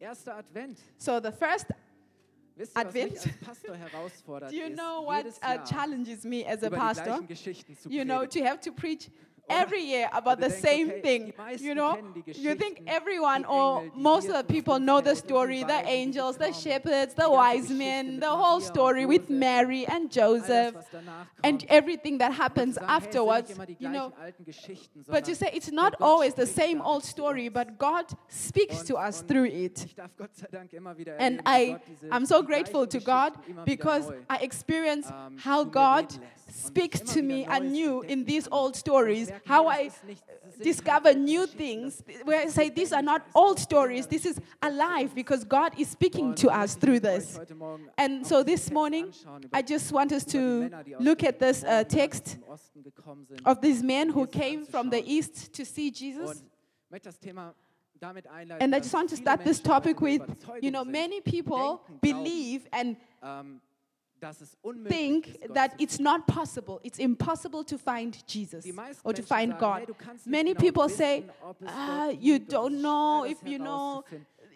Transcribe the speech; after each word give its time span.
Erster 0.00 0.34
Advent. 0.34 0.78
So 0.98 1.20
the 1.20 1.30
first, 1.30 1.66
Wisst 2.56 2.76
ihr, 2.76 2.80
Advent. 2.80 3.28
als 3.46 4.50
do 4.50 4.56
you 4.56 4.68
know 4.70 5.02
what 5.06 5.26
uh, 5.42 5.64
challenges 5.64 6.24
me 6.24 6.44
as 6.44 6.62
a 6.62 6.70
pastor? 6.70 7.04
gleichen 7.04 7.26
Geschichten 7.26 7.76
zu 7.76 7.88
You 7.90 8.04
know, 8.04 8.26
to 8.26 8.40
have 8.44 8.60
to 8.60 8.72
preach 8.72 9.10
every 9.50 9.82
year 9.82 10.08
about 10.12 10.40
the 10.40 10.50
same 10.50 11.02
thing. 11.02 11.32
You 11.58 11.74
know, 11.74 11.98
you 12.26 12.54
think 12.54 12.82
everyone 12.86 13.44
or 13.44 13.84
most 13.94 14.28
of 14.28 14.34
the 14.34 14.44
people 14.44 14.78
know 14.78 15.00
the 15.00 15.14
story, 15.14 15.64
the 15.64 15.86
angels, 15.86 16.36
the 16.36 16.52
shepherds, 16.52 17.14
the 17.14 17.28
wise 17.28 17.70
men, 17.70 18.20
the 18.20 18.30
whole 18.30 18.60
story 18.60 19.06
with 19.06 19.28
Mary 19.28 19.86
and 19.86 20.10
Joseph 20.10 20.74
and 21.42 21.64
everything 21.68 22.18
that 22.18 22.32
happens 22.32 22.74
zu 22.74 22.80
sagen, 22.80 22.88
hey, 22.88 22.96
es 22.98 23.04
sind 23.04 23.14
afterwards. 23.14 23.48
nicht 23.48 23.56
immer 23.56 23.66
die 23.66 23.76
You 23.80 23.88
know, 23.88 24.10
gleichen 24.10 24.22
alten 24.22 24.44
Geschichten, 24.44 25.04
but 25.08 25.28
you 25.28 25.34
say 25.34 25.50
it's 25.52 25.70
not 25.72 25.94
always 26.00 26.34
the 26.34 26.46
same 26.46 26.80
old 26.82 27.04
story, 27.04 27.48
but 27.48 27.78
God 27.78 28.06
speaks 28.28 28.84
to 28.84 28.96
us 28.96 29.22
through 29.26 29.46
it. 29.46 29.84
Ich 29.84 29.94
darf 29.94 30.16
Gott 30.16 30.34
sei 30.36 30.46
Dank 30.50 30.72
immer 30.72 30.96
wieder 30.96 31.18
And 31.18 31.40
I, 31.46 31.76
I'm 32.10 32.26
so 32.26 32.42
grateful 32.42 32.86
to 32.86 32.98
God 33.00 33.34
Geschichten 33.34 33.50
immer 33.50 33.66
wieder 33.66 33.76
because 33.76 34.12
I 34.30 34.42
experience 34.44 35.08
ähm, 35.10 35.38
how 35.44 35.64
God 35.64 36.10
reden 36.12 36.20
lässt 36.20 36.46
und 36.46 36.49
speaks 36.52 37.00
to 37.00 37.22
me 37.22 37.46
anew 37.48 38.02
in 38.02 38.24
these 38.24 38.48
old 38.50 38.76
stories, 38.76 39.30
how 39.46 39.68
I 39.68 39.84
das 39.88 39.94
ist 39.96 40.04
nicht- 40.04 40.24
das 40.26 40.54
sind 40.54 40.62
keine 40.62 40.64
discover 40.64 41.14
new 41.14 41.46
things 41.46 42.02
where 42.24 42.42
I 42.44 42.48
say 42.48 42.70
these 42.70 42.92
are 42.94 43.02
not 43.02 43.22
old 43.34 43.58
stories, 43.58 44.06
this 44.06 44.24
is 44.24 44.40
alive 44.60 45.14
because 45.14 45.44
God 45.46 45.78
is 45.78 45.90
speaking 45.90 46.34
to 46.36 46.48
us 46.50 46.76
through 46.76 47.00
this. 47.00 47.38
And 47.96 48.26
so 48.26 48.42
this 48.42 48.70
morning, 48.70 49.12
I 49.52 49.62
just 49.62 49.92
want 49.92 50.12
us 50.12 50.24
to 50.26 50.38
Männer, 50.38 50.84
die 50.84 50.96
aus 50.96 51.02
look 51.02 51.24
at 51.24 51.38
this 51.38 51.62
uh, 51.64 51.84
text 51.84 52.32
zum 52.38 52.42
Osten 52.44 52.82
gekommen 52.82 53.26
sind. 53.26 53.46
of 53.46 53.60
these 53.60 53.82
men 53.82 54.10
who 54.14 54.26
came 54.26 54.64
from 54.66 54.90
the 54.90 55.02
east 55.06 55.52
to 55.54 55.64
see 55.64 55.90
Jesus. 55.90 56.30
Und 56.30 56.44
möchte 56.90 57.08
das 57.08 57.18
Thema 57.18 57.54
damit 58.00 58.26
einleiten, 58.26 58.62
And 58.64 58.74
I 58.74 58.78
just 58.78 58.94
want 58.94 59.10
to 59.10 59.16
start 59.16 59.44
this 59.44 59.60
topic 59.62 60.00
with, 60.00 60.22
you 60.62 60.70
know, 60.70 60.84
many 60.84 61.20
people 61.20 61.80
believe 62.00 62.66
and 62.72 62.96
think 64.88 65.52
that 65.54 65.72
it's 65.78 65.98
not 65.98 66.26
possible, 66.26 66.80
it's 66.82 66.98
impossible 66.98 67.64
to 67.64 67.78
find 67.78 68.16
Jesus 68.26 68.66
or 69.02 69.12
to 69.12 69.22
find 69.22 69.58
God. 69.58 69.80
hey, 69.80 69.86
du 69.86 69.94
kannst 69.94 70.26
nicht 70.26 70.32
Many 70.32 70.54
people 70.54 70.88
say, 70.88 71.24
ah, 71.66 72.08
you 72.10 72.38
gibt, 72.38 72.52
und 72.54 72.74
es 72.74 72.80
don't 72.80 72.80
know 72.82 73.24
if 73.24 73.42
you 73.44 73.58
know 73.58 74.04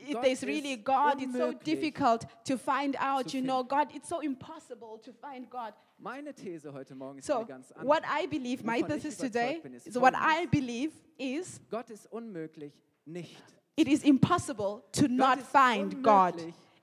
if 0.09 0.21
there's 0.21 0.43
really 0.43 0.77
God. 0.77 1.21
It's 1.21 1.37
so 1.37 1.53
difficult 1.53 2.27
to 2.45 2.57
find 2.59 2.97
out, 2.99 3.33
you 3.33 3.41
know, 3.41 3.63
God, 3.65 3.89
it's 3.95 4.09
so 4.09 4.21
impossible 4.21 4.99
to 5.03 5.13
find 5.13 5.49
God. 5.49 5.73
Meine 5.99 6.35
These 6.35 6.73
heute 6.73 6.95
Morgen 6.95 7.19
ist 7.19 7.27
So, 7.27 7.37
eine 7.39 7.47
ganz 7.47 7.73
andere. 7.73 7.89
what 7.89 8.03
I 8.05 8.27
believe, 8.27 8.65
my 8.65 8.83
thesis 8.83 9.17
today, 9.17 9.63
is 9.85 9.97
what 9.97 10.15
I 10.15 10.47
believe 10.47 10.93
is 11.17 11.61
Gott 11.71 11.89
ist 11.91 12.07
unmöglich 12.13 12.73
nicht. 13.07 13.37
it 13.77 13.89
is 13.89 14.03
impossible 14.03 14.83
to 14.93 15.07
not 15.09 15.39
find 15.41 16.03
God. 16.03 16.35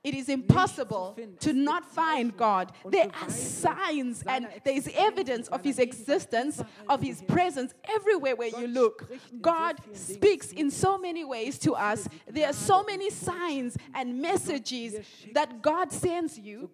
It 0.04 0.16
is 0.16 0.30
impossible 0.30 1.16
to 1.42 1.54
not 1.54 1.86
find 1.86 2.36
God. 2.36 2.72
There 2.90 3.10
are 3.22 3.30
signs 3.30 4.24
and 4.26 4.48
there 4.64 4.76
is 4.76 4.90
evidence 4.96 5.48
of 5.50 5.64
His 5.64 5.78
existence, 5.78 6.64
of 6.90 7.02
His 7.02 7.22
presence 7.22 7.74
everywhere 7.88 8.36
where 8.36 8.50
you 8.50 8.68
look. 8.68 9.04
spricht 9.04 9.12
in 9.14 9.22
so 9.22 9.42
God 9.42 9.80
speaks 9.94 10.52
in 10.54 10.72
so 10.72 10.98
many 10.98 11.24
ways 11.24 11.60
to 11.60 11.76
us. 11.76 12.08
There 12.28 12.48
are 12.48 12.54
so 12.54 12.84
many 12.84 13.12
signs 13.12 13.78
and 13.94 14.20
messages 14.20 14.96
that 15.34 15.62
God 15.62 15.92
sends 15.92 16.38
you 16.40 16.72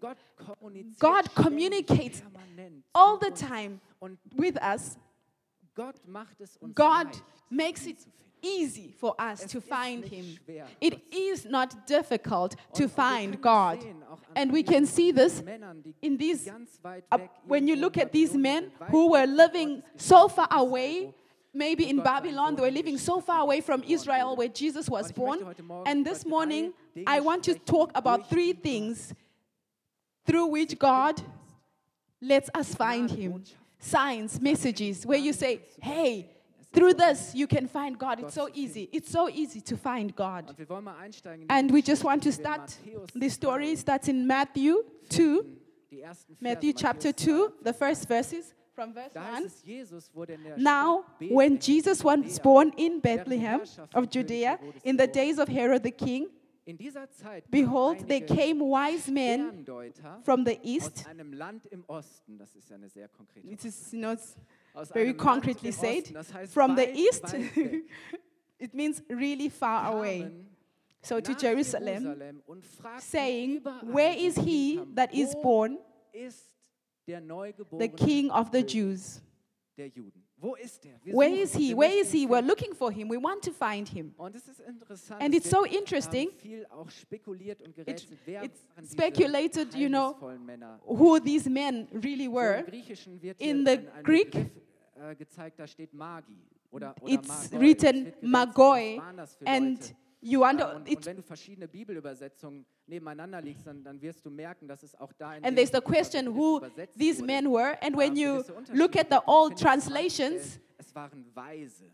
God 1.00 1.34
communicates 1.36 2.22
all 2.94 3.18
the 3.18 3.32
time 3.32 3.82
with 4.36 4.58
us. 4.58 4.98
Gott 5.76 5.96
macht 6.08 6.42
es 6.42 6.58
uns 6.60 6.74
God 6.74 7.08
makes 7.50 7.86
it. 7.86 7.98
Easy 8.42 8.94
for 9.00 9.16
us 9.20 9.44
Es 9.44 9.52
to 9.52 9.62
find 9.62 10.04
Him. 10.06 10.26
schwer, 10.46 10.66
It 10.80 11.02
is 11.12 11.46
not 11.46 11.88
difficult 11.88 12.56
to 12.74 12.88
find 12.88 13.42
God. 13.42 13.82
sehen, 13.82 14.04
And 14.36 14.52
we 14.52 14.64
can 14.64 14.86
see 14.86 15.12
this 15.12 15.42
Männern, 15.42 15.84
in 16.02 16.18
these 16.18 16.48
Uh, 17.12 17.18
when 17.48 17.68
you 17.68 17.76
look 17.76 17.98
at 17.98 18.12
these 18.12 18.36
men 18.36 18.72
who 18.92 19.12
were 19.12 19.26
living 19.26 19.82
so 19.98 20.28
far 20.28 20.48
away, 20.52 21.14
maybe 21.54 21.90
in 21.90 21.98
Babylon, 22.04 22.56
they 22.56 22.62
were 22.62 22.72
living 22.72 22.98
so 22.98 23.20
far 23.20 23.42
away 23.42 23.62
from 23.62 23.84
Israel 23.88 24.36
where 24.36 24.50
Jesus 24.50 24.90
was 24.90 25.12
born. 25.12 25.40
möchte 25.40 25.46
heute 25.48 25.64
Morgen 25.64 25.88
And 25.88 26.06
this 26.06 26.26
morning, 26.26 26.74
I 27.08 27.20
want 27.20 27.44
to 27.46 27.56
talk 27.56 27.92
about 27.96 28.30
three 28.30 28.54
things 28.54 29.14
through 30.26 30.48
which 30.48 30.78
God 30.78 31.22
lets 32.22 32.50
us 32.54 32.76
find 32.76 33.10
Him. 33.10 33.44
Signs, 33.80 34.42
messages, 34.42 35.06
where 35.06 35.20
you 35.20 35.32
say, 35.34 35.62
hey, 35.82 36.30
through 36.74 36.94
this 36.94 37.34
you 37.34 37.48
can 37.48 37.68
find 37.68 37.98
God. 37.98 38.20
It's 38.20 38.36
so 38.36 38.48
easy. 38.54 38.90
It's 38.92 39.12
so 39.12 39.30
easy 39.30 39.62
to 39.62 39.78
find 39.78 40.16
God. 40.16 40.50
Und 40.50 40.58
wir 40.58 40.70
wollen 40.70 40.84
mal 40.84 40.98
einsteigen 40.98 41.42
in 41.44 41.48
die 41.48 41.54
And 41.54 41.72
we 41.74 41.80
just 41.80 42.04
want 42.04 42.24
to 42.24 42.30
Geschichte, 42.30 42.44
die 42.86 42.92
wir 42.92 43.02
in 43.02 43.08
start 43.08 43.22
the 43.22 43.30
story 43.30 43.76
2 43.76 43.82
starts 43.82 44.08
in 44.08 44.28
Matthew 44.28 44.76
2, 45.10 45.18
finden. 45.18 45.58
Die 45.90 46.02
ersten 46.02 46.36
Verse, 46.36 46.44
Matthew 46.44 46.74
chapter 46.74 47.16
2, 47.16 47.26
2. 47.26 47.54
the 47.64 47.74
first 47.74 48.08
verses 48.08 48.54
from 48.76 48.94
verse 48.94 49.16
1. 49.16 49.26
heißt 49.36 49.46
es, 49.46 49.66
Jesus 49.66 50.14
wurde 50.14 50.34
in 50.34 50.44
der 50.44 50.58
Now, 50.58 51.06
when 51.20 51.58
Jesus 51.60 52.04
was 52.04 52.40
born 52.40 52.72
in 52.78 53.00
Bethlehem 53.02 53.62
of 53.94 54.08
Judea 54.12 54.60
in 54.84 54.98
the 55.00 55.08
days 55.08 55.40
of 55.40 55.48
Herod 55.48 55.84
the 55.84 55.92
king, 55.92 56.28
In 56.66 56.78
dieser 56.78 57.10
Zeit 57.10 57.46
kamen 57.50 57.66
behold, 57.66 58.08
there 58.10 58.26
came 58.26 58.60
wise 58.60 59.10
men 59.10 59.66
from 60.24 60.46
the 60.46 60.60
east. 60.64 61.08
einem 61.08 61.32
Land 61.32 61.66
im 61.68 61.86
Osten. 61.88 62.38
Das 62.38 62.54
ist 62.56 62.70
ja 62.70 62.76
eine 62.76 62.90
sehr 62.90 63.08
konkrete 63.08 63.48
It 63.48 63.64
is, 63.64 63.94
you 63.94 64.00
know, 64.00 64.12
it's 64.12 64.36
Aus 64.36 64.67
very 64.94 65.14
concretely 65.14 65.72
said. 65.72 66.04
Osten, 66.04 66.14
das 66.14 66.34
heißt 66.34 66.54
From 66.54 66.76
the 66.76 66.90
east, 66.94 67.34
it 68.60 68.74
means 68.74 69.04
really 69.10 69.50
far 69.50 69.94
away. 69.94 70.32
So 71.02 71.22
to 71.22 71.34
Jerusalem, 71.34 72.04
Jerusalem 72.04 72.44
und 72.48 72.66
fragten 72.66 73.02
saying, 73.02 73.62
Where 73.84 74.16
is 74.18 74.36
he 74.36 74.82
that 74.96 75.14
is 75.14 75.36
born, 75.42 75.78
the 77.78 77.88
king 77.88 78.30
of 78.32 78.52
the 78.52 78.64
Jews? 78.64 79.22
Der 80.42 80.50
Juden? 80.50 80.52
Wo 80.52 80.56
ist 80.56 80.86
er? 80.86 81.00
Wir 81.04 81.14
Where 81.14 81.42
is 81.42 81.56
he? 81.56 81.76
Where 81.76 82.00
is 82.00 82.12
he? 82.12 82.28
We're 82.28 82.46
looking 82.46 82.74
for 82.74 82.92
him. 82.92 83.10
We 83.10 83.22
want 83.22 83.44
to 83.44 83.52
find 83.52 83.88
him. 83.88 84.14
Und 84.18 84.36
es 84.36 84.48
ist 84.48 84.60
interessant. 84.62 85.22
And 85.22 85.34
it's 85.34 85.50
so 85.50 85.66
ähm, 85.66 85.80
interesting. 85.80 86.30
viel 86.32 86.66
auch 86.68 86.90
spekuliert 86.90 87.62
und 87.62 87.76
gerätselt. 87.76 88.18
Wer 88.26 88.44
it's 88.44 88.60
speculated, 88.92 89.74
you 89.76 89.90
know? 89.90 90.16
Who 90.86 91.20
these 91.20 91.50
men 91.50 91.88
really 91.92 92.28
were. 92.28 92.64
In 93.40 93.66
the 93.66 93.80
Greek, 94.04 94.36
äh, 94.36 95.16
gezeigt, 95.16 95.60
da 95.60 95.68
steht 95.68 95.94
Magi 95.94 96.38
oder, 96.72 96.96
oder 97.02 97.14
It's. 97.14 97.52
Written 97.52 98.14
Magoi, 98.22 98.98
was 98.98 99.06
waren 99.06 99.18
das 99.18 99.36
für 99.36 99.48
and? 99.48 99.96
You 100.22 100.44
Ähm, 100.44 100.50
under 100.50 100.76
und, 100.76 100.90
und 100.90 101.06
wenn 101.06 101.18
du 101.18 101.24
verschiedene 101.24 101.68
Bibelübersetzungen 101.68 102.66
nebeneinander 102.86 103.42
legst, 103.42 103.68
dann, 103.68 103.84
dann 103.84 104.02
wirst 104.02 104.26
du 104.26 104.30
merken, 104.30 104.68
dass 104.68 104.84
es 104.84 104.96
auch 104.96 105.14
da 105.14 105.36
in 105.36 105.46
And 105.46 105.56
there's 105.56 105.72
the 105.72 105.82
question 105.82 106.28
who 106.28 106.62
these 106.98 107.24
men 107.24 107.46
were. 107.52 107.78
And 107.82 107.96
when 107.96 108.16
ähm, 108.16 108.44
you 108.44 108.44
look 108.74 108.96
at 108.96 109.08
the 109.10 109.20
old 109.26 109.60
finde, 109.60 109.70
an 109.70 109.80
manchen 109.80 109.92
translations, 109.92 110.58
äh, 110.58 110.60
Es 110.78 110.96
waren 110.96 111.26
Weise. 111.36 111.92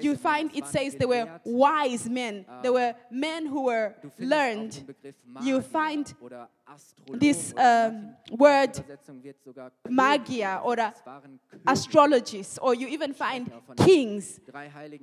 You 0.00 0.16
find 0.16 0.50
it 0.54 0.66
says 0.66 0.94
they 0.94 1.06
were 1.06 1.40
wise 1.44 2.08
men. 2.08 2.46
They 2.62 2.70
were 2.70 2.94
men 3.10 3.46
who 3.46 3.64
were 3.66 3.94
Du 4.00 4.08
findest 4.10 4.20
auch 4.20 4.28
learned. 4.28 4.94
You 5.42 5.60
find 5.60 6.14
this, 7.20 7.54
um, 7.56 8.16
word 8.30 8.82
magia 9.06 9.22
wird 9.22 9.36
sogar 9.44 9.72
Magier 9.88 10.46
Könige. 10.46 10.64
oder 10.64 10.92
Es 10.94 11.06
waren 11.06 11.40
Könige, 11.48 11.66
Astrologists, 11.66 12.58
or 12.58 12.74
you 12.74 12.88
even 12.88 13.12
find 13.14 13.50
kings. 13.76 14.40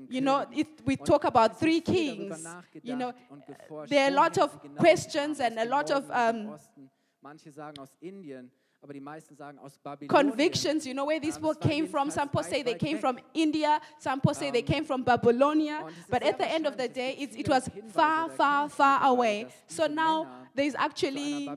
You 0.10 0.22
know, 0.22 0.46
it, 0.52 0.68
we 0.86 0.96
talk 0.98 1.26
about 1.26 1.60
three 1.60 1.78
ist 1.78 1.86
viel 1.86 2.06
darüber 2.16 2.36
kings. 2.36 2.84
You 2.84 2.96
know, 2.96 3.14
geforscht, 3.46 3.90
there 3.90 4.06
are 4.06 4.12
a 4.12 4.16
lot 4.16 4.38
of 4.40 4.60
questions 4.78 5.40
and 5.40 5.60
a 5.60 5.66
lot 5.66 5.92
of, 5.92 6.10
Norden, 6.10 6.50
aus 6.50 6.70
dem 6.74 6.90
um, 7.24 8.52
Osten. 8.82 8.82
Manche 8.82 8.82
sagen 8.82 8.82
aus 8.82 8.82
Indien, 8.82 8.84
aber 8.84 8.94
die 8.94 9.00
meisten 9.00 9.36
sagen 9.36 9.60
aus 9.60 9.78
Babylonien. 9.78 10.32
convictions, 10.32 10.86
you 10.86 10.94
know, 10.94 11.06
where 11.08 11.20
these 11.20 11.38
people 11.38 11.56
came 11.56 11.88
from. 11.88 12.10
Some 12.12 12.30
people 12.30 12.44
say 12.44 12.64
they 12.64 12.76
came 12.76 12.98
from 12.98 13.18
India, 13.34 13.80
some 14.00 14.20
people 14.20 14.34
say 14.34 14.52
they 14.52 14.62
Um, 14.62 14.66
came 14.66 14.86
from 14.86 15.04
Babylonia, 15.04 15.82
und 15.84 15.92
es 15.92 15.98
ist 16.00 16.10
but 16.10 16.24
at 16.24 16.38
the 16.38 16.46
end 16.46 16.68
of 16.68 16.76
the 16.78 16.88
day, 16.88 17.16
it, 17.20 17.36
it 17.38 17.48
was 17.50 17.70
far, 17.94 18.30
far, 18.30 18.70
far 18.70 19.04
away. 19.04 19.48
So 19.68 19.88
now 19.88 20.28
there's 20.56 20.76
actually 20.76 21.50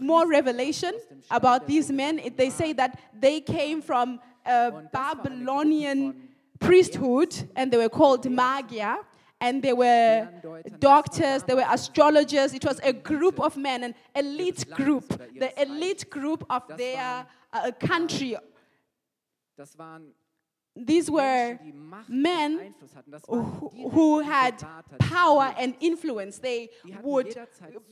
more 0.00 0.26
revelation 0.26 0.92
aus 0.94 1.06
dem 1.08 1.22
Stamm 1.22 1.36
about 1.36 1.66
these 1.66 1.92
men. 1.92 2.20
They 2.36 2.50
say 2.50 2.72
that 2.74 2.98
they 3.20 3.40
came 3.40 3.80
from 3.82 4.20
a 4.44 4.68
Und 4.70 4.88
das 4.92 5.00
war 5.00 5.10
eine 5.10 5.16
Gruppe 5.16 5.28
Babylonian 5.30 6.14
priesthood 6.58 7.48
and 7.56 7.72
they 7.72 7.78
were 7.78 7.88
called 7.88 8.28
Magia. 8.30 8.98
And 9.40 9.62
there 9.62 9.74
were 9.74 10.28
doctors, 10.78 11.42
there 11.44 11.56
were 11.56 11.66
astrologers. 11.70 12.52
It 12.52 12.64
was 12.64 12.78
a 12.82 12.92
group 12.92 13.40
of 13.40 13.56
men, 13.56 13.84
an 13.84 13.94
elite 14.14 14.68
group, 14.70 15.08
the 15.38 15.50
elite 15.62 16.10
group 16.10 16.44
of 16.50 16.62
their 16.76 17.26
uh, 17.52 17.70
country. 17.80 18.36
These 20.76 21.10
were 21.10 21.58
Menschen, 21.58 21.64
die 21.64 21.72
Macht 21.72 22.08
men 22.08 22.52
und 22.52 22.60
Einfluss 22.60 22.94
hatten. 22.94 23.10
Das 23.10 23.28
waren 23.28 23.92
who, 23.92 24.20
had 24.20 24.54
power 24.98 25.52
and 25.58 25.74
influence. 25.80 26.38
They 26.40 26.70
would 27.02 27.36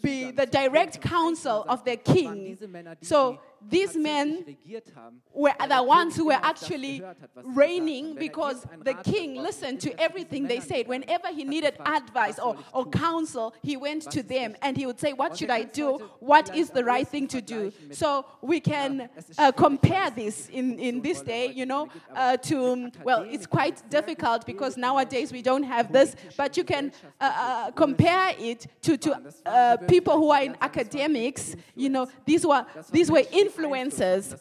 be 0.01 0.31
the 0.31 0.47
direct. 0.47 1.01
Counsel 1.01 1.65
of 1.69 1.83
their 1.85 1.97
sagten, 1.97 2.15
das 2.15 2.25
waren 2.25 2.35
king. 2.35 2.45
diese 2.45 2.69
Männer, 2.69 2.95
die 2.95 3.05
So 3.05 3.39
these 3.71 3.99
men 3.99 4.39
tatsächlich 4.39 4.59
regiert 4.59 4.97
haben, 4.97 5.23
were 5.35 5.55
the 5.69 5.83
ones 5.83 6.17
who 6.17 6.27
were 6.27 6.35
immer 6.35 6.51
auf 6.51 6.53
das 6.53 6.63
actually 6.63 6.99
gehört 6.99 7.21
hat, 7.21 7.31
was 7.35 7.45
sie 7.45 7.51
gesagt 7.51 7.59
reigning 7.59 8.09
er 8.09 8.21
because 8.21 8.69
the 8.85 8.95
king 8.95 9.35
listened 9.35 9.81
to 9.81 9.91
er 9.91 10.01
everything 10.01 10.47
they 10.47 10.61
said. 10.61 10.89
Whenever 10.89 11.29
he 11.29 11.45
needed 11.45 11.75
advice 11.85 12.39
or, 12.39 12.57
or 12.73 12.87
counsel, 12.87 13.53
he 13.63 13.77
went 13.77 14.11
to 14.11 14.23
them 14.23 14.55
and 14.63 14.77
he 14.77 14.87
would 14.87 14.99
say, 14.99 15.13
What 15.13 15.37
should 15.37 15.51
I 15.51 15.65
do? 15.65 15.99
What 16.21 16.55
is 16.55 16.71
the 16.71 16.85
right 16.85 17.07
thing 17.07 17.27
to 17.29 17.41
do? 17.41 17.73
So 17.91 18.25
we 18.43 18.61
can 18.61 18.99
Ja, 18.99 19.09
es 19.17 19.31
ist 19.31 19.39
uh, 19.39 19.53
compare 19.53 20.11
this 20.15 20.49
in, 20.49 20.79
in 20.79 21.03
this 21.03 21.23
day, 21.23 21.53
you 21.53 21.67
know, 21.67 21.89
uh, 22.15 22.37
to, 22.37 22.91
well, 23.05 23.25
it's 23.29 23.47
quite 23.47 23.83
difficult 23.91 24.47
because 24.47 24.77
nowadays 24.77 25.33
we 25.33 25.43
don't 25.43 25.65
have 25.65 25.93
this, 25.93 26.15
but 26.37 26.57
you 26.57 26.65
can 26.65 26.93
uh, 27.21 27.25
uh, 27.25 27.71
compare 27.73 28.35
it 28.39 28.67
to, 28.83 28.97
to 28.97 29.11
waren. 29.11 29.25
Das 29.25 29.43
waren 29.45 29.73
uh, 29.73 29.87
people 29.87 30.15
who 30.15 30.31
are 30.31 30.43
in 30.43 30.57
academics. 30.61 31.57
You 31.75 31.89
know, 31.89 32.07
these 32.25 32.47
were, 32.47 32.65
these 32.91 33.11
were 33.11 33.19
Menschen, 33.19 33.33
die 33.33 33.41
Einfluss 33.41 33.48
hatten. 33.48 33.48
Influencers. 33.49 34.37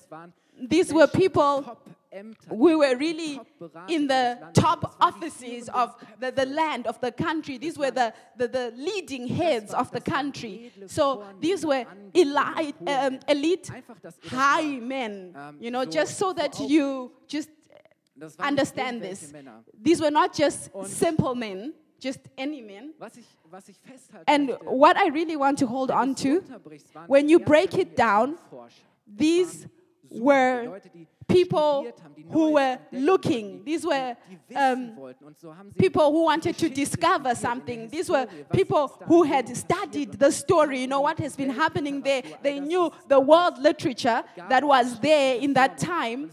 These 0.59 0.93
were 0.93 1.07
people 1.07 1.77
we 2.49 2.75
were 2.75 2.95
really 2.95 3.39
in 3.87 4.07
the 4.07 4.37
top 4.53 4.81
Das 4.81 4.91
waren 4.91 5.19
die 5.19 5.27
offices 5.27 5.69
of 5.69 5.95
the, 6.19 6.31
the 6.31 6.45
land, 6.45 6.87
of 6.87 6.99
the 7.01 7.11
country. 7.11 7.57
These 7.57 7.77
were 7.77 7.91
the, 7.91 8.13
the, 8.37 8.47
the 8.47 8.73
leading 8.75 9.27
heads 9.27 9.73
of 9.73 9.91
the 9.91 10.01
country. 10.01 10.71
So 10.87 11.23
these 11.39 11.65
were 11.65 11.85
elite, 12.13 12.75
um, 12.87 13.19
elite 13.27 13.69
Einfach, 13.71 13.99
dass 14.01 14.17
ihr 14.17 14.29
das 14.29 14.31
high 14.31 14.81
men, 14.81 15.33
ähm, 15.35 15.57
you 15.59 15.69
know, 15.69 15.83
just 15.83 16.17
so 16.17 16.33
that 16.33 16.59
you 16.59 17.11
just 17.27 17.49
das 18.15 18.37
waren 18.39 18.55
nicht 18.55 18.61
understand 18.61 19.01
this. 19.03 19.33
These 19.83 20.01
were 20.01 20.11
not 20.11 20.33
just 20.37 20.71
simple 20.85 21.35
men, 21.35 21.73
just 21.99 22.19
any 22.37 22.61
men. 22.61 22.93
Was 22.97 23.17
ich, 23.17 23.27
was 23.49 23.69
ich 23.69 23.77
festhalten 23.77 24.25
And 24.27 24.49
what 24.65 24.97
I 24.97 25.09
really 25.09 25.37
want 25.37 25.59
to 25.59 25.67
hold 25.67 25.91
on 25.91 26.15
to, 26.15 26.41
when 27.07 27.29
you 27.29 27.39
break 27.39 27.77
it 27.77 27.95
down. 27.95 28.37
These 29.07 29.67
were 30.09 30.79
people 31.27 31.83
studiert 31.83 32.01
haben, 32.01 32.15
die 32.15 32.33
who 32.33 32.53
were 32.53 32.79
looking. 32.91 33.63
These 33.63 33.85
were 33.85 34.15
um, 34.55 34.95
wollten. 34.95 35.25
Und 35.25 35.37
so 35.39 35.55
haben 35.55 35.71
sie 35.71 35.77
people 35.77 36.11
who 36.11 36.25
wanted 36.25 36.57
to 36.57 36.69
discover 36.69 37.35
studiert 37.35 37.37
in 37.37 37.41
der 37.41 37.49
something. 37.49 37.89
These 37.89 38.09
were 38.09 38.27
people 38.51 38.91
who 39.07 39.23
had 39.23 39.55
studied 39.55 40.19
the 40.19 40.31
story, 40.31 40.81
you 40.81 40.87
know, 40.87 41.01
what 41.01 41.19
has 41.19 41.35
been 41.35 41.49
happening 41.49 42.01
there. 42.01 42.23
They 42.41 42.59
knew 42.59 42.91
the 43.07 43.19
world 43.19 43.57
literature 43.59 44.23
that 44.49 44.63
was 44.63 44.99
there 44.99 45.35
in 45.35 45.53
that 45.53 45.77
time. 45.77 46.29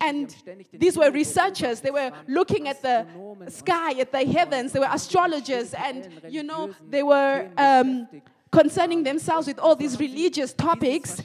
And 0.00 0.34
these 0.72 0.96
were 0.96 1.10
researchers. 1.10 1.80
They 1.80 1.90
were 1.90 2.10
looking 2.26 2.68
at 2.68 2.82
the 2.82 3.06
sky, 3.48 3.92
at 4.00 4.12
the 4.12 4.24
heavens. 4.24 4.72
They 4.72 4.80
were 4.80 4.90
astrologers. 4.90 5.74
And, 5.74 6.08
you 6.28 6.42
know, 6.42 6.74
they 6.88 7.02
were 7.02 7.48
um, 7.56 8.08
concerning 8.50 9.02
themselves 9.04 9.46
with 9.46 9.58
all 9.58 9.76
these 9.76 9.98
religious 9.98 10.52
topics. 10.52 11.22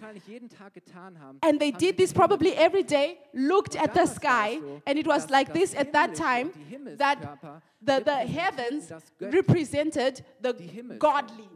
And 1.42 1.60
they 1.60 1.72
did 1.72 1.98
this 1.98 2.14
probably 2.14 2.54
every 2.56 2.84
day, 2.84 3.20
looked 3.34 3.76
at 3.76 3.94
the 3.94 4.06
sky, 4.06 4.60
and 4.86 5.00
it 5.00 5.08
was 5.08 5.30
like 5.30 5.54
this 5.54 5.74
at 5.76 5.92
that 5.94 6.16
time 6.16 6.52
that 6.98 7.40
the, 7.82 8.02
the 8.04 8.16
heavens 8.16 8.92
represented 9.20 10.24
the 10.42 10.54
godly. 11.00 11.50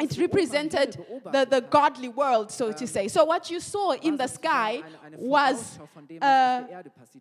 It 0.00 0.16
represented 0.18 1.04
the, 1.30 1.44
the 1.44 1.60
godly 1.60 2.08
world, 2.08 2.50
so 2.50 2.72
to 2.72 2.86
say. 2.86 3.08
So, 3.08 3.24
what 3.24 3.50
you 3.50 3.58
saw 3.58 3.92
in 3.92 4.16
the 4.16 4.28
sky 4.28 4.82
was, 5.16 5.78
uh, 6.22 6.62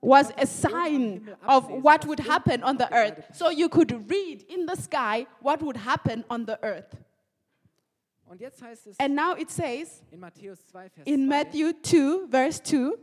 was 0.01 0.31
a 0.37 0.45
sign 0.45 1.35
of 1.45 1.67
what 1.67 2.05
would 2.05 2.19
happen 2.19 2.63
on 2.63 2.77
the 2.77 2.93
earth. 2.93 3.25
So, 3.33 3.49
you 3.49 3.67
could 3.69 4.09
read 4.09 4.45
in 4.47 4.67
the 4.67 4.75
sky 4.75 5.25
what 5.41 5.61
would 5.63 5.77
happen 5.77 6.23
on 6.29 6.45
the 6.45 6.63
earth. 6.63 6.95
Und 8.29 8.41
jetzt 8.41 8.61
heißt 8.61 8.87
es 8.87 8.99
And 8.99 9.15
now 9.15 9.35
it 9.37 9.49
says 9.49 10.03
in 10.11 10.19
Matthäus 10.19 10.65
2, 10.67 10.89
Vers 10.89 11.07
in 11.07 11.27
2, 11.27 11.27
Matthew 11.27 11.71
2, 11.81 12.27
verse 12.29 12.61
2, 12.63 12.97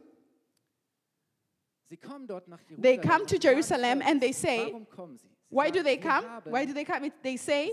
sie 1.88 1.96
kommen 1.96 2.26
dort 2.26 2.48
nach 2.48 2.60
they 2.78 2.98
come 2.98 3.26
to 3.26 3.36
Jerusalem 3.36 4.02
and 4.02 4.20
they 4.20 4.32
say, 4.32 4.66
warum 4.66 4.88
kommen 4.88 5.16
sie? 5.16 5.28
Sie 5.28 5.34
Why 5.54 5.70
do 5.70 5.84
they 5.84 5.96
come? 5.96 6.24
Why 6.46 6.64
do 6.64 6.72
they 6.72 6.84
come? 6.84 7.12
They 7.22 7.36
say, 7.36 7.72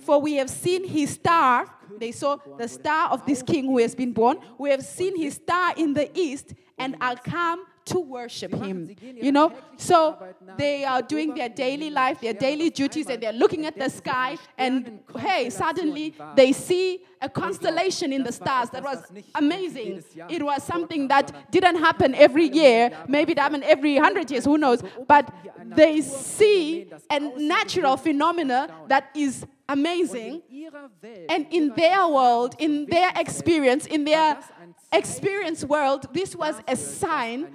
For 0.00 0.20
we 0.20 0.34
have 0.34 0.50
seen 0.50 0.84
his 0.84 1.10
star. 1.10 1.66
They 2.00 2.10
saw 2.10 2.36
the 2.58 2.66
star 2.66 3.10
of 3.10 3.24
this 3.24 3.44
king 3.44 3.66
who 3.66 3.78
has 3.78 3.94
been 3.94 4.12
born. 4.12 4.38
We 4.58 4.70
have 4.70 4.82
seen 4.82 5.16
his 5.16 5.34
star 5.34 5.74
in 5.76 5.94
the 5.94 6.10
east 6.18 6.52
and 6.78 6.96
are 7.00 7.14
come 7.14 7.64
to 7.86 7.98
worship 8.00 8.52
him. 8.54 8.94
You 9.00 9.32
know, 9.32 9.52
so 9.76 10.18
they 10.56 10.84
are 10.84 11.02
doing 11.02 11.34
their 11.34 11.48
daily 11.48 11.90
life, 11.90 12.20
their 12.20 12.34
daily 12.34 12.70
duties, 12.70 13.08
and 13.08 13.22
they're 13.22 13.32
looking 13.32 13.66
at 13.66 13.78
the 13.78 13.90
sky. 13.90 14.38
And 14.56 15.00
hey, 15.18 15.50
suddenly 15.50 16.14
they 16.36 16.52
see 16.52 17.00
a 17.20 17.28
constellation 17.28 18.12
in 18.12 18.22
the 18.22 18.32
stars 18.32 18.70
that 18.70 18.82
was 18.82 19.02
amazing. 19.34 20.02
It 20.28 20.42
was 20.42 20.62
something 20.62 21.08
that 21.08 21.50
didn't 21.50 21.76
happen 21.76 22.14
every 22.14 22.48
year, 22.48 22.90
maybe 23.08 23.32
it 23.32 23.38
happened 23.38 23.64
every 23.64 23.96
hundred 23.98 24.30
years, 24.30 24.44
who 24.44 24.56
knows? 24.56 24.82
But 25.06 25.32
they 25.64 26.00
see 26.00 26.90
a 27.10 27.20
natural 27.20 27.96
phenomena 27.96 28.68
that 28.88 29.10
is 29.14 29.44
amazing. 29.68 30.42
in 30.48 30.64
ihrer 30.64 30.90
Welt, 31.02 31.26
And 31.28 31.46
in 31.50 31.72
their 31.76 32.06
world, 32.08 32.54
in 32.58 32.86
their 32.86 33.12
experience, 33.16 33.86
in 33.86 34.04
their 34.04 34.38
experience 34.92 35.64
world, 35.64 36.06
this 36.12 36.34
was 36.34 36.60
a 36.66 36.76
sign 36.76 37.46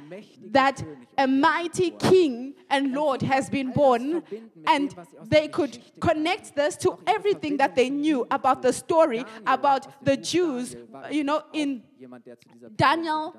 that 0.51 0.83
a 1.17 1.27
mighty 1.27 1.91
king 1.91 2.55
and 2.69 2.93
Lord 2.93 3.21
has 3.21 3.49
been 3.49 3.71
born. 3.71 4.23
And 4.67 4.95
they 5.23 5.47
could 5.47 5.79
connect 5.99 6.55
this 6.55 6.75
to 6.77 6.97
everything 7.07 7.57
that 7.57 7.75
they 7.75 7.89
knew 7.89 8.27
about 8.31 8.61
the 8.61 8.73
story 8.73 9.25
about 9.45 10.03
the 10.03 10.17
Jews, 10.17 10.75
you 11.11 11.23
know, 11.23 11.43
in 11.53 11.83
Daniel 12.75 13.35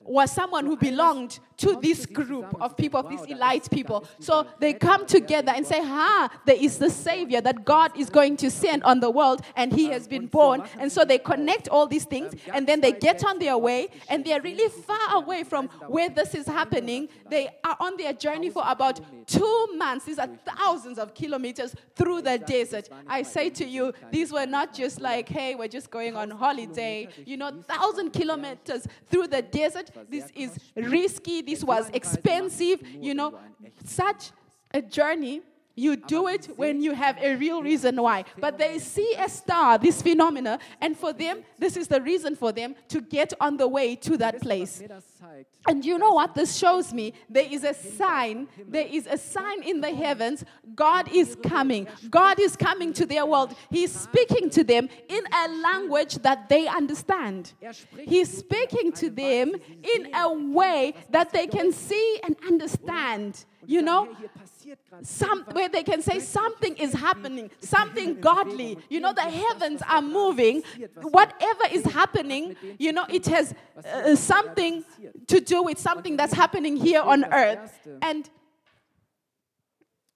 was 0.00 0.30
someone 0.32 0.66
who 0.66 0.76
belonged 0.76 1.38
to 1.56 1.78
this 1.80 2.06
group 2.06 2.54
of 2.60 2.76
people, 2.76 3.00
of 3.00 3.08
these 3.08 3.22
elite 3.22 3.70
people. 3.70 4.04
So 4.18 4.46
they 4.58 4.72
come 4.74 5.06
together 5.06 5.52
and 5.54 5.66
say, 5.66 5.82
Ha, 5.82 6.28
there 6.44 6.56
is 6.58 6.78
the 6.78 6.90
Savior 6.90 7.40
that 7.40 7.64
God 7.64 7.96
is 7.96 8.10
going 8.10 8.36
to 8.38 8.50
send 8.50 8.82
on 8.84 9.00
the 9.00 9.10
world, 9.10 9.42
and 9.56 9.72
He 9.72 9.86
has 9.86 10.06
been 10.08 10.26
born. 10.26 10.62
And 10.78 10.90
so 10.90 11.04
they 11.04 11.18
connect 11.18 11.68
all 11.68 11.86
these 11.86 12.04
things, 12.04 12.34
and 12.52 12.66
then 12.66 12.80
they 12.80 12.92
get 12.92 13.24
on 13.24 13.38
their 13.38 13.56
way, 13.56 13.88
and 14.08 14.24
they're 14.24 14.42
really 14.42 14.68
far 14.68 15.14
away 15.16 15.44
from 15.44 15.68
where 15.88 16.08
this 16.08 16.34
is 16.34 16.46
happening. 16.46 17.08
They 17.28 17.48
are 17.64 17.76
on 17.80 17.96
their 17.96 18.12
journey 18.12 18.50
for 18.50 18.62
about 18.66 19.00
two 19.26 19.68
months. 19.76 20.04
These 20.04 20.18
are 20.18 20.28
thousands 20.60 20.98
of 20.98 21.14
kilometers 21.14 21.74
through 21.94 22.22
the 22.22 22.38
desert. 22.38 22.88
I 23.06 23.22
say 23.22 23.50
to 23.50 23.64
you, 23.64 23.92
these 24.10 24.32
were 24.32 24.46
not 24.46 24.74
just 24.74 25.00
like, 25.00 25.28
hey, 25.28 25.54
we're 25.54 25.68
just 25.68 25.90
going 25.90 26.16
on 26.16 26.30
holiday. 26.30 27.08
You 27.24 27.36
know, 27.36 27.50
thousand 27.62 28.12
kilometers 28.12 28.86
through 29.10 29.28
the 29.28 29.42
desert. 29.42 29.90
This 30.08 30.30
is 30.34 30.58
risky. 30.76 31.42
This 31.42 31.64
was 31.64 31.88
expensive. 31.90 32.82
You 33.00 33.14
know, 33.14 33.38
such 33.84 34.32
a 34.72 34.82
journey. 34.82 35.42
You 35.80 35.96
do 35.96 36.28
it 36.28 36.44
when 36.56 36.82
you 36.82 36.92
have 36.92 37.16
a 37.22 37.36
real 37.36 37.62
reason 37.62 37.96
why. 38.02 38.24
But 38.38 38.58
they 38.58 38.78
see 38.78 39.14
a 39.18 39.28
star, 39.30 39.78
this 39.78 40.02
phenomena, 40.02 40.58
and 40.78 40.94
for 40.94 41.14
them, 41.14 41.42
this 41.58 41.74
is 41.74 41.88
the 41.88 42.02
reason 42.02 42.36
for 42.36 42.52
them 42.52 42.74
to 42.88 43.00
get 43.00 43.32
on 43.40 43.56
the 43.56 43.66
way 43.66 43.96
to 43.96 44.18
that 44.18 44.34
Wisst 44.34 44.44
ihr, 44.44 44.60
was 44.60 44.70
place. 44.70 44.80
mir 44.80 44.88
das 44.88 45.04
zeigt? 45.18 45.46
And 45.66 45.84
you 45.84 45.98
know 45.98 46.12
what 46.12 46.34
this 46.34 46.56
shows 46.56 46.92
me? 46.92 47.12
There 47.28 47.46
is 47.50 47.64
a 47.64 47.72
sign. 47.72 48.48
There 48.68 48.86
is 48.86 49.06
a 49.06 49.16
sign 49.16 49.62
in 49.62 49.80
the 49.80 49.94
heavens. 49.94 50.44
God 50.74 51.08
is 51.12 51.36
coming. 51.42 51.86
God 52.10 52.38
is 52.40 52.56
coming 52.56 52.92
to 52.94 53.06
their 53.06 53.24
world. 53.24 53.54
He's 53.70 53.92
speaking 53.92 54.50
to 54.50 54.64
them 54.64 54.88
in 55.08 55.24
a 55.32 55.48
language 55.62 56.16
that 56.22 56.48
they 56.48 56.66
understand. 56.66 57.52
He's 57.98 58.38
speaking 58.38 58.92
to 58.92 59.10
them 59.10 59.54
in 59.94 60.14
a 60.14 60.32
way 60.32 60.94
that 61.10 61.32
they 61.32 61.46
can 61.46 61.72
see 61.72 62.20
and 62.22 62.36
understand. 62.46 63.44
You 63.70 63.82
know, 63.82 64.06
Hey, 64.06 64.14
hier 64.18 64.28
passiert 64.30 64.84
gerade. 64.84 65.06
some 65.06 65.44
where 65.52 65.68
they 65.68 65.84
can 65.84 66.02
say 66.02 66.18
something 66.18 66.74
is 66.76 66.92
happening, 66.92 67.50
something 67.60 68.20
godly. 68.20 68.76
You 68.88 68.98
know, 68.98 69.12
the 69.12 69.22
heavens 69.22 69.80
are 69.88 70.02
moving. 70.02 70.64
Whatever 71.02 71.66
is 71.70 71.84
happening, 71.84 72.56
you 72.80 72.92
know, 72.92 73.06
it 73.08 73.26
has 73.26 73.54
uh, 73.84 74.16
something 74.16 74.84
to 75.28 75.40
do 75.40 75.62
with 75.62 75.78
something 75.78 76.16
that's 76.16 76.32
happening 76.32 76.76
here 76.76 77.00
on 77.00 77.24
earth. 77.32 77.72
And 78.02 78.28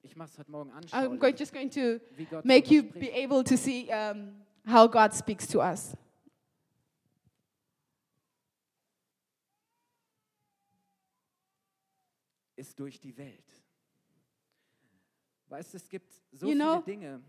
Ich 0.03 0.17
mach's 0.17 0.37
heute 0.37 0.51
Morgen 0.51 0.73
I'm 0.93 1.19
going, 1.19 1.37
just 1.37 1.53
going 1.53 1.71
to 1.71 2.01
make 2.43 2.71
you 2.73 2.83
be 2.83 3.09
able 3.11 3.45
to 3.45 3.57
see 3.57 3.89
um, 3.91 4.33
how 4.67 4.89
God 4.89 5.15
speaks 5.15 5.47
to 5.49 5.61
us. 5.61 5.95
Ist 12.65 12.79
durch 12.81 12.99
die 12.99 13.15
Welt. 13.17 13.45
Weißt 15.49 15.75
es 15.75 15.89
gibt 15.89 16.11
so 16.33 16.47
You 16.47 16.53
viele 16.53 16.65
know, 16.65 16.81
Dinge, 16.83 17.21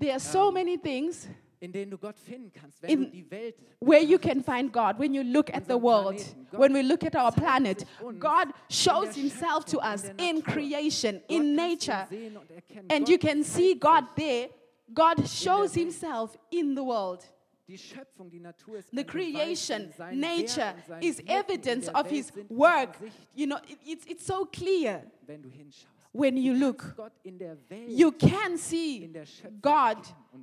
There 0.00 0.12
are 0.12 0.20
so 0.20 0.48
ähm, 0.48 0.54
many 0.54 0.76
things 0.78 1.28
in 1.60 1.72
denen 1.72 1.90
du 1.92 1.96
Gott 1.98 2.18
finden 2.18 2.52
kannst, 2.52 2.82
wenn 2.82 2.90
in- 2.90 3.04
du 3.04 3.10
die 3.10 3.30
Welt 3.30 3.54
where 3.80 4.02
you 4.02 4.18
can 4.18 4.42
find 4.42 4.72
God 4.72 4.98
when 4.98 5.14
you 5.14 5.22
look 5.22 5.48
at 5.54 5.66
the 5.68 5.80
world, 5.80 6.20
when 6.52 6.74
we 6.74 6.82
look 6.82 7.04
at 7.04 7.14
our 7.14 7.30
planet. 7.32 7.86
God 8.18 8.48
shows 8.68 9.14
Himself 9.14 9.64
to 9.66 9.78
us 9.78 10.04
in 10.18 10.42
creation, 10.42 11.22
in 11.28 11.54
nature. 11.54 12.06
sehen 12.08 12.36
und 12.36 12.50
erkennen. 12.50 12.90
And 12.90 13.08
you 13.08 13.16
can 13.18 13.44
see 13.44 13.74
God 13.74 14.04
there. 14.16 14.50
God 14.92 15.26
shows 15.28 15.72
Himself 15.74 16.36
in 16.50 16.74
the 16.74 16.82
world. 16.82 17.24
Die 17.66 17.78
Schöpfung, 17.78 18.30
die 18.30 18.40
Natur 18.40 18.76
ist 18.78 18.90
The 18.92 19.04
creation, 19.04 19.88
nature 20.12 20.56
Werk 20.58 20.76
und 20.76 20.86
sein 20.86 21.02
is 21.02 21.20
evidence 21.26 21.88
of 21.94 22.06
his 22.08 22.30
work. 22.50 22.98
You 23.34 23.46
know, 23.46 23.56
it- 23.66 23.78
it's, 23.86 24.04
it's 24.06 24.26
so 24.26 24.44
clear 24.44 25.10
wenn 25.26 25.42
du 25.42 25.48
hinschaust. 25.48 25.88
when 26.12 26.36
you 26.36 26.52
look. 26.52 26.94
Gott 26.94 27.12
in 27.22 27.38
der 27.38 27.56
Welt 27.70 27.88
You 27.88 28.12
can 28.12 28.58
see 28.58 29.04
in 29.04 29.12
der 29.14 29.24
Schöpfung 29.24 29.60
God. 29.62 29.96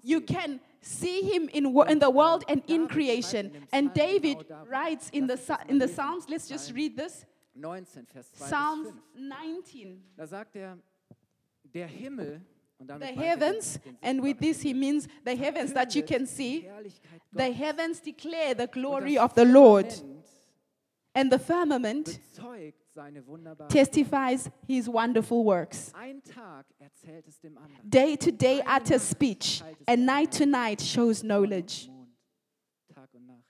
You 0.04 0.20
can 0.22 0.60
see 0.82 1.22
him 1.22 1.48
in, 1.50 1.66
in 1.88 2.00
the 2.00 2.12
world 2.12 2.44
and 2.50 2.68
in 2.68 2.88
creation. 2.88 3.52
schreibt 3.52 3.56
in 3.56 3.62
dem 3.62 3.68
And 3.72 3.96
David 3.96 4.38
writes 4.68 5.10
in 5.12 5.28
the, 5.28 5.34
Lass 5.36 5.42
uns 5.42 5.46
Psa- 5.46 5.58
das 5.60 5.70
in 5.70 5.80
the. 5.80 5.88
Psalms, 5.88 6.28
let's 6.28 6.50
just 6.50 6.74
read 6.74 6.98
this. 6.98 7.26
19, 7.54 8.08
Vers 8.08 8.32
2 8.32 8.46
Psalms 8.48 8.88
19. 9.14 10.02
Da 10.18 10.26
sagt 10.26 10.56
er, 10.56 10.78
der 11.64 11.86
Himmel, 11.88 12.42
The 12.88 13.12
er 13.12 13.16
heavens, 13.16 13.80
and 14.02 14.22
with 14.22 14.40
this 14.40 14.62
he 14.62 14.74
means 14.74 15.08
the 15.24 15.36
heavens 15.36 15.74
that 15.74 15.96
you 15.96 16.04
can 16.04 16.26
see. 16.26 16.68
The 17.34 17.52
heavens 17.52 18.00
declare 18.00 18.54
the 18.54 18.68
glory 18.68 19.18
of 19.18 19.34
the 19.34 19.46
Lord, 19.46 19.94
and 21.16 21.32
the 21.32 21.40
firmament 21.40 22.06
bezeugt 22.06 22.82
seine 22.94 23.26
wunderbaren 23.26 23.70
testifies 23.70 24.50
his 24.68 24.88
wonderful 24.88 25.44
works. 25.44 25.94
Ein 25.94 26.22
Tag 26.22 26.66
erzählt 26.80 27.28
es 27.28 27.40
dem 27.40 27.58
anderen. 27.58 27.90
Day 27.90 28.16
to 28.16 28.32
day 28.32 28.62
utters 28.66 29.02
speech, 29.02 29.64
and 29.88 30.06
night 30.06 30.32
to 30.32 30.46
night 30.46 30.82
shows 30.82 31.22
knowledge. 31.22 31.88
Mond, 31.88 32.10
Tag 32.94 33.10
und 33.14 33.28
Nacht. 33.28 33.46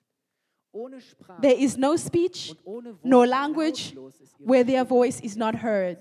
Ohne 0.73 1.01
Sprache 1.01 1.41
There 1.41 1.57
is 1.57 1.77
no 1.77 1.97
speech, 1.97 2.53
no 3.03 3.23
language 3.23 3.93
lautlos 3.95 4.21
ist 4.21 4.39
ihre 4.39 4.49
where 4.49 4.63
their 4.63 4.85
voice 4.85 5.19
is 5.21 5.35
not 5.35 5.55
heard. 5.55 5.97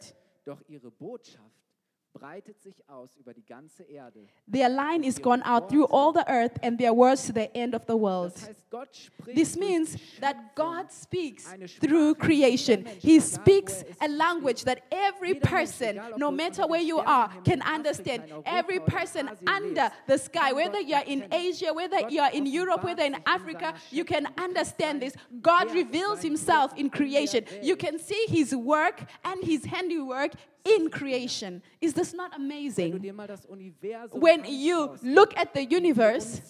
Their 4.49 4.69
line 4.69 5.05
is 5.05 5.19
gone 5.19 5.43
out 5.45 5.71
through 5.71 5.85
all 5.87 6.13
the 6.13 6.31
earth, 6.31 6.59
and 6.63 6.77
their 6.77 6.93
words 6.93 7.25
to 7.27 7.33
the 7.33 7.57
end 7.57 7.75
of 7.75 7.87
the 7.87 7.97
world. 7.97 8.35
Das 8.35 8.49
heißt, 8.49 8.71
Gott 8.71 8.95
spricht 8.95 9.37
This 9.37 9.57
means 9.57 9.97
that 10.21 10.37
God 10.55 10.91
speaks 10.91 11.45
through 11.81 12.15
creation. 12.17 12.85
He 13.01 13.21
speaks 13.21 13.83
er 14.01 14.07
a 14.07 14.09
language 14.09 14.65
that 14.65 14.83
every 14.91 15.35
person, 15.35 16.01
no 16.17 16.31
matter 16.31 16.67
where 16.67 16.83
you 16.83 16.99
are, 16.99 17.31
can 17.45 17.63
understand. 17.63 18.25
Every 18.45 18.81
person 18.81 19.31
under 19.47 19.91
the 20.07 20.19
sky, 20.19 20.53
whether 20.53 20.81
you 20.81 20.97
are 20.97 21.05
in. 21.07 21.27
Asia, 21.31 21.73
whether 21.73 22.09
you 22.09 22.21
are 22.21 22.33
in 22.33 22.45
Europe, 22.45 22.83
whether 22.83 23.05
in 23.05 23.17
Africa, 23.25 23.75
you 23.91 24.05
can 24.05 24.25
Schöpfung. 24.25 24.35
Du 24.35 24.35
kannst 24.35 24.41
understand 24.41 25.01
this. 25.01 25.15
God 25.41 25.73
reveals 25.73 26.23
himself 26.23 26.73
in 26.77 26.81
in 26.81 26.91
creation. 26.91 27.45
You 27.63 27.77
can 27.77 27.99
see 27.99 28.27
his 28.29 28.55
work 28.55 29.05
and 29.25 29.43
his 29.43 29.65
handiwork 29.65 30.33
in 30.65 30.91
creation. 30.91 31.63
Is 31.81 31.95
this 31.95 32.13
not 32.13 32.35
amazing? 32.35 33.01
dir 33.01 33.13
mal 33.13 33.27
das 33.27 33.45
Universum 33.47 34.21
When 34.21 34.45
you 34.45 34.97
look 35.03 35.37
at 35.37 35.53
the 35.55 35.63
universe, 35.63 36.41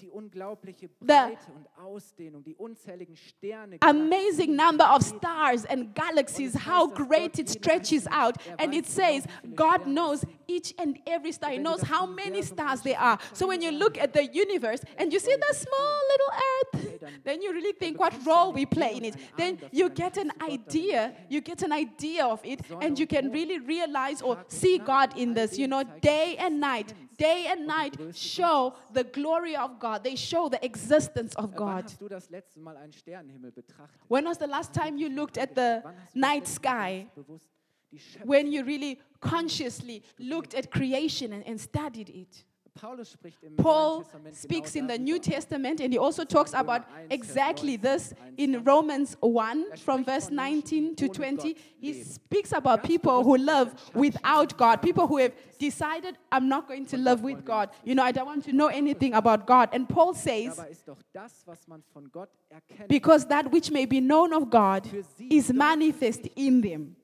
The 0.00 1.04
Breite 1.06 1.52
und 1.54 1.68
Ausdehnung, 1.76 2.42
die 2.42 2.54
unzähligen 2.54 3.16
Sterne, 3.16 3.76
amazing 3.80 4.56
number 4.56 4.94
of 4.94 5.02
stars 5.02 5.64
and 5.66 5.94
galaxies, 5.94 6.54
how 6.54 6.86
great 6.86 7.38
it 7.38 7.48
stretches 7.48 8.06
out. 8.08 8.36
And 8.58 8.74
it 8.74 8.86
says, 8.86 9.26
God 9.54 9.86
knows 9.86 10.24
each 10.46 10.74
and 10.78 10.98
every 11.06 11.32
star. 11.32 11.50
He 11.50 11.58
knows 11.58 11.82
how 11.82 12.06
many 12.06 12.42
stars 12.42 12.82
there 12.82 12.98
are. 12.98 13.18
So 13.32 13.46
when 13.46 13.62
you 13.62 13.70
look 13.70 13.98
at 13.98 14.12
the 14.12 14.26
universe 14.26 14.80
and 14.96 15.12
you 15.12 15.20
see 15.20 15.36
the 15.36 15.54
small 15.54 16.00
little 16.10 16.32
earth, 16.50 17.22
then 17.24 17.42
you 17.42 17.52
really 17.52 17.72
think 17.72 17.98
what 17.98 18.14
role 18.26 18.52
we 18.52 18.66
play 18.66 18.96
in 18.96 19.04
it. 19.04 19.16
Then 19.36 19.58
you 19.70 19.88
get 19.90 20.16
an 20.16 20.30
kannst 20.30 20.30
du 20.30 20.30
Gott 20.30 20.40
darin 20.40 20.52
idea, 20.52 21.12
you 21.28 21.40
get 21.40 21.62
an 21.62 21.72
idea 21.72 22.26
of 22.26 22.40
it, 22.44 22.60
and 22.80 22.98
you 22.98 23.06
can 23.06 23.30
really 23.30 23.58
realize 23.58 24.22
or 24.22 24.38
see 24.48 24.78
God 24.78 25.16
in 25.16 25.34
this. 25.34 25.58
You 25.58 25.68
know, 25.68 25.84
day 26.00 26.36
and 26.38 26.60
night, 26.60 26.94
day 27.20 27.46
and 27.50 27.66
night 27.66 27.96
show 28.14 28.74
the 28.92 29.04
glory 29.04 29.54
of 29.54 29.78
God. 29.78 30.02
They 30.02 30.16
show 30.16 30.48
the 30.48 30.58
existence 30.64 31.34
of 31.36 31.54
God. 31.54 31.84
hast 31.84 32.00
du 32.00 32.08
das 32.08 32.30
letzte 32.30 32.60
Mal 32.60 32.76
einen 32.76 32.92
Sternenhimmel 32.92 33.52
betrachtet? 33.52 34.00
When 34.08 34.24
was 34.24 34.38
the 34.38 34.46
last 34.46 34.72
time 34.72 34.96
you 34.96 35.08
looked 35.08 35.38
at 35.38 35.54
the 35.54 35.82
Wann 35.82 35.94
hast 35.96 36.14
du 36.14 36.20
das 36.20 36.28
night 36.28 36.48
sky? 36.48 37.02
ganz 37.02 37.14
bewusst 37.14 37.50
die 37.92 37.98
Schöpfung 37.98 38.28
When 38.28 38.52
you 38.52 38.64
really 38.64 38.98
consciously 39.20 40.02
looked 40.18 40.54
at 40.54 40.70
creation 40.70 41.32
and, 41.32 41.46
and 41.46 41.60
studied 41.60 42.08
it? 42.08 42.44
Paulus 42.74 43.12
spricht 43.12 43.42
im 43.42 43.56
Paul 43.56 44.04
speaks 44.32 44.74
in 44.74 44.86
the. 44.86 45.00
New 45.00 45.18
Testament 45.18 45.80
and 45.80 45.92
he 45.92 45.98
also 45.98 46.24
talks 46.24 46.52
about 46.52 46.82
exactly 47.10 47.76
this 47.76 48.14
in 48.36 48.62
Romans 48.64 49.16
1 49.20 49.64
Er 49.72 49.76
from 49.76 50.04
verse 50.04 50.30
19 50.30 50.94
to 50.96 51.08
20. 51.08 51.56
He 51.80 52.04
speaks 52.04 52.52
about 52.52 52.84
people 52.84 53.24
who 53.24 53.36
live 53.36 53.74
without 53.94 54.56
God, 54.56 54.82
people 54.82 55.06
who 55.06 55.16
have 55.18 55.32
decided, 55.58 56.16
I'm 56.30 56.48
not 56.48 56.68
going 56.68 56.86
to 56.86 56.96
live 56.96 57.22
with 57.22 57.44
God. 57.44 57.70
You 57.84 57.94
know, 57.94 58.02
I 58.02 58.12
don't 58.12 58.26
want 58.26 58.44
to 58.44 58.52
know 58.52 58.68
anything 58.68 59.14
about 59.14 59.46
God. 59.46 59.70
And 59.72 59.88
Paul 59.88 60.14
says, 60.14 60.56
Dabei 60.56 60.70
ist 60.70 60.86
doch 60.86 60.98
das, 61.12 61.42
was 61.46 61.66
man 61.66 61.82
von 61.92 62.10
Gott 62.10 62.28
erkennt, 62.50 62.88
because 62.88 63.26
that 63.26 63.50
which 63.50 63.70
may 63.70 63.86
be 63.86 64.00
known 64.00 64.32
of 64.32 64.50
God 64.50 64.88
is 65.30 65.52
manifest 65.52 66.26
in 66.36 66.60
them. 66.60 66.96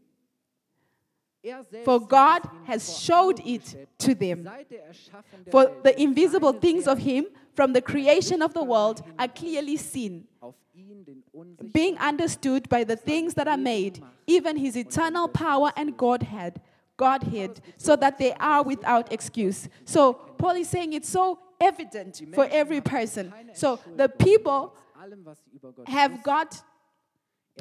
For 1.85 2.01
God 2.01 2.43
has 2.65 2.99
showed 2.99 3.41
it 3.45 3.89
to 3.99 4.15
them. 4.15 4.49
For 5.51 5.73
the 5.83 6.01
invisible 6.01 6.53
things 6.53 6.87
of 6.87 6.99
him 6.99 7.27
from 7.55 7.73
the 7.73 7.83
creation 7.83 8.43
of 8.43 8.55
the 8.55 8.63
world 8.63 9.03
are 9.19 9.29
clearly 9.29 9.77
seen, 9.77 10.27
being 11.73 11.99
understood 11.99 12.69
by 12.69 12.85
the 12.85 12.97
things 12.97 13.35
that 13.35 13.49
are 13.49 13.57
made, 13.57 14.03
even 14.27 14.57
his 14.57 14.77
eternal 14.77 15.29
power 15.29 15.73
and 15.77 15.97
Godhead, 15.97 16.61
Godhead, 16.97 17.61
so 17.77 17.97
that 17.97 18.19
they 18.19 18.33
are 18.35 18.63
without 18.63 19.13
excuse. 19.13 19.69
So 19.85 20.13
Paul 20.13 20.57
is 20.57 20.69
saying 20.69 20.93
it's 20.93 21.09
so 21.09 21.39
evident 21.61 22.23
for 22.35 22.47
every 22.51 22.81
person. 22.81 23.33
So 23.55 23.81
the 23.97 24.09
people 24.09 24.75
have 25.87 26.23
got 26.23 26.63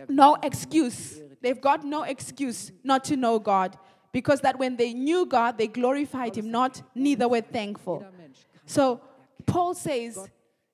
no 0.08 0.38
excuse. 0.44 1.20
They've 1.42 1.60
got 1.60 1.84
no 1.84 2.04
excuse 2.04 2.72
not 2.84 3.04
to 3.06 3.16
know 3.16 3.40
God. 3.40 3.78
Because 4.12 4.40
that 4.42 4.58
when 4.58 4.78
they 4.78 4.94
knew 4.94 5.26
God, 5.26 5.58
they 5.58 5.68
glorified 5.68 6.38
him 6.38 6.50
not, 6.50 6.82
neither 6.96 7.28
were 7.28 7.42
thankful. 7.42 8.06
So 8.66 9.02
Paul 9.46 9.74
says 9.74 10.18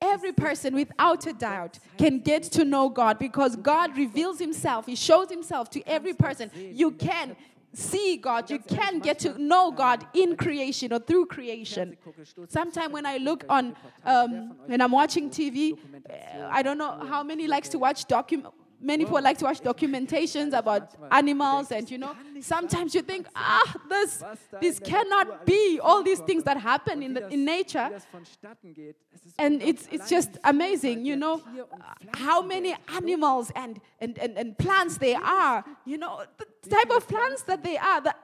every 0.00 0.32
person 0.32 0.74
without 0.74 1.26
a 1.26 1.32
doubt 1.32 1.78
can 1.98 2.20
get 2.20 2.44
to 2.44 2.64
know 2.64 2.88
God 2.88 3.18
because 3.18 3.56
God 3.56 3.96
reveals 3.96 4.38
himself. 4.38 4.86
He 4.86 4.96
shows 4.96 5.28
himself 5.30 5.70
to 5.70 5.82
every 5.88 6.14
person. 6.14 6.50
You 6.54 6.92
can 6.92 7.36
see 7.72 8.16
God. 8.16 8.50
You 8.50 8.58
can 8.58 8.98
get 8.98 9.18
to 9.20 9.40
know 9.40 9.70
God 9.70 10.06
in 10.14 10.36
creation 10.36 10.92
or 10.92 10.98
through 10.98 11.26
creation. 11.26 11.96
Sometimes 12.48 12.92
when 12.92 13.06
I 13.06 13.16
look 13.16 13.44
on, 13.48 13.74
um, 14.04 14.56
when 14.66 14.80
I'm 14.80 14.92
watching 14.92 15.30
TV, 15.30 15.72
uh, 15.72 16.48
I 16.50 16.62
don't 16.62 16.78
know 16.78 17.04
how 17.06 17.22
many 17.22 17.46
likes 17.46 17.68
to 17.70 17.78
watch 17.78 18.06
document. 18.06 18.52
Many 18.82 19.04
people 19.04 19.22
like 19.22 19.38
to 19.38 19.44
watch 19.44 19.60
documentations 19.60 20.52
about 20.52 20.90
animals, 21.10 21.70
and 21.70 21.88
you 21.88 21.98
know, 21.98 22.16
sometimes 22.40 22.94
you 22.96 23.02
think, 23.02 23.28
ah, 23.36 23.74
this, 23.88 24.24
this 24.60 24.80
cannot 24.80 25.46
be 25.46 25.78
all 25.80 26.02
these 26.02 26.18
things 26.18 26.42
that 26.44 26.56
happen 26.56 27.00
in, 27.02 27.14
the, 27.14 27.28
in 27.28 27.44
nature. 27.44 27.90
And 29.38 29.62
it's, 29.62 29.88
it's 29.92 30.08
just 30.10 30.30
amazing, 30.42 31.04
you 31.04 31.14
know, 31.14 31.40
how 32.14 32.42
many 32.42 32.74
animals 32.88 33.52
and, 33.54 33.80
and, 34.00 34.18
and, 34.18 34.36
and 34.36 34.58
plants 34.58 34.98
there 34.98 35.18
are, 35.22 35.64
you 35.84 35.96
know, 35.96 36.24
the 36.38 36.70
type 36.70 36.90
of 36.90 37.06
plants 37.06 37.42
that 37.42 37.62
they 37.62 37.76
are, 37.76 38.00
the 38.00 38.14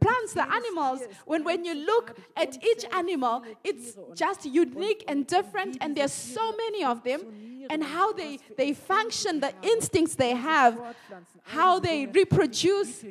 plants, 0.00 0.32
the 0.32 0.52
animals. 0.52 1.00
When, 1.26 1.44
when 1.44 1.64
you 1.64 1.74
look 1.74 2.18
at 2.36 2.62
each 2.64 2.84
animal, 2.92 3.44
it's 3.62 3.96
just 4.14 4.44
unique 4.46 5.04
and 5.06 5.26
different, 5.26 5.78
and 5.80 5.96
there's 5.96 6.12
so 6.12 6.52
many 6.56 6.82
of 6.84 7.04
them, 7.04 7.20
and 7.70 7.82
how 7.82 8.12
they, 8.12 8.38
they 8.56 8.72
function, 8.72 9.40
the 9.40 9.52
instincts 9.62 10.14
they 10.14 10.30
have, 10.30 10.80
how 11.44 11.78
they 11.78 12.06
reproduce, 12.06 13.04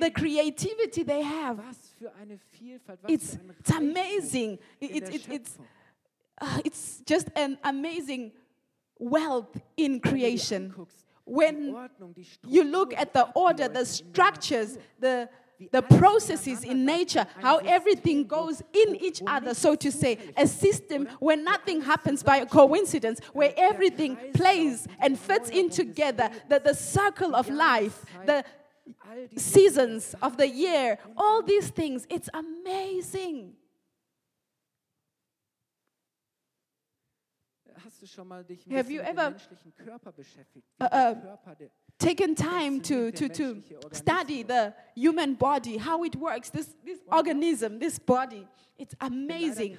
the 0.00 0.10
creativity 0.10 1.02
they 1.02 1.22
have. 1.22 1.60
It's, 3.08 3.38
it's 3.58 3.70
amazing. 3.70 4.58
It, 4.80 4.90
it, 4.96 5.14
it, 5.14 5.28
it's, 5.30 5.58
uh, 6.40 6.60
it's 6.64 7.02
just 7.06 7.28
an 7.36 7.58
amazing 7.64 8.32
wealth 8.98 9.60
in 9.76 10.00
creation. 10.00 10.74
When 11.24 11.88
you 12.46 12.64
look 12.64 12.94
at 12.94 13.12
the 13.12 13.24
order, 13.34 13.68
the 13.68 13.84
structures, 13.84 14.78
the, 14.98 15.28
the 15.72 15.82
processes 15.82 16.62
in 16.64 16.84
nature, 16.84 17.26
how 17.40 17.58
everything 17.58 18.26
goes 18.26 18.62
in 18.72 18.96
each 18.96 19.22
other, 19.26 19.54
so 19.54 19.74
to 19.74 19.90
say, 19.90 20.18
a 20.36 20.46
system 20.46 21.06
where 21.18 21.36
nothing 21.36 21.80
happens 21.80 22.22
by 22.22 22.38
a 22.38 22.46
coincidence, 22.46 23.20
where 23.32 23.52
everything 23.56 24.16
plays 24.34 24.86
and 25.00 25.18
fits 25.18 25.50
in 25.50 25.68
together, 25.70 26.30
that 26.48 26.64
the 26.64 26.74
circle 26.74 27.34
of 27.34 27.48
life, 27.48 28.04
the 28.24 28.44
seasons 29.36 30.14
of 30.22 30.36
the 30.36 30.48
year, 30.48 30.98
all 31.16 31.42
these 31.42 31.68
things, 31.70 32.06
it's 32.08 32.28
amazing. 32.32 33.54
Hast 37.84 38.02
du 38.02 38.06
schon 38.06 38.28
mal 38.28 38.44
dich 38.44 38.66
ein 38.66 38.76
Have 38.76 38.90
you 38.90 39.00
ever- 39.00 39.34
Uh, 40.80 41.14
Wie 42.00 42.14
der 42.14 42.14
Körper 42.14 42.34
der, 42.34 42.34
taken 42.34 42.34
time 42.34 42.80
to, 42.80 43.10
to, 43.10 43.28
to 43.28 43.62
study 43.92 44.42
the 44.42 44.74
human 44.94 45.34
body, 45.34 45.78
how 45.78 46.04
it 46.04 46.16
works, 46.16 46.50
this, 46.50 46.74
this 46.84 46.98
organism, 47.10 47.78
this 47.78 47.98
body. 47.98 48.46
It's 48.78 48.94
amazing. 49.00 49.76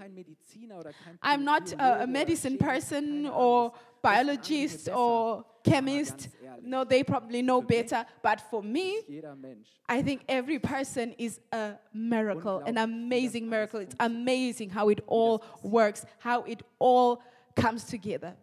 I'm 1.21 1.45
not 1.45 1.71
a, 1.73 2.03
a 2.03 2.07
medicine 2.07 2.57
person 2.57 3.27
or 3.27 3.71
biologist 4.01 4.89
or 4.89 5.45
chemist. 5.63 6.29
No, 6.61 6.83
they 6.83 7.03
probably 7.03 7.41
know 7.41 7.61
better. 7.61 8.05
But 8.21 8.41
for 8.41 8.61
me, 8.61 8.99
I 9.87 10.01
think 10.01 10.23
every 10.27 10.59
person 10.59 11.15
is 11.17 11.39
a 11.53 11.75
miracle, 11.93 12.61
an 12.65 12.77
amazing 12.77 13.49
miracle. 13.49 13.79
It's 13.79 13.95
amazing 13.99 14.71
how 14.71 14.89
it 14.89 14.99
all 15.07 15.43
works, 15.63 16.05
how 16.19 16.43
it 16.43 16.61
all 16.77 17.21
comes 17.55 17.85
together. 17.85 18.35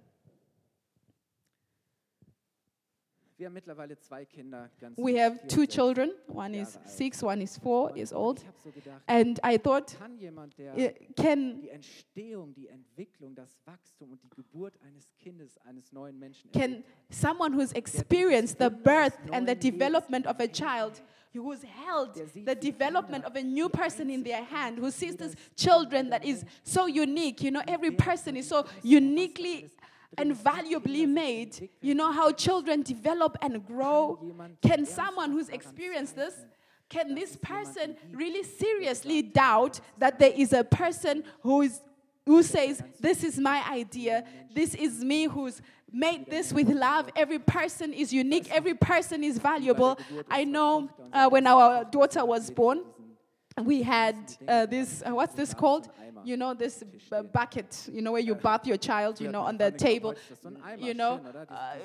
We 4.96 5.14
have 5.16 5.46
two 5.46 5.66
children. 5.66 6.12
One 6.26 6.54
is 6.54 6.78
six, 6.86 7.22
one 7.22 7.42
is 7.42 7.58
four 7.58 7.92
years 7.94 8.12
old. 8.12 8.42
And 9.06 9.38
I 9.42 9.58
thought, 9.58 9.94
kann 9.98 10.18
jemand, 10.18 10.56
der 10.56 10.94
can 11.16 11.60
die 11.60 11.68
Entstehung, 11.68 12.54
die 12.54 12.68
Entwicklung, 12.68 13.34
das 13.34 13.58
Wachstum 13.66 14.12
und 14.12 14.22
die 14.22 14.30
Geburt 14.30 14.74
eines 14.82 15.08
Kindes, 15.18 15.58
eines 15.66 15.92
neuen 15.92 16.18
Menschen 16.18 16.50
can 16.52 16.82
someone 17.10 17.52
who's 17.52 17.72
experienced 17.72 18.58
the 18.58 18.70
birth 18.70 19.18
and 19.32 19.46
the 19.46 19.54
development 19.54 20.26
of 20.26 20.40
a 20.40 20.48
child 20.48 21.02
who's 21.34 21.62
held 21.62 22.14
the 22.46 22.54
development 22.54 23.24
of 23.24 23.36
a 23.36 23.42
new 23.42 23.68
person 23.68 24.08
in 24.08 24.22
their 24.22 24.42
hand 24.42 24.78
who 24.78 24.90
sees 24.90 25.16
this 25.16 25.34
children 25.54 26.08
that 26.08 26.24
is 26.24 26.44
so 26.62 26.86
unique. 26.86 27.42
You 27.42 27.50
know 27.50 27.62
every 27.68 27.90
person 27.90 28.36
is 28.36 28.48
so 28.48 28.64
uniquely 28.82 29.68
and 30.18 30.36
valuably 30.36 31.06
made 31.06 31.68
you 31.80 31.94
know 31.94 32.12
how 32.12 32.30
children 32.32 32.82
develop 32.82 33.36
and 33.42 33.66
grow 33.66 34.18
can 34.62 34.84
someone 34.86 35.30
who's 35.30 35.48
experienced 35.48 36.16
this 36.16 36.44
can 36.88 37.14
this 37.14 37.36
person 37.36 37.96
really 38.12 38.42
seriously 38.42 39.22
doubt 39.22 39.80
that 39.98 40.18
there 40.18 40.32
is 40.34 40.52
a 40.52 40.62
person 40.62 41.24
who 41.42 41.62
is 41.62 41.80
who 42.26 42.42
says, 42.42 42.82
This 43.00 43.24
is 43.24 43.38
my 43.38 43.64
idea, 43.70 44.24
this 44.52 44.74
is 44.74 45.02
me 45.02 45.24
who's 45.24 45.62
made 45.92 46.28
this 46.28 46.52
with 46.52 46.68
love. 46.68 47.08
Every 47.14 47.38
person 47.38 47.92
is 47.92 48.12
unique, 48.12 48.50
every 48.50 48.74
person 48.74 49.22
is 49.22 49.38
valuable. 49.38 49.98
I 50.28 50.44
know 50.44 50.90
uh, 51.12 51.28
when 51.30 51.46
our 51.46 51.84
daughter 51.84 52.24
was 52.24 52.50
born, 52.50 52.82
we 53.64 53.82
had 53.82 54.16
uh, 54.46 54.66
this, 54.66 55.02
uh, 55.06 55.14
what's 55.14 55.34
this 55.34 55.54
called? 55.54 55.88
You 56.24 56.36
know, 56.36 56.54
this 56.54 56.82
uh, 57.12 57.22
bucket, 57.22 57.88
you 57.90 58.02
know, 58.02 58.12
where 58.12 58.20
you 58.20 58.34
bath 58.34 58.66
your 58.66 58.76
child, 58.76 59.20
you 59.20 59.30
know, 59.30 59.42
on 59.42 59.56
the 59.56 59.70
table. 59.70 60.14
You 60.76 60.92
know, 60.92 61.20
uh, 61.48 61.76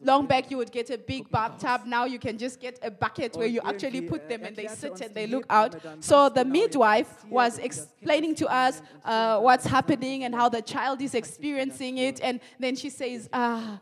long 0.00 0.26
back 0.26 0.50
you 0.50 0.58
would 0.58 0.70
get 0.70 0.90
a 0.90 0.98
big 0.98 1.30
bathtub. 1.30 1.86
Now 1.86 2.04
you 2.04 2.18
can 2.18 2.38
just 2.38 2.60
get 2.60 2.78
a 2.82 2.90
bucket 2.90 3.36
where 3.36 3.46
you 3.46 3.60
actually 3.64 4.02
put 4.02 4.28
them 4.28 4.44
and 4.44 4.54
they 4.54 4.68
sit 4.68 5.00
and 5.00 5.14
they 5.14 5.26
look 5.26 5.46
out. 5.50 5.74
So 6.00 6.28
the 6.28 6.44
midwife 6.44 7.24
was 7.28 7.58
explaining 7.58 8.34
to 8.36 8.46
us 8.46 8.82
uh, 9.04 9.40
what's 9.40 9.66
happening 9.66 10.24
and 10.24 10.34
how 10.34 10.48
the 10.48 10.62
child 10.62 11.00
is 11.00 11.14
experiencing 11.14 11.98
it. 11.98 12.20
And 12.22 12.40
then 12.60 12.76
she 12.76 12.90
says, 12.90 13.28
ah, 13.32 13.80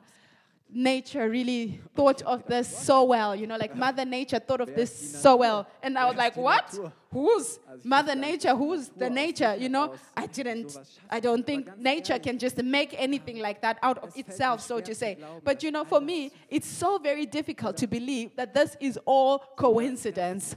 nature 0.73 1.29
really 1.29 1.81
thought 1.95 2.23
of 2.23 2.47
this 2.47 2.69
so 2.69 3.05
well. 3.05 3.35
You 3.35 3.47
know, 3.47 3.57
like 3.57 3.77
Mother 3.77 4.05
Nature 4.05 4.39
thought 4.39 4.61
of 4.61 4.75
this 4.75 5.21
so 5.21 5.37
well. 5.37 5.67
And 5.83 5.97
I 5.99 6.07
was 6.07 6.17
like, 6.17 6.37
what? 6.37 6.79
Who's 7.13 7.59
Mother 7.83 8.15
Nature? 8.15 8.55
Who's 8.55 8.89
the 8.89 9.09
nature? 9.09 9.57
You 9.57 9.69
know, 9.69 9.95
I 10.17 10.27
didn't, 10.27 10.77
I 11.09 11.21
don't 11.21 11.47
think 11.47 11.79
nature 11.79 12.19
can 12.19 12.39
just 12.39 12.63
make 12.63 12.95
anything 12.99 13.39
like 13.39 13.63
that 13.63 13.79
out 13.83 13.99
of 13.99 14.17
itself, 14.19 14.61
so 14.61 14.81
to 14.81 14.95
say. 14.95 15.17
But 15.43 15.63
you 15.63 15.71
know, 15.71 15.85
for 15.85 16.01
me, 16.01 16.33
it's 16.51 16.67
so 16.69 16.99
very 16.99 17.25
difficult 17.25 17.77
to 17.79 17.87
believe 17.87 18.37
that 18.37 18.53
this 18.53 18.77
is 18.81 18.99
all 19.07 19.39
coincidence. 19.57 20.57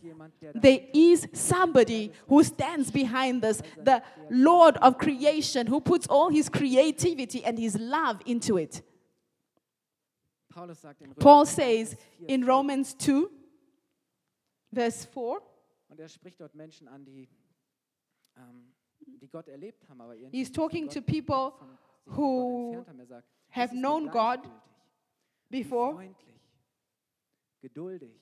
There 0.53 0.79
is 0.93 1.27
somebody 1.33 2.11
who 2.27 2.43
stands 2.43 2.91
behind 2.91 3.41
this, 3.41 3.61
the 3.81 4.01
Lord 4.29 4.75
of 4.77 4.97
creation, 4.97 5.67
who 5.67 5.79
puts 5.79 6.07
all 6.07 6.29
his 6.29 6.49
creativity 6.49 7.45
and 7.45 7.57
his 7.57 7.77
love 7.77 8.19
into 8.25 8.57
it. 8.57 8.81
Paul 10.49 11.45
2, 11.45 11.45
says 11.45 11.89
Vers 11.93 12.03
4, 12.19 12.29
in 12.29 12.43
Romans 12.43 12.97
2, 12.97 13.27
verse 14.73 15.07
4, 15.07 15.41
und 15.89 15.99
er 15.99 16.07
spricht 16.09 16.39
dort 16.39 16.53
Menschen 16.55 16.87
an, 16.87 17.03
die, 17.05 17.27
ähm, 18.35 18.73
die 18.99 19.27
Gott 19.27 19.47
erlebt 19.47 19.87
haben, 19.89 20.01
aber 20.01 20.15
irgendwie 20.15 20.37
He's 20.37 20.51
talking 20.51 20.87
to 20.89 21.01
Gott- 21.01 21.05
people 21.05 21.67
who 22.05 22.83
have 23.49 23.73
known 23.73 24.09
God 24.09 24.39
before, 25.49 25.93
freundlich, 25.93 26.41
geduldig 27.61 28.21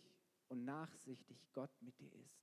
und 0.49 0.63
nachsichtig 0.65 1.37
Gott 1.53 1.71
mit 1.81 1.97
dir 1.99 2.11
ist. 2.13 2.37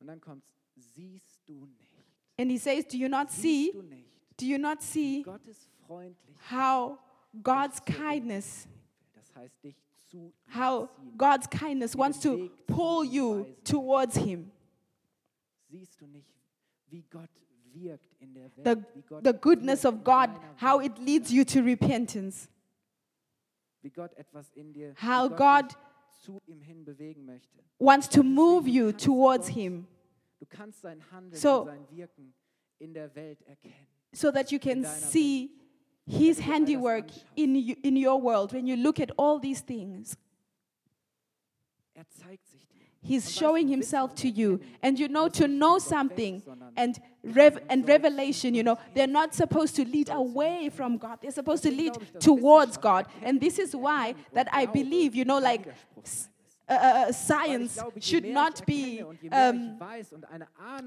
Und 0.00 0.06
dann 0.06 0.20
kommt's, 0.20 0.52
siehst 0.76 1.42
du 1.46 1.66
nicht, 1.66 1.94
and 2.38 2.50
he 2.50 2.58
says, 2.58 2.86
Do 2.86 2.96
you 2.96 3.08
not 3.08 3.30
see? 3.30 3.64
siehst 3.66 3.74
du 3.74 3.82
nicht, 3.82 4.08
Do 4.40 4.46
you 4.46 4.58
not 4.58 4.80
see 4.82 5.22
how 6.50 6.98
God's 7.42 7.80
kindness, 7.84 8.66
Das 9.14 9.34
heißt, 9.34 9.62
dich 9.62 9.76
zu 10.08 10.16
ihm 10.18 10.32
how. 10.54 10.88
God's 11.16 11.48
kindness 11.48 11.96
wants 11.96 12.18
to 12.20 12.48
pull 12.66 13.04
you 13.04 13.46
towards 13.64 14.16
Him? 14.16 14.50
Siehst 15.68 16.00
du 16.00 16.06
nicht, 16.06 16.28
wie 16.88 17.02
Gott 17.10 17.30
wirkt 17.72 18.12
in 18.18 18.34
der 18.34 18.50
Welt, 18.56 18.86
The, 18.98 19.14
the 19.22 19.32
goodness 19.32 19.84
of 19.84 20.02
God, 20.02 20.30
how 20.60 20.82
it 20.82 20.98
leads 20.98 21.30
you 21.30 21.44
to 21.44 21.60
repentance, 21.60 22.48
wie 23.82 23.90
Gott 23.90 24.12
etwas 24.14 24.50
in 24.54 24.72
dir, 24.72 24.94
how 25.00 25.28
God 25.28 25.68
dich 25.70 26.20
zu 26.22 26.38
ihm 26.46 26.60
hin 26.60 26.84
bewegen 26.84 27.24
möchte. 27.24 27.60
wants 27.78 28.08
to 28.08 28.22
move 28.24 28.68
you 28.68 28.90
towards 28.92 29.48
Him 29.48 29.86
Du 30.40 30.46
kannst 30.46 30.80
sein 30.80 31.00
Handeln 31.12 31.38
So- 31.40 31.60
und 31.60 31.66
sein 31.66 31.86
Wirken 31.90 32.34
in 32.78 32.92
der 32.94 33.14
Welt 33.14 33.40
erkennen. 33.42 33.86
so 34.12 34.32
that 34.32 34.50
you 34.50 34.58
can 34.58 34.84
see 34.84 35.50
His 36.06 36.40
handiwork 36.40 37.06
in, 37.36 37.56
in 37.56 37.96
your 37.96 38.20
world. 38.20 38.52
When 38.52 38.66
you 38.66 38.76
look 38.76 38.98
at 39.00 39.10
all 39.16 39.38
these 39.38 39.60
things, 39.60 40.16
Er 41.96 42.04
zeigt 42.08 42.48
sich 42.48 42.66
dir. 42.68 42.86
He's 43.02 43.30
showing 43.34 43.68
himself 43.68 44.14
to 44.16 44.28
you. 44.28 44.60
And 44.82 44.98
you 44.98 45.08
know, 45.08 45.28
to 45.28 45.46
know 45.48 45.78
something 45.78 46.42
and, 46.76 46.98
rev- 47.22 47.62
and 47.68 47.86
revelation, 47.86 48.54
you 48.54 48.62
know, 48.62 48.78
they're 48.94 49.06
not 49.06 49.34
supposed 49.34 49.76
to 49.76 49.84
lead 49.84 50.08
away 50.10 50.70
from 50.70 50.98
God. 50.98 51.18
They're 51.20 51.30
supposed 51.30 51.62
to 51.64 51.70
lead 51.70 51.94
towards 52.18 52.76
God. 52.76 53.06
And 53.22 53.40
this 53.40 53.58
is 53.58 53.74
why 53.76 54.14
that 54.32 54.48
I 54.52 54.66
believe, 54.66 55.14
you 55.14 55.24
know, 55.24 55.38
like 55.38 55.66
uh, 56.70 56.74
uh, 56.74 57.12
science 57.12 57.78
should 58.00 58.24
not 58.24 58.64
be 58.66 59.02
um, 59.32 59.78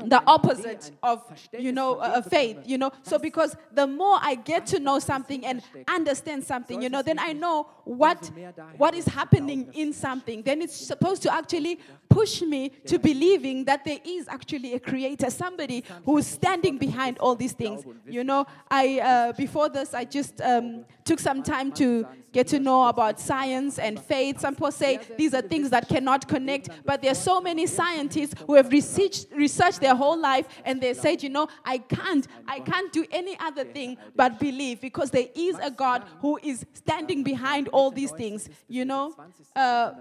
the 0.05 0.21
opposite 0.25 0.91
of 1.01 1.21
you 1.57 1.71
know 1.71 1.95
uh, 1.95 2.21
faith 2.21 2.57
you 2.65 2.77
know? 2.77 2.91
so 3.03 3.19
because 3.19 3.55
the 3.73 3.85
more 3.85 4.17
i 4.21 4.35
get 4.35 4.65
to 4.65 4.79
know 4.79 4.97
something 4.99 5.45
and 5.45 5.61
understand 5.87 6.43
something 6.43 6.81
you 6.81 6.89
know 6.89 7.01
then 7.01 7.19
i 7.19 7.33
know 7.33 7.67
what 7.83 8.31
what 8.77 8.95
is 8.95 9.05
happening 9.05 9.69
in 9.73 9.93
something. 9.93 10.41
Then 10.41 10.61
it's 10.61 10.75
supposed 10.75 11.21
to 11.23 11.33
actually 11.33 11.79
push 12.09 12.41
me 12.41 12.69
to 12.85 12.99
believing 12.99 13.65
that 13.65 13.83
there 13.83 13.99
is 14.05 14.27
actually 14.27 14.73
a 14.73 14.79
creator 14.79 15.29
somebody 15.29 15.83
who 16.05 16.17
is 16.17 16.27
standing 16.27 16.77
behind 16.77 17.17
all 17.17 17.35
these 17.35 17.53
things. 17.53 17.83
you 18.07 18.23
know 18.23 18.45
i 18.69 18.99
uh, 18.99 19.33
before 19.33 19.69
this 19.69 19.93
i 19.93 20.03
just 20.05 20.39
um, 20.41 20.85
took 21.03 21.19
some 21.19 21.43
time 21.43 21.71
to 21.71 22.05
get 22.31 22.47
to 22.47 22.59
know 22.59 22.87
about 22.87 23.19
science 23.19 23.77
and 23.79 23.99
faith 23.99 24.39
some 24.39 24.55
people 24.55 24.71
say 24.71 24.99
these 25.17 25.33
are 25.33 25.41
things 25.41 25.69
that 25.69 25.87
cannot 25.87 26.27
connect 26.27 26.69
but 26.85 27.01
there 27.01 27.11
are 27.11 27.15
so 27.15 27.39
many 27.39 27.67
scientists 27.67 28.33
who 28.47 28.55
have 28.55 28.71
researched, 28.71 29.27
researched 29.35 29.79
their 29.79 29.95
whole 29.95 30.19
life 30.19 30.47
and 30.65 30.81
they 30.81 30.93
said 30.93 31.21
you 31.21 31.29
know 31.29 31.47
i 31.63 31.77
can't 31.77 32.27
i 32.47 32.59
can't 32.59 32.91
do 32.91 33.05
any 33.11 33.37
other 33.39 33.63
thing 33.63 33.97
but 34.15 34.39
believe 34.39 34.81
because 34.81 35.11
there 35.11 35.27
is 35.35 35.57
a 35.59 35.69
god 35.69 36.03
who 36.19 36.39
is 36.43 36.65
standing 36.73 37.23
behind 37.23 37.67
all 37.69 37.91
these 37.91 38.11
things 38.11 38.49
you 38.67 38.83
know 38.83 39.15
uh, 39.55 39.91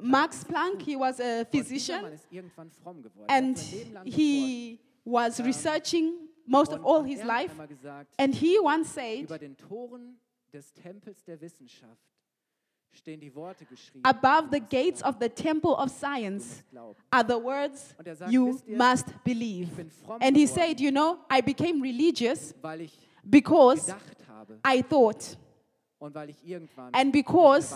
Max 0.00 0.42
Planck. 0.44 0.80
he 0.82 0.96
was 0.96 1.20
a 1.20 1.44
physician 1.44 2.18
and 3.28 3.58
he 4.04 4.80
was 5.08 5.40
researching 5.40 6.12
most 6.46 6.72
of 6.72 6.84
all 6.84 7.02
his 7.02 7.20
er 7.20 7.26
life 7.26 7.52
gesagt, 7.68 8.14
and 8.18 8.34
he 8.34 8.58
once 8.60 8.92
said 8.92 9.24
über 9.24 9.38
den 9.38 9.56
Toren 9.56 10.18
des 10.52 10.72
Tempels 10.72 11.24
der 11.24 11.40
Wissenschaft 11.40 12.00
stehen 12.92 13.20
die 13.20 13.34
Worte 13.34 13.64
geschrieben. 13.64 14.04
above 14.04 14.48
the 14.50 14.60
gates 14.60 15.02
of 15.02 15.16
the 15.20 15.28
temple 15.28 15.72
of 15.72 15.90
science 15.90 16.64
are 17.10 17.26
the 17.26 17.36
words 17.36 17.94
er 18.04 18.30
you 18.30 18.60
must 18.66 19.06
believe 19.24 19.68
and 20.20 20.36
he 20.36 20.46
said 20.46 20.80
you 20.80 20.90
know 20.90 21.18
i 21.30 21.40
became 21.40 21.82
religious 21.82 22.54
because 23.28 23.92
i 24.64 24.82
thought 24.82 25.36
und 26.00 26.14
weil 26.14 26.30
ich 26.30 26.36
and 26.92 27.12
because. 27.12 27.74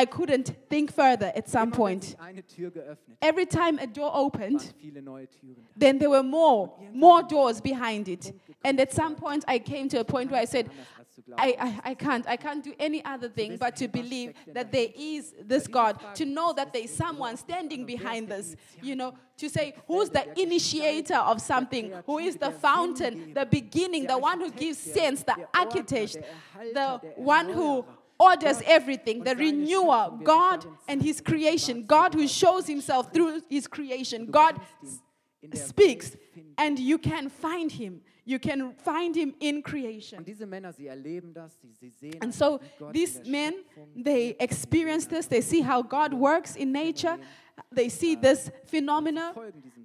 I 0.00 0.06
couldn't 0.06 0.54
think 0.68 0.92
further 0.92 1.32
at 1.34 1.48
some 1.48 1.72
point. 1.72 2.04
sich 2.04 2.20
eine 2.20 2.46
Tür 2.46 2.70
geöffnet, 2.70 3.16
Every 3.20 3.46
time 3.46 3.80
a 3.80 3.86
door 3.86 4.12
opened, 4.14 4.60
waren 4.60 4.74
viele 4.80 5.02
neue 5.02 5.26
Türen 5.28 5.56
da. 5.56 5.62
then 5.76 5.98
there 5.98 6.08
were 6.10 6.22
more, 6.22 6.70
more 6.92 7.22
doors 7.24 7.60
behind 7.60 8.06
it. 8.08 8.32
And 8.64 8.78
at 8.80 8.92
some 8.92 9.16
point, 9.16 9.44
I 9.48 9.58
came 9.58 9.88
to 9.88 9.98
a 9.98 10.04
point 10.04 10.30
where 10.30 10.40
I 10.40 10.46
said, 10.46 10.66
Anders 10.66 10.86
als 10.98 11.14
zu 11.14 11.22
glauben. 11.22 11.42
I, 11.44 11.56
I, 11.58 11.90
I 11.90 11.94
can't. 11.94 12.26
I 12.28 12.36
can't 12.36 12.62
do 12.64 12.74
any 12.78 13.04
other 13.04 13.28
thing 13.28 13.56
but 13.56 13.74
to 13.76 13.88
believe 13.88 14.34
that 14.54 14.70
there 14.70 14.88
is 14.94 15.34
this 15.44 15.66
God, 15.66 15.96
to 16.14 16.24
know 16.24 16.52
that 16.52 16.72
there 16.72 16.82
is 16.84 16.94
someone 16.94 17.36
standing 17.36 17.84
behind 17.84 18.28
this, 18.28 18.54
you 18.80 18.94
know, 18.94 19.14
to 19.38 19.48
say, 19.48 19.74
who's 19.88 20.10
the 20.10 20.24
initiator 20.40 21.16
of 21.16 21.40
something? 21.40 21.92
Who 22.06 22.18
is 22.18 22.36
the 22.36 22.50
fountain, 22.52 23.34
the 23.34 23.46
beginning, 23.46 24.06
the 24.06 24.18
one 24.18 24.40
who 24.40 24.50
gives 24.50 24.78
sense, 24.78 25.24
the 25.24 25.36
architect, 25.54 26.18
the 26.74 27.00
one 27.16 27.48
who 27.48 27.84
orders 28.18 28.62
everything, 28.66 29.22
the 29.22 29.34
renewer, 29.36 30.10
God 30.22 30.66
and 30.88 31.02
His 31.02 31.20
creation, 31.20 31.84
God 31.86 32.14
who 32.14 32.26
shows 32.26 32.66
Himself 32.66 33.12
through 33.12 33.42
His 33.48 33.66
creation, 33.66 34.26
God 34.26 34.60
speaks, 35.54 36.16
and 36.56 36.78
you 36.78 36.98
can 36.98 37.28
find 37.28 37.70
Him. 37.70 38.00
You 38.24 38.38
can 38.38 38.74
find 38.74 39.16
Him 39.16 39.34
in 39.40 39.62
creation. 39.62 40.18
Und 40.18 40.26
diese 40.26 40.44
Männer, 40.46 40.74
sie 40.74 40.86
erleben 40.86 41.32
das, 41.32 41.58
sie, 41.62 41.72
sie 41.72 41.88
sehen 41.88 42.22
And 42.22 42.34
so 42.34 42.60
wie 42.60 42.68
Gott 42.78 42.88
in 42.88 42.92
these 42.92 43.20
men, 43.24 43.54
they 43.96 44.36
experience 44.38 45.06
this, 45.06 45.26
they 45.26 45.40
see 45.40 45.62
how 45.62 45.80
God 45.80 46.12
works 46.12 46.54
in 46.54 46.70
nature, 46.70 47.16
they 47.72 47.88
see 47.88 48.16
this 48.16 48.50
phenomena, 48.66 49.32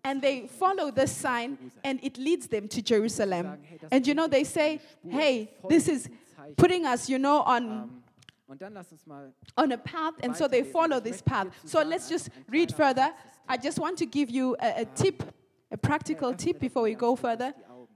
and 0.04 0.22
they 0.22 0.48
follow 0.48 0.92
this 0.92 1.16
sign, 1.16 1.58
and 1.86 2.04
it 2.04 2.18
leads 2.18 2.48
them 2.48 2.68
to 2.68 2.82
Jerusalem. 2.82 3.60
And 3.90 4.06
you 4.06 4.14
know, 4.14 4.28
they 4.28 4.44
say, 4.44 4.82
hey, 5.10 5.50
this 5.70 5.88
is 5.88 6.10
putting 6.58 6.86
us, 6.86 7.10
you 7.10 7.20
know, 7.20 7.44
on, 7.44 8.03
on 9.58 9.72
a 9.72 9.78
path, 9.78 10.14
and 10.22 10.36
so 10.36 10.48
they 10.48 10.64
follow 10.64 11.00
this 11.00 11.22
path. 11.22 11.48
So 11.66 11.82
let's 11.82 12.10
just 12.10 12.30
read 12.50 12.74
further. 12.74 13.12
I 13.48 13.58
just 13.58 13.80
want 13.80 13.98
to 14.00 14.06
give 14.06 14.30
you 14.30 14.56
a, 14.62 14.82
a 14.82 14.86
tip, 14.86 15.24
a 15.72 15.78
practical 15.78 16.34
tip 16.34 16.60
before 16.60 16.84
we 16.84 16.96
go 16.96 17.16
further. 17.16 17.54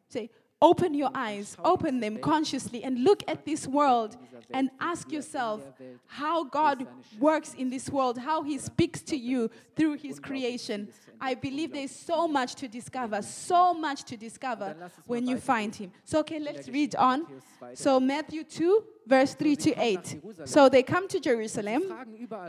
Say, 0.10 0.30
open 0.62 0.94
your 0.94 1.12
eyes, 1.14 1.56
open 1.64 2.00
them 2.00 2.18
consciously, 2.18 2.84
and 2.84 3.04
look 3.04 3.24
at 3.28 3.46
this 3.46 3.68
world 3.68 4.18
and 4.52 4.70
ask 4.80 5.12
yourself 5.12 5.62
how 6.08 6.44
God 6.46 6.88
works 7.20 7.54
in 7.54 7.70
this 7.70 7.90
world, 7.90 8.18
how 8.18 8.44
He 8.44 8.58
speaks 8.58 9.02
to 9.04 9.16
you 9.16 9.50
through 9.76 9.98
His 9.98 10.20
creation. 10.20 10.88
I 11.20 11.34
believe 11.36 11.74
there's 11.74 11.92
so 11.92 12.28
much 12.28 12.56
to 12.56 12.68
discover, 12.68 13.22
so 13.22 13.74
much 13.74 14.04
to 14.06 14.18
discover 14.18 14.76
when 15.06 15.28
you 15.28 15.38
find 15.38 15.76
Him. 15.76 15.92
So, 16.04 16.20
okay, 16.20 16.40
let's 16.40 16.70
read 16.70 16.96
on. 16.96 17.28
So, 17.74 18.00
Matthew 18.00 18.44
2, 18.44 18.84
verse 19.08 19.34
3 19.34 19.56
to 19.56 19.74
8. 19.82 20.22
So, 20.46 20.70
they 20.70 20.84
come 20.84 21.08
to 21.08 21.20
Jerusalem 21.20 21.84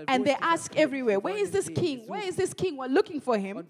and 0.07 0.25
they 0.25 0.37
ask 0.41 0.77
everywhere, 0.77 1.19
Where 1.21 1.37
is 1.37 1.51
this 1.51 1.69
king? 1.69 2.05
Where 2.07 2.23
is 2.23 2.37
this 2.37 2.53
king? 2.53 2.77
We're 2.77 2.87
looking 2.87 3.21
for 3.21 3.39
him. 3.39 3.65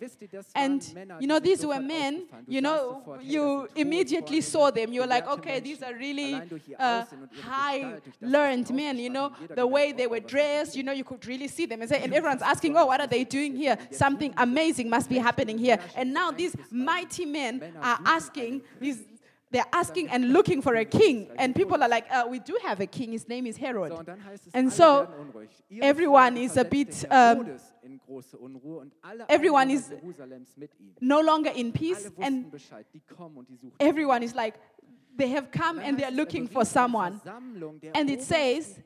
And 0.55 0.81
you 1.21 1.27
know, 1.27 1.39
these 1.39 1.65
were 1.65 1.81
men, 1.81 2.27
you 2.47 2.61
know, 2.61 3.19
you 3.21 3.69
immediately 3.75 4.41
saw 4.41 4.71
them. 4.71 4.93
You 4.93 5.03
were 5.03 5.07
like, 5.07 5.27
okay, 5.29 5.61
these 5.61 5.83
are 5.83 5.95
really 5.95 6.41
uh, 6.79 7.05
high 7.43 7.95
learned 8.21 8.71
men, 8.71 8.99
you 8.99 9.11
know, 9.11 9.33
the 9.55 9.67
way 9.67 9.93
they 9.93 10.07
were 10.07 10.21
dressed, 10.21 10.77
you 10.77 10.83
know, 10.83 10.93
you 10.93 11.05
could 11.05 11.25
really 11.27 11.49
see 11.49 11.67
them. 11.67 11.83
And 11.83 11.93
everyone's 11.93 12.43
asking, 12.43 12.77
oh, 12.77 12.87
what 12.87 13.01
are 13.01 13.07
they 13.07 13.25
doing 13.25 13.57
here? 13.57 13.77
Something 13.91 14.35
amazing 14.37 14.89
must 14.89 15.09
be 15.09 15.19
happening 15.19 15.59
here. 15.59 15.79
And 15.95 16.13
now 16.13 16.31
these 16.31 16.57
mighty 16.71 17.27
men 17.27 17.75
are 17.81 17.99
asking 18.05 18.63
these. 18.81 19.05
They're 19.51 19.65
asking 19.73 20.11
and 20.11 20.33
looking 20.33 20.61
for 20.61 20.75
a 20.77 20.85
king, 20.85 21.31
and 21.39 21.55
people 21.55 21.83
are 21.83 21.89
like, 21.89 22.05
uh, 22.11 22.27
"We 22.29 22.39
do 22.39 22.59
have 22.65 22.81
a 22.83 22.87
king. 22.87 23.13
His 23.13 23.27
name 23.27 23.47
is 23.47 23.57
Herod." 23.57 23.91
So, 23.93 23.99
und 23.99 24.07
dann 24.09 24.23
heißt 24.23 24.47
es, 24.47 24.55
And 24.55 24.71
so, 24.71 24.83
werden 24.83 25.15
unruhig. 25.21 25.49
Ihre 25.71 25.87
everyone 25.87 26.37
is 26.39 26.59
a 26.59 26.65
bit, 26.65 27.07
um, 27.11 27.47
in 27.83 27.99
große 28.07 28.37
Unruhe 28.37 28.79
und 28.81 28.93
everyone 29.29 29.73
is- 29.73 29.89
Jerusalems 29.91 30.55
mit 30.59 30.71
ihm. 30.79 30.95
No 31.01 31.23
longer 31.23 31.51
in 31.57 31.73
peace, 31.73 32.13
and 32.21 32.51
Bescheid, 32.51 32.85
die 32.93 33.01
kommen 33.01 33.39
und 33.39 33.49
die 33.49 33.57
suchen. 33.57 33.73
everyone 33.81 34.23
is 34.23 34.35
like, 34.35 34.59
they 35.17 35.31
have 35.31 35.51
come 35.51 35.81
and 35.81 35.97
they 35.97 36.05
are 36.05 36.15
looking 36.15 36.47
for 36.47 36.67
someone. 36.67 37.19
And 37.95 38.11
it 38.11 38.23
says 38.23 38.79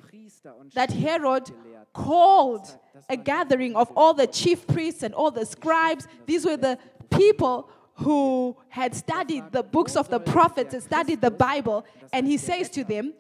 that 0.74 0.92
Herod 0.92 1.50
called 1.92 2.78
a 3.08 3.16
gathering 3.16 3.74
of 3.74 3.90
all 3.96 4.14
the 4.14 4.26
chief 4.28 4.64
priests 4.66 5.02
and 5.02 5.12
all 5.14 5.32
the 5.32 5.44
scribes. 5.44 6.06
These 6.24 6.44
were 6.46 6.56
the 6.56 6.78
people 7.10 7.68
who 8.02 8.56
had 8.68 8.94
studied 8.94 9.52
the 9.52 9.62
books 9.62 9.96
of 9.96 10.08
the 10.08 10.20
prophets 10.20 10.74
and 10.74 10.82
studied 10.82 11.20
the 11.20 11.30
Bible. 11.30 11.84
And 12.12 12.26
he 12.26 12.36
says 12.36 12.68
to 12.70 12.84
them, 12.84 13.14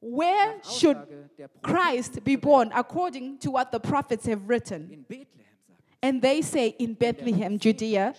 Where 0.00 0.56
should 0.62 0.98
Christ 1.62 2.24
be 2.24 2.36
born 2.36 2.72
according 2.74 3.38
to 3.38 3.50
what 3.50 3.72
the 3.72 3.80
prophets 3.80 4.26
have 4.26 4.48
written? 4.48 5.04
And 6.02 6.20
they 6.20 6.42
say, 6.42 6.74
In 6.78 6.94
Bethlehem, 6.94 7.58
Judea, 7.58 8.14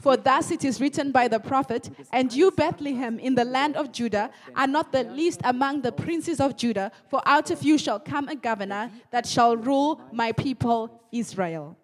for 0.00 0.16
thus 0.16 0.50
it 0.50 0.64
is 0.64 0.80
written 0.80 1.12
by 1.12 1.28
the 1.28 1.38
prophet, 1.38 1.90
And 2.12 2.32
you, 2.32 2.50
Bethlehem, 2.50 3.18
in 3.18 3.34
the 3.34 3.44
land 3.44 3.76
of 3.76 3.92
Judah, 3.92 4.30
are 4.54 4.66
not 4.66 4.92
the 4.92 5.04
least 5.04 5.40
among 5.44 5.82
the 5.82 5.92
princes 5.92 6.40
of 6.40 6.56
Judah, 6.56 6.90
for 7.08 7.22
out 7.26 7.50
of 7.50 7.62
you 7.62 7.78
shall 7.78 8.00
come 8.00 8.28
a 8.28 8.36
governor 8.36 8.90
that 9.10 9.26
shall 9.26 9.56
rule 9.56 10.00
my 10.12 10.32
people 10.32 11.00
Israel. 11.12 11.76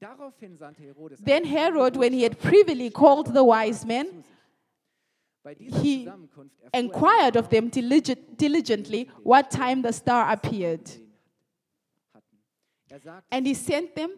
Daraufhin 0.00 0.56
sandte 0.56 0.82
Herodes 0.82 1.20
Then 1.24 1.44
Herod, 1.44 1.96
when 1.96 2.12
he 2.12 2.22
had 2.22 2.38
privily 2.38 2.90
called 2.90 3.34
the 3.34 3.42
wise 3.42 3.84
men, 3.84 4.06
zu 4.06 4.22
sich. 4.22 4.24
Bei 5.42 5.54
dieser 5.54 5.80
he 5.80 6.06
er, 6.06 6.78
inquired 6.78 7.36
of 7.36 7.48
them 7.48 7.70
diligently 7.70 9.08
what 9.24 9.50
time 9.50 9.82
the 9.82 9.92
star 9.92 10.30
appeared. 10.30 10.82
Er 12.90 13.22
And 13.30 13.46
he 13.46 13.54
sent 13.54 13.94
them 13.94 14.10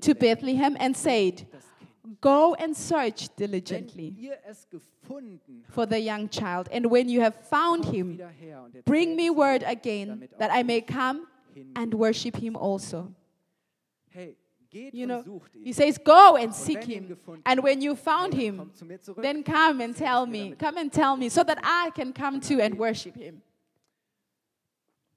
to 0.00 0.14
Bethlehem, 0.14 0.76
and 0.78 0.96
said. 0.96 1.46
Go 2.20 2.54
and 2.54 2.76
search 2.76 3.28
diligently 3.36 4.12
ihr 4.18 4.36
es 4.44 4.66
gefunden 4.68 5.62
habt, 5.62 5.72
for 5.72 5.86
the 5.86 6.00
young 6.00 6.28
child, 6.28 6.68
and 6.72 6.90
when 6.90 7.08
you 7.08 7.20
have 7.20 7.36
found 7.48 7.84
him, 7.84 8.18
wieder 8.18 8.28
her 8.28 8.64
und 8.64 8.84
bring 8.84 9.14
me 9.14 9.30
word 9.30 9.62
again 9.62 10.28
that 10.38 10.50
I 10.52 10.64
may 10.64 10.80
come 10.80 11.28
and 11.76 11.94
worship 11.94 12.36
him 12.36 12.56
also. 12.56 13.14
Hey, 14.10 14.36
You 14.72 15.06
know, 15.06 15.22
he 15.62 15.72
says, 15.72 15.98
Go 15.98 16.36
and 16.36 16.54
seek 16.54 16.80
wenn 16.80 16.90
ihr 16.90 16.96
ihn 16.96 17.08
him. 17.08 17.42
And 17.44 17.62
when 17.62 17.82
you 17.82 17.94
found 17.94 18.32
him, 18.32 18.56
kommt 18.56 18.76
zu 18.76 18.86
mir 18.86 19.00
zurück. 19.02 19.22
then 19.22 19.44
come 19.44 19.82
and 19.82 19.94
tell 19.94 20.26
me. 20.26 20.54
Come 20.58 20.78
and 20.78 20.90
tell 20.90 21.16
me 21.16 21.28
so 21.28 21.44
that 21.44 21.58
I 21.62 21.90
can 21.94 22.12
come 22.12 22.40
too 22.40 22.60
and 22.60 22.78
worship 22.78 23.14
him. 23.14 23.42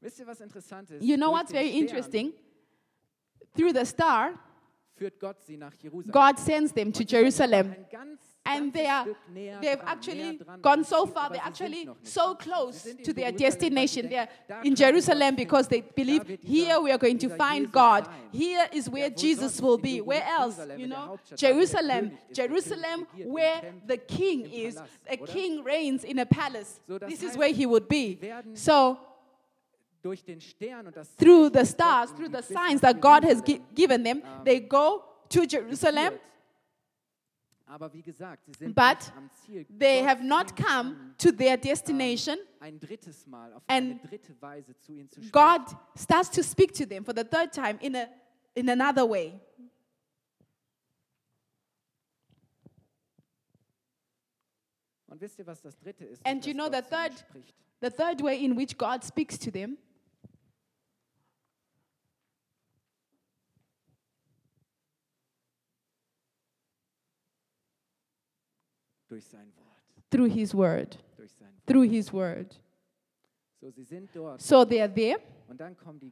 Wisst 0.01 0.19
ihr, 0.19 0.27
was 0.27 0.41
interessant 0.41 0.91
ist? 0.91 1.01
You 1.01 1.15
know 1.15 1.31
what's 1.31 1.51
very 1.51 1.69
interesting? 1.69 2.33
Through 3.55 3.73
the 3.73 3.85
star, 3.85 4.33
Führt 4.97 5.19
Gott 5.19 5.41
sie 5.41 5.57
nach 5.57 5.73
Jerusalem. 5.81 6.11
God 6.11 6.37
sends 6.39 6.73
them 6.73 6.91
to 6.91 7.01
Und 7.01 7.09
sie 7.09 7.15
sind 7.15 7.19
Jerusalem. 7.19 7.75
And 8.47 8.71
they 8.71 8.85
are, 8.85 9.07
they've 9.33 9.81
actually 9.85 10.39
gone 10.61 10.83
so 10.83 11.07
far, 11.07 11.31
they're 11.31 11.41
actually 11.43 11.85
sind 11.85 11.87
noch 11.87 11.95
nicht 12.01 12.07
so 12.13 12.35
close 12.35 12.83
to 13.03 13.11
their 13.11 13.31
Jerusalem, 13.31 13.33
weil 13.33 13.37
sie 13.37 13.43
destination. 13.43 14.09
They're 14.09 14.27
in 14.63 14.75
Jerusalem 14.75 15.35
because 15.35 15.67
they 15.67 15.81
believe 15.81 16.37
here 16.43 16.79
we 16.79 16.91
are 16.91 16.99
going 16.99 17.17
to 17.17 17.29
find 17.29 17.71
God. 17.71 18.07
Here 18.31 18.67
is 18.71 18.87
where 18.87 19.09
Jesus 19.09 19.59
will 19.59 19.79
be. 19.79 19.99
Where 19.99 20.23
else? 20.23 20.59
You 20.77 20.87
know, 20.87 21.17
Hauptstadt, 21.17 21.41
da 21.41 21.47
wo 21.49 21.59
der 21.59 21.65
Jerusalem, 21.65 22.11
König 22.11 22.11
ist, 22.11 22.27
der 22.29 22.37
König 22.37 23.07
Jerusalem, 23.07 23.07
where 23.25 23.73
the 23.87 23.97
king 23.97 24.45
is. 24.45 24.77
A 25.09 25.17
king 25.17 25.63
reigns 25.63 26.03
in 26.03 26.19
a 26.19 26.25
palace. 26.25 26.79
This 27.07 27.23
is 27.23 27.35
where 27.35 27.51
he 27.51 27.65
would 27.65 27.87
be. 27.87 28.19
So, 28.53 28.97
durch 30.03 30.23
den 30.23 30.39
Stern 30.39 30.85
und 30.85 30.95
das 30.95 31.15
through 31.15 31.49
the 31.49 31.65
stars, 31.65 32.11
through 32.11 32.29
the 32.29 32.43
signs 32.43 32.79
that 32.81 33.01
God 33.01 33.23
has 33.23 33.41
gi- 33.41 33.61
given 33.73 34.03
them, 34.03 34.21
they 34.43 34.59
go 34.59 35.03
to 35.29 35.47
Jerusalem. 35.47 36.13
But 37.67 39.11
am 39.17 39.29
Ziel. 39.45 39.65
They 39.69 40.03
have 40.03 40.23
not 40.23 40.55
come 40.55 41.15
to 41.17 41.31
their 41.31 41.57
destination. 41.57 42.37
ein 42.59 42.79
Mal 43.27 43.53
auf 43.53 43.63
And 43.67 43.91
eine 43.91 43.99
dritte 44.07 44.39
Weise 44.39 44.77
zu 44.79 44.93
ihnen 44.93 45.09
zu. 45.09 45.19
God 45.31 45.61
starts 45.95 46.29
to 46.29 46.43
speak 46.43 46.73
to 46.73 46.85
them 46.85 47.03
for 47.03 47.13
the 47.15 47.23
third 47.23 47.51
time 47.51 47.79
in, 47.81 47.95
a, 47.95 48.07
in 48.53 48.69
another 48.69 49.09
way. 49.09 49.39
Und 55.07 55.21
wisst 55.21 55.39
ihr, 55.39 55.47
was 55.47 55.61
das 55.61 55.77
dritte 55.79 56.05
ist? 56.05 56.25
And 56.25 56.45
you 56.45 56.53
know 56.53 56.65
the 56.65 56.81
third- 56.81 57.25
The 57.81 57.89
third 57.89 58.21
way 58.21 58.43
in 58.43 58.55
which 58.57 58.77
God 58.77 59.03
speaks 59.03 59.37
to 59.39 59.51
them 59.51 59.77
Durch 69.04 69.04
sein 69.04 69.04
Wort. 69.04 69.04
Through 70.09 70.29
His 70.29 70.53
Word. 70.53 70.97
Durch 71.17 71.31
sein 71.31 71.47
Wort. 71.47 71.65
Through 71.67 71.89
His 71.89 72.13
Word. 72.13 72.59
So, 73.61 73.69
sie 73.69 73.83
sind 73.83 74.09
dort 74.13 74.41
So 74.41 74.65
they 74.65 74.81
are 74.81 74.93
there. 74.93 75.17
und 75.47 75.59
dann 75.59 75.75
kommen 75.77 75.99
die 75.99 76.11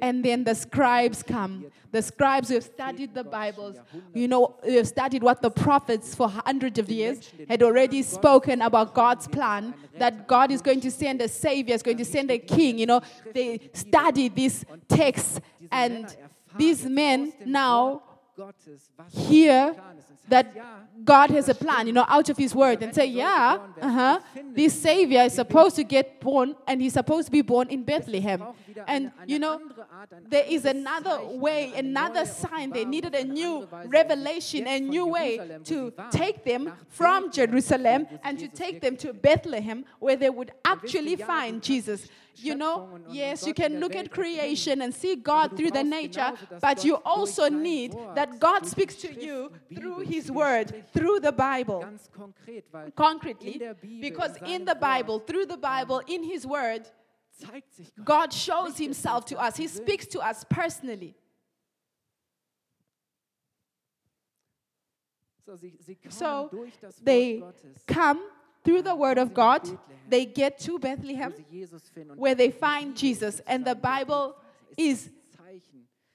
And 0.00 0.24
then 0.24 0.44
the 0.44 0.54
scribes 0.54 1.22
come. 1.22 1.66
The 1.92 2.02
scribes 2.02 2.48
who 2.48 2.54
have 2.54 2.64
studied 2.64 3.14
the 3.14 3.22
Bibles, 3.22 3.76
you 4.12 4.26
know, 4.26 4.56
who 4.64 4.76
have 4.76 4.88
studied 4.88 5.22
what 5.22 5.42
the 5.42 5.50
prophets 5.50 6.14
for 6.14 6.28
hundreds 6.28 6.78
of 6.78 6.90
years 6.90 7.30
had 7.48 7.62
already 7.62 8.02
spoken 8.02 8.62
about 8.62 8.94
God's 8.94 9.28
plan, 9.28 9.74
that 9.98 10.26
God 10.26 10.50
is 10.50 10.60
going 10.60 10.80
to 10.80 10.90
send 10.90 11.22
a 11.22 11.28
savior, 11.28 11.74
is 11.74 11.82
going 11.82 11.98
to 11.98 12.04
send 12.04 12.30
a 12.30 12.38
king. 12.38 12.78
You 12.78 12.86
know, 12.86 13.00
they 13.32 13.70
studied 13.74 14.34
these 14.34 14.64
texts, 14.88 15.40
and 15.70 16.14
these 16.58 16.84
men 16.84 17.32
now 17.44 17.78
Wort 17.78 18.02
Gottes, 18.02 18.02
was 18.02 18.05
hear 19.12 19.72
Gottes 19.72 19.76
Plan 19.76 19.98
ist. 19.98 20.10
Und 20.10 20.16
sagen, 20.18 20.26
that 20.28 20.46
God 21.04 21.30
has 21.30 21.48
a 21.48 21.54
plan, 21.54 21.86
you 21.86 21.92
know, 21.92 22.04
out 22.08 22.28
of 22.28 22.36
His 22.36 22.54
Word, 22.54 22.82
and 22.82 22.94
say, 22.94 23.06
yeah, 23.06 23.58
uh-huh, 23.80 24.18
this 24.54 24.72
Savior 24.72 25.22
is 25.22 25.34
supposed 25.34 25.76
to 25.76 25.84
get 25.84 26.20
born, 26.20 26.54
and 26.66 26.80
He's 26.80 26.94
supposed 26.94 27.26
to 27.26 27.32
be 27.32 27.42
born 27.42 27.68
in 27.68 27.84
Bethlehem. 27.84 28.42
And 28.86 29.10
you 29.26 29.38
know, 29.38 29.54
andere 29.54 29.86
Art, 29.90 30.12
ein 30.12 30.26
there 30.28 30.44
is 30.48 30.64
another 30.64 31.20
way, 31.24 31.72
another 31.76 32.26
sign. 32.26 32.70
They 32.70 32.84
needed 32.84 33.14
a 33.14 33.24
new 33.24 33.66
revelation, 33.86 34.66
a 34.66 34.80
new 34.80 35.06
way 35.06 35.40
to 35.64 35.92
take 36.10 36.44
them 36.44 36.72
from 36.88 37.30
Jerusalem 37.30 38.06
zu 38.06 38.08
führen, 38.08 38.10
wo 38.10 38.18
sie 38.18 38.28
and 38.28 38.38
to 38.38 38.48
take 38.48 38.80
them 38.80 38.96
to 38.96 39.12
Bethlehem, 39.14 39.84
where 39.98 40.16
they 40.16 40.30
would 40.30 40.52
actually 40.64 41.16
find 41.16 41.62
Jesus. 41.62 42.08
You 42.38 42.54
know, 42.54 42.76
Schöpfung 42.80 42.92
und- 42.92 43.06
und 43.06 43.14
yes, 43.14 43.46
you 43.46 43.54
can 43.54 43.80
look 43.80 43.94
at 43.96 44.10
creation 44.10 44.82
and 44.82 44.94
see 44.94 45.16
God 45.16 45.56
through 45.56 45.70
the 45.70 45.82
nature, 45.82 46.34
but 46.60 46.84
you 46.84 46.96
also 47.04 47.48
need 47.48 47.92
that 48.14 48.38
God 48.38 48.66
speaks 48.66 48.96
to 48.96 49.08
you 49.12 49.50
through 49.74 50.00
His 50.00 50.30
Word, 50.30 50.84
through 50.92 51.20
the 51.20 51.32
Bible. 51.32 51.80
Ganz 51.80 52.10
konkret, 52.12 52.64
weil 52.72 52.92
concretely 52.92 53.52
in 53.54 53.58
der 53.60 53.74
Bibel, 53.74 54.00
because 54.00 54.36
in 54.46 54.64
the 54.66 54.74
Bible, 54.74 55.18
through 55.20 55.46
the 55.46 55.56
Bible, 55.56 56.00
in 56.06 56.22
His 56.22 56.46
Word, 56.46 56.92
zeigt 57.32 57.72
sich 57.74 57.94
Gott. 57.96 58.06
God 58.06 58.32
shows 58.34 58.76
Himself 58.78 59.24
to 59.26 59.36
us. 59.38 59.56
He 59.56 59.66
speaks 59.68 60.06
to 60.08 60.20
us 60.20 60.44
personally. 60.44 61.14
So, 65.46 65.54
sie, 65.54 65.78
sie 65.80 65.94
kommen 65.94 66.10
So, 66.10 66.48
durch 66.50 66.76
das 66.80 66.96
They 67.04 67.40
come 67.86 68.18
through 68.66 68.82
the 68.82 68.94
Word 68.94 69.18
of 69.18 69.32
God, 69.32 69.62
they 70.08 70.26
get 70.26 70.58
to 70.58 70.78
Bethlehem, 70.78 71.32
sie 71.36 71.44
Jesus 71.50 71.88
finden. 71.88 72.12
Und 72.12 72.20
where 72.20 72.34
they 72.34 72.50
find 72.50 72.96
Jesus. 72.96 73.40
And 73.46 73.64
the 73.64 73.74
Bible 73.74 74.34
is 74.76 75.10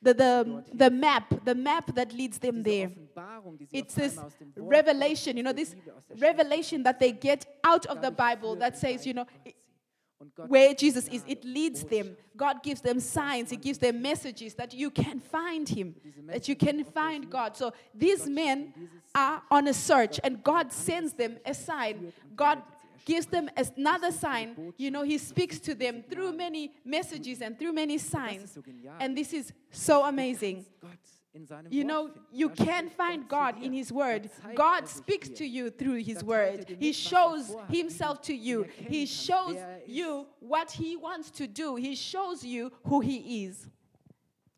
the, 0.01 0.13
the, 0.13 0.63
the 0.73 0.89
map, 0.89 1.45
the 1.45 1.55
map 1.55 1.95
that 1.95 2.11
leads 2.11 2.39
them 2.39 2.63
there. 2.63 2.89
Offenbarung, 2.89 3.57
die 3.57 3.65
sie 3.65 3.77
It's 3.77 3.95
this 3.95 4.13
einmal 4.13 4.25
aus 4.25 4.37
dem 4.37 4.55
Wort 4.55 4.71
revelation, 4.71 5.37
you 5.37 5.43
know, 5.43 5.53
this 5.53 5.69
der 5.69 5.77
Bibel, 5.77 5.93
aus 5.93 6.07
der 6.07 6.17
Schrift 6.17 6.29
revelation 6.29 6.83
that 6.83 6.99
they 6.99 7.11
get 7.11 7.45
out 7.63 7.85
of 7.85 8.01
the 8.01 8.11
Bible 8.11 8.55
that 8.57 8.77
says, 8.77 9.05
you 9.05 9.13
know, 9.13 9.25
leitet 9.45 9.61
sie. 9.61 9.71
Und 9.85 9.99
Gott 10.01 10.10
where 10.47 10.73
Jesus 10.73 11.07
is, 11.07 11.23
it 11.27 11.43
leads 11.43 11.83
them. 11.83 12.15
God 12.35 12.63
gives 12.63 12.81
them 12.81 12.99
signs, 12.99 13.49
He 13.49 13.57
gives 13.57 13.77
them 13.77 14.01
messages 14.01 14.55
that 14.55 14.73
you 14.73 14.89
can 14.89 15.19
find 15.19 15.67
Him, 15.67 15.95
that 16.27 16.47
you 16.47 16.55
can 16.55 16.83
find 16.83 17.29
God. 17.29 17.57
So 17.57 17.73
these 17.93 18.27
men 18.27 18.73
are 19.13 19.41
on 19.49 19.67
a 19.67 19.73
search, 19.73 20.19
and 20.23 20.43
God 20.43 20.71
sends 20.71 21.13
them 21.13 21.37
a 21.45 21.53
sign. 21.53 22.13
God 22.35 22.61
gives 23.05 23.25
them 23.25 23.49
another 23.57 24.11
sign. 24.11 24.73
You 24.77 24.91
know, 24.91 25.03
He 25.03 25.17
speaks 25.17 25.59
to 25.59 25.75
them 25.75 26.03
through 26.09 26.33
many 26.33 26.71
messages 26.85 27.41
and 27.41 27.57
through 27.57 27.73
many 27.73 27.97
signs. 27.97 28.57
And 28.99 29.17
this 29.17 29.33
is 29.33 29.51
so 29.71 30.05
amazing. 30.05 30.65
Gott 31.31 31.41
in 31.41 31.47
seinem 31.47 31.71
You 31.71 31.83
know, 31.83 32.11
you 32.31 32.49
can 32.49 32.89
find 32.89 33.27
God 33.27 33.61
in. 33.61 33.71
His 33.73 33.91
Word. 33.91 34.29
God 34.55 34.83
er 34.83 34.87
speaks 34.87 35.29
to 35.29 35.45
you 35.45 35.69
through 35.69 36.03
His 36.03 36.23
Word. 36.23 36.65
er 36.69 36.75
He 36.79 36.89
er 36.89 36.93
shows 36.93 37.55
Himself 37.69 38.21
to 38.23 38.33
you. 38.33 38.65
He 38.89 39.05
shows 39.05 39.55
er 39.55 39.79
you 39.87 40.27
what 40.39 40.71
He 40.71 40.97
wants 40.97 41.31
to 41.31 41.47
do. 41.47 41.75
He 41.75 41.95
shows 41.95 42.43
you 42.43 42.71
who 42.85 42.99
He 42.99 43.45
is. 43.45 43.67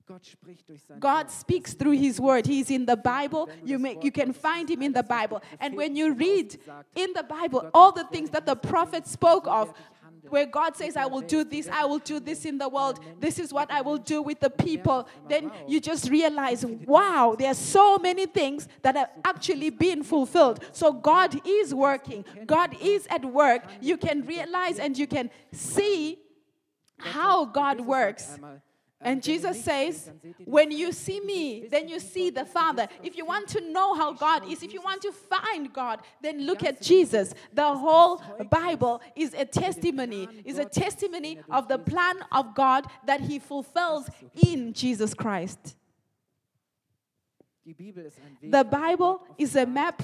Gott 0.06 0.26
spricht 0.26 0.68
durch 0.68 0.82
sein 0.84 1.00
God 1.00 1.32
speaks 1.32 1.74
through 1.74 1.98
His 1.98 2.20
Word. 2.20 2.46
He's 2.46 2.70
in 2.70 2.86
the 2.86 2.98
Bible. 2.98 3.48
You, 3.64 3.80
may, 3.80 3.98
you 4.02 4.12
can 4.12 4.34
find 4.34 4.70
Him 4.70 4.82
in 4.82 4.92
the 4.94 5.04
Bible. 5.04 5.42
And 5.60 5.76
when 5.78 5.96
you 5.96 6.14
read 6.14 6.60
in 6.96 7.14
the 7.14 7.24
Bible 7.24 7.70
all 7.74 7.92
the 7.92 8.04
things 8.12 8.30
that 8.32 8.46
the 8.46 8.56
prophet 8.56 9.08
spoke 9.08 9.48
of, 9.48 9.74
where 10.30 10.46
God 10.46 10.76
says, 10.76 10.96
I 10.96 11.06
will 11.06 11.22
do 11.22 11.44
this, 11.44 11.68
I 11.68 11.86
will 11.86 12.00
do 12.00 12.20
this 12.20 12.46
in 12.46 12.58
the 12.58 12.70
world, 12.70 13.00
this 13.20 13.40
is 13.40 13.54
what 13.54 13.72
I 13.72 13.82
will 13.82 13.98
do 13.98 14.22
with 14.22 14.40
the 14.40 14.50
people, 14.50 15.08
then 15.28 15.52
you 15.68 15.80
just 15.80 16.10
realize, 16.10 16.66
wow, 16.66 17.36
there 17.38 17.52
are 17.52 17.56
so 17.56 17.98
many 17.98 18.26
things 18.26 18.68
that 18.82 18.96
have 18.96 19.10
actually 19.24 19.70
been 19.70 20.04
fulfilled. 20.04 20.64
So 20.72 20.92
God 20.94 21.40
is 21.48 21.74
working, 21.74 22.26
God 22.46 22.76
is 22.82 23.08
at 23.10 23.26
work. 23.26 23.64
You 23.82 23.98
can 23.98 24.26
realize 24.26 24.80
and 24.80 24.98
you 24.98 25.08
can 25.08 25.30
see 25.52 26.20
how 26.98 27.46
God 27.46 27.82
works. 27.82 28.40
And 29.04 29.22
Jesus 29.22 29.64
says, 29.64 30.10
When 30.46 30.72
you 30.72 30.92
see 30.92 31.20
me, 31.20 31.68
then 31.70 31.88
you 31.88 32.00
see 32.00 32.30
the 32.30 32.46
Father. 32.46 32.88
If 33.04 33.18
you 33.18 33.26
want 33.26 33.48
to 33.50 33.62
know 33.72 33.94
how 33.94 34.14
God 34.14 34.50
is, 34.50 34.64
if 34.64 34.74
you 34.74 34.82
want 34.82 35.02
to 35.04 35.12
find 35.12 35.72
God, 35.72 36.02
then 36.22 36.46
look 36.46 36.64
at 36.64 36.82
Jesus. 36.82 37.34
The 37.54 37.74
whole 37.74 38.22
Bible 38.50 39.02
is 39.16 39.34
a 39.34 39.46
testimony, 39.46 40.28
is 40.46 40.58
a 40.58 40.66
testimony 40.66 41.40
of 41.50 41.68
the 41.68 41.78
plan 41.78 42.16
of 42.32 42.56
God 42.56 42.88
that 43.06 43.22
He 43.22 43.40
fulfills 43.40 44.10
in 44.48 44.74
Jesus 44.74 45.14
Christ. 45.14 45.76
The 48.42 48.64
Bible 48.64 49.26
is 49.38 49.56
a 49.56 49.66
map, 49.66 50.04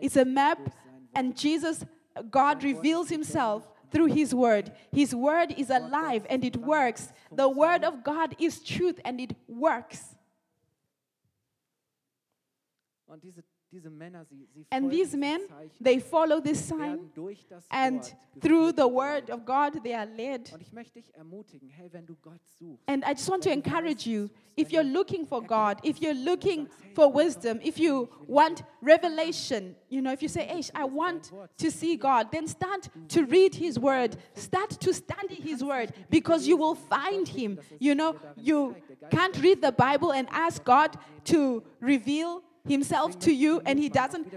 it's 0.00 0.16
a 0.16 0.24
map, 0.24 0.58
and 1.14 1.36
Jesus, 1.36 1.84
God 2.30 2.64
reveals 2.64 3.08
Himself 3.08 3.68
through 3.90 4.06
His 4.06 4.34
Word. 4.34 4.72
His 4.92 5.14
Word 5.14 5.54
is 5.56 5.70
alive 5.70 6.26
and 6.28 6.44
it 6.44 6.56
works. 6.56 7.12
The 7.32 7.48
Word 7.48 7.84
of 7.84 8.04
God 8.04 8.36
is 8.38 8.60
truth 8.60 9.00
and 9.04 9.20
it 9.20 9.34
works. 9.46 10.14
Diese 13.70 13.90
Männer, 13.90 14.24
sie, 14.24 14.46
sie 14.54 14.66
And 14.70 14.90
these 14.90 15.16
men, 15.16 15.40
they 15.80 16.00
follow 16.00 16.40
this 16.40 16.66
sign, 16.66 17.10
and 17.70 18.02
through 18.40 18.72
the 18.72 18.86
word 18.86 19.30
of 19.30 19.44
God, 19.44 19.82
they 19.82 19.94
are 19.94 20.06
led. 20.06 20.50
Und 20.52 20.62
ich 20.62 20.92
dich 20.92 21.12
hey, 21.76 21.88
wenn 21.92 22.06
du 22.06 22.14
Gott 22.16 22.40
suchst, 22.58 22.82
And 22.86 23.04
I 23.04 23.12
just 23.12 23.28
want 23.28 23.42
to 23.42 23.50
encourage 23.50 24.06
you 24.06 24.30
if 24.56 24.72
you're 24.72 24.84
looking 24.84 25.26
for 25.26 25.42
God, 25.42 25.78
if 25.82 26.00
you're 26.00 26.14
looking 26.14 26.68
for 26.94 27.12
wisdom, 27.12 27.60
if 27.62 27.78
you 27.78 28.08
want 28.26 28.62
revelation, 28.80 29.76
you 29.88 30.00
know, 30.00 30.12
if 30.12 30.22
you 30.22 30.28
say, 30.28 30.46
hey, 30.46 30.62
I 30.74 30.84
want 30.84 31.30
to 31.58 31.70
see 31.70 31.96
God, 31.96 32.32
then 32.32 32.46
start 32.48 32.88
to 33.08 33.24
read 33.24 33.54
His 33.54 33.78
Word. 33.78 34.16
Start 34.34 34.70
to 34.70 34.92
study 34.92 35.36
His 35.36 35.62
Word 35.62 35.92
because 36.10 36.46
you 36.48 36.56
will 36.56 36.74
find 36.74 37.28
Him. 37.28 37.60
You 37.78 37.94
know, 37.94 38.16
you 38.36 38.76
can't 39.10 39.36
read 39.40 39.62
the 39.62 39.72
Bible 39.72 40.12
and 40.12 40.26
ask 40.30 40.64
God 40.64 40.96
to 41.26 41.62
reveal 41.80 42.42
Himself 42.68 43.18
to 43.20 43.32
you 43.32 43.60
and 43.64 43.78
He 43.78 43.88
doesn't 43.88 44.32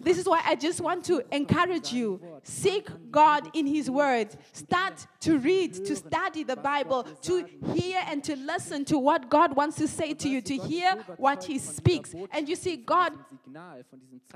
This 0.00 0.16
is 0.16 0.26
why 0.28 0.40
I 0.44 0.54
just 0.54 0.80
want 0.80 1.04
to 1.06 1.22
encourage 1.34 1.92
you. 1.92 2.20
Seek 2.44 2.88
God 3.10 3.50
in 3.52 3.66
His 3.66 3.90
Word. 3.90 4.28
Start 4.52 5.04
to 5.20 5.38
read, 5.38 5.74
to 5.86 5.96
study 5.96 6.44
the 6.44 6.54
Bible, 6.54 7.02
to 7.22 7.44
hear 7.74 8.00
and 8.06 8.22
to 8.22 8.36
listen 8.36 8.84
to 8.86 8.98
what 8.98 9.28
God 9.28 9.56
wants 9.56 9.76
to 9.78 9.88
say 9.88 10.14
to 10.14 10.28
you, 10.28 10.40
to 10.42 10.56
hear 10.56 11.04
what 11.16 11.42
He 11.42 11.58
speaks. 11.58 12.14
And 12.30 12.48
you 12.48 12.54
see, 12.54 12.76
God 12.76 13.12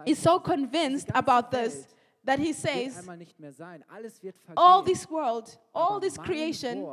is 0.04 0.18
so 0.18 0.40
convinced 0.40 1.10
about 1.14 1.52
this 1.52 1.86
that 2.24 2.38
He 2.38 2.52
says, 2.52 2.98
einmal 2.98 3.16
nicht 3.16 3.38
mehr 3.38 3.52
sein. 3.52 3.84
Alles 3.88 4.22
wird 4.22 4.36
all 4.56 4.82
this 4.82 5.08
world, 5.10 5.58
all 5.74 6.00
this 6.00 6.16
creation 6.16 6.86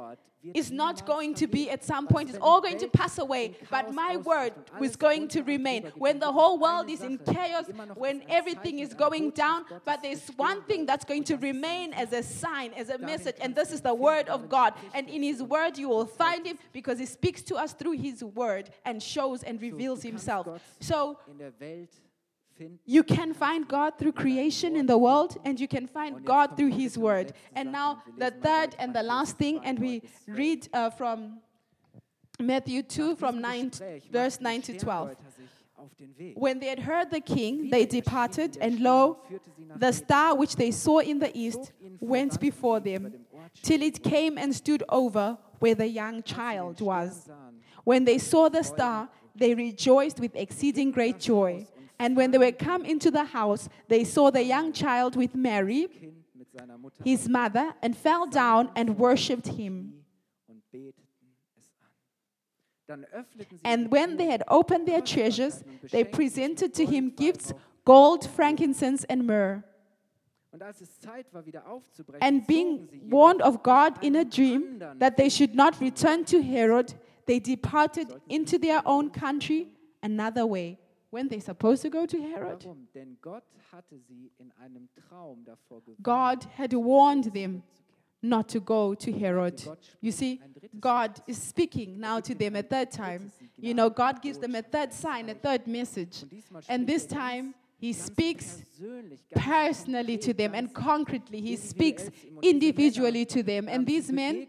is 0.53 0.71
not 0.71 1.05
going 1.05 1.33
to 1.35 1.47
be 1.47 1.69
at 1.69 1.83
some 1.83 2.07
point, 2.07 2.29
it's 2.29 2.37
all 2.41 2.61
going 2.61 2.77
to 2.77 2.87
pass 2.87 3.17
away. 3.17 3.55
But 3.69 3.93
my 3.93 4.17
word 4.17 4.53
is 4.81 4.95
going 4.95 5.27
to 5.29 5.43
remain. 5.43 5.91
When 5.97 6.19
the 6.19 6.31
whole 6.31 6.57
world 6.57 6.89
is 6.89 7.01
in 7.01 7.17
chaos, 7.17 7.65
die 7.67 7.73
immer 7.73 7.85
noch 7.87 7.97
when 7.97 8.23
everything 8.29 8.79
is 8.79 8.93
going 8.93 9.31
down, 9.31 9.65
but 9.85 10.01
there's 10.01 10.27
one 10.37 10.63
thing 10.63 10.85
that's 10.85 11.05
going 11.05 11.23
to 11.25 11.35
das 11.35 11.41
ist 11.41 11.41
sein 11.41 11.53
remain 11.53 11.93
as 11.93 12.13
a 12.13 12.23
sign, 12.23 12.73
as 12.73 12.89
a 12.89 12.97
message, 12.97 13.35
and 13.41 13.53
this 13.53 13.71
is 13.71 13.81
the 13.81 13.93
word 13.93 14.29
of 14.29 14.49
God. 14.49 14.73
And 14.93 15.09
in 15.09 15.23
His 15.23 15.43
word, 15.43 15.77
you 15.77 15.89
will 15.89 16.05
find 16.05 16.45
Him 16.45 16.57
because 16.71 16.99
He 16.99 17.05
speaks 17.05 17.41
to 17.43 17.55
us 17.55 17.73
through 17.73 17.97
His 17.97 18.23
word 18.23 18.69
and 18.85 19.03
shows 19.03 19.43
and 19.43 19.61
reveals 19.61 20.01
Himself. 20.01 20.47
So 20.79 21.17
you 22.85 23.03
can 23.03 23.33
find 23.33 23.67
God 23.67 23.97
through 23.97 24.13
creation 24.13 24.75
in 24.75 24.85
the 24.85 24.97
world, 24.97 25.37
and 25.45 25.59
you 25.59 25.67
can 25.67 25.87
find 25.87 26.23
God 26.25 26.57
through 26.57 26.71
His 26.71 26.97
Word. 26.97 27.33
And 27.55 27.71
now, 27.71 28.03
the 28.17 28.31
third 28.31 28.75
and 28.79 28.93
the 28.93 29.03
last 29.03 29.37
thing, 29.37 29.61
and 29.63 29.79
we 29.79 30.03
read 30.27 30.67
uh, 30.73 30.89
from 30.89 31.39
Matthew 32.39 32.83
2, 32.83 33.15
from 33.15 33.41
9, 33.41 33.71
verse 34.11 34.39
9 34.39 34.61
to 34.63 34.79
12. 34.79 35.15
When 36.35 36.59
they 36.59 36.67
had 36.67 36.79
heard 36.79 37.09
the 37.11 37.19
king, 37.19 37.69
they 37.69 37.85
departed, 37.85 38.57
and 38.59 38.79
lo, 38.79 39.19
the 39.75 39.91
star 39.91 40.35
which 40.35 40.55
they 40.55 40.71
saw 40.71 40.99
in 40.99 41.19
the 41.19 41.37
east 41.37 41.71
went 41.99 42.39
before 42.39 42.79
them, 42.79 43.13
till 43.61 43.81
it 43.81 44.03
came 44.03 44.37
and 44.37 44.53
stood 44.55 44.83
over 44.89 45.37
where 45.59 45.75
the 45.75 45.87
young 45.87 46.23
child 46.23 46.81
was. 46.81 47.29
When 47.83 48.05
they 48.05 48.17
saw 48.17 48.49
the 48.49 48.63
star, 48.63 49.09
they 49.35 49.53
rejoiced 49.53 50.19
with 50.19 50.35
exceeding 50.35 50.91
great 50.91 51.19
joy. 51.19 51.67
And 51.99 52.15
when 52.15 52.31
they 52.31 52.37
were 52.37 52.51
come 52.51 52.85
into 52.85 53.11
the 53.11 53.25
house, 53.25 53.67
they 53.89 54.03
saw 54.05 54.31
the 54.31 54.43
young 54.43 54.71
child 54.71 55.15
with 55.15 55.35
Mary, 55.35 55.87
his 57.03 57.27
mother, 57.27 57.73
and 57.81 57.95
fell 57.95 58.25
down 58.25 58.71
and 58.75 58.97
worshipped 58.97 59.47
him. 59.47 59.93
And 63.63 63.91
when 63.91 64.17
they 64.17 64.25
had 64.25 64.43
opened 64.47 64.87
their 64.87 65.01
treasures, 65.01 65.63
they 65.91 66.03
presented 66.03 66.73
to 66.75 66.85
him 66.85 67.11
gifts 67.11 67.53
gold, 67.85 68.29
frankincense, 68.29 69.03
and 69.05 69.25
myrrh. 69.27 69.63
And 72.21 72.47
being 72.47 72.89
warned 73.07 73.41
of 73.41 73.61
God 73.61 74.03
in 74.03 74.15
a 74.15 74.25
dream 74.25 74.81
that 74.95 75.17
they 75.17 75.29
should 75.29 75.53
not 75.53 75.79
return 75.79 76.25
to 76.25 76.41
Herod, 76.41 76.93
they 77.27 77.39
departed 77.39 78.11
into 78.27 78.57
their 78.57 78.81
own 78.87 79.11
country 79.11 79.67
another 80.01 80.45
way 80.47 80.79
when 81.11 81.27
they 81.27 81.39
supposed 81.39 81.81
to 81.81 81.89
go 81.89 82.05
to 82.05 82.21
Herod? 82.21 82.65
Denn 82.93 83.17
Gott 83.21 83.43
hatte 83.71 83.99
sie 84.07 84.31
in 84.37 84.51
einem 84.63 84.89
Traum 84.95 85.43
davor. 85.43 85.81
God 86.01 86.45
had 86.55 86.73
warned 86.73 87.33
them 87.33 87.63
not 88.21 88.49
to 88.49 88.59
go 88.59 88.93
to 88.95 89.11
Herod. 89.11 89.63
You 90.01 90.11
see, 90.11 90.41
God 90.79 91.21
is 91.27 91.41
speaking 91.41 91.99
now 91.99 92.19
to 92.19 92.35
them 92.35 92.55
a 92.55 92.63
third 92.63 92.91
time. 92.91 93.31
You 93.57 93.73
know, 93.73 93.89
God 93.89 94.21
gives 94.21 94.39
them 94.39 94.55
a 94.55 94.61
third 94.61 94.93
sign, 94.93 95.29
a 95.29 95.33
third 95.33 95.67
message. 95.67 96.25
And 96.67 96.85
this 96.85 97.05
time, 97.05 97.55
he 97.79 97.93
speaks 97.93 98.61
personally 99.35 100.17
to 100.17 100.33
them 100.33 100.53
and 100.53 100.73
concretely. 100.73 101.39
He 101.39 101.55
speaks 101.55 102.09
individually 102.41 103.23
to 103.27 103.41
them. 103.41 103.69
And 103.69 103.87
these 103.87 104.11
men, 104.11 104.47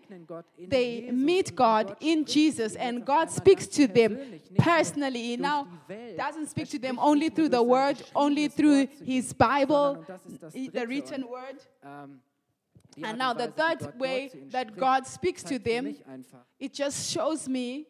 they 0.58 1.12
meet 1.12 1.54
God 1.54 1.96
in 2.00 2.24
Jesus 2.24 2.74
and 2.74 3.04
God 3.04 3.30
speaks 3.30 3.68
to 3.68 3.86
them 3.86 4.18
personally. 4.58 5.22
He 5.22 5.36
now 5.36 5.68
doesn't 6.16 6.48
speak 6.48 6.70
to 6.70 6.78
them 6.80 6.98
only 6.98 7.28
through 7.28 7.50
the 7.50 7.62
word, 7.62 8.02
only 8.16 8.48
through 8.48 8.88
his 9.04 9.32
Bible, 9.32 10.04
the 10.52 10.86
written 10.88 11.24
word. 11.28 11.62
And 13.02 13.16
now 13.16 13.32
the 13.32 13.46
third 13.46 13.96
way 13.96 14.32
that 14.50 14.76
God 14.76 15.06
speaks 15.06 15.44
to 15.44 15.60
them, 15.60 15.94
it 16.58 16.74
just 16.74 17.12
shows 17.12 17.48
me. 17.48 17.86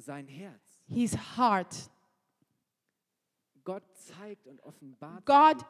Sein 0.00 0.28
Herz 0.28 0.65
his 0.88 1.14
heart. 1.14 1.88
God 5.24 5.64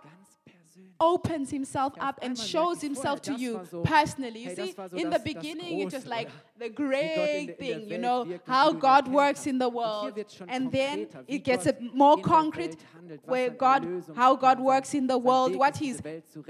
opens 1.00 1.50
himself 1.50 1.94
up 1.98 2.18
and 2.22 2.38
shows 2.38 2.80
himself 2.80 3.20
to 3.22 3.34
you 3.34 3.60
personally. 3.84 4.40
You 4.40 4.54
see, 4.54 4.74
in 4.94 5.10
the 5.10 5.18
beginning, 5.18 5.80
it's 5.80 5.92
just 5.92 6.06
like 6.06 6.28
the 6.58 6.68
great 6.68 7.56
thing, 7.58 7.88
you 7.88 7.98
know, 7.98 8.26
how 8.46 8.72
God 8.72 9.08
works 9.08 9.46
in 9.46 9.58
the 9.58 9.68
world. 9.68 10.18
And 10.48 10.70
then 10.70 11.08
it 11.26 11.44
gets 11.44 11.66
more 11.94 12.18
concrete 12.18 12.76
where 13.24 13.50
God, 13.50 14.04
how 14.14 14.36
God 14.36 14.60
works 14.60 14.94
in 14.94 15.06
the 15.06 15.18
world, 15.18 15.56
what 15.56 15.76
his 15.76 16.02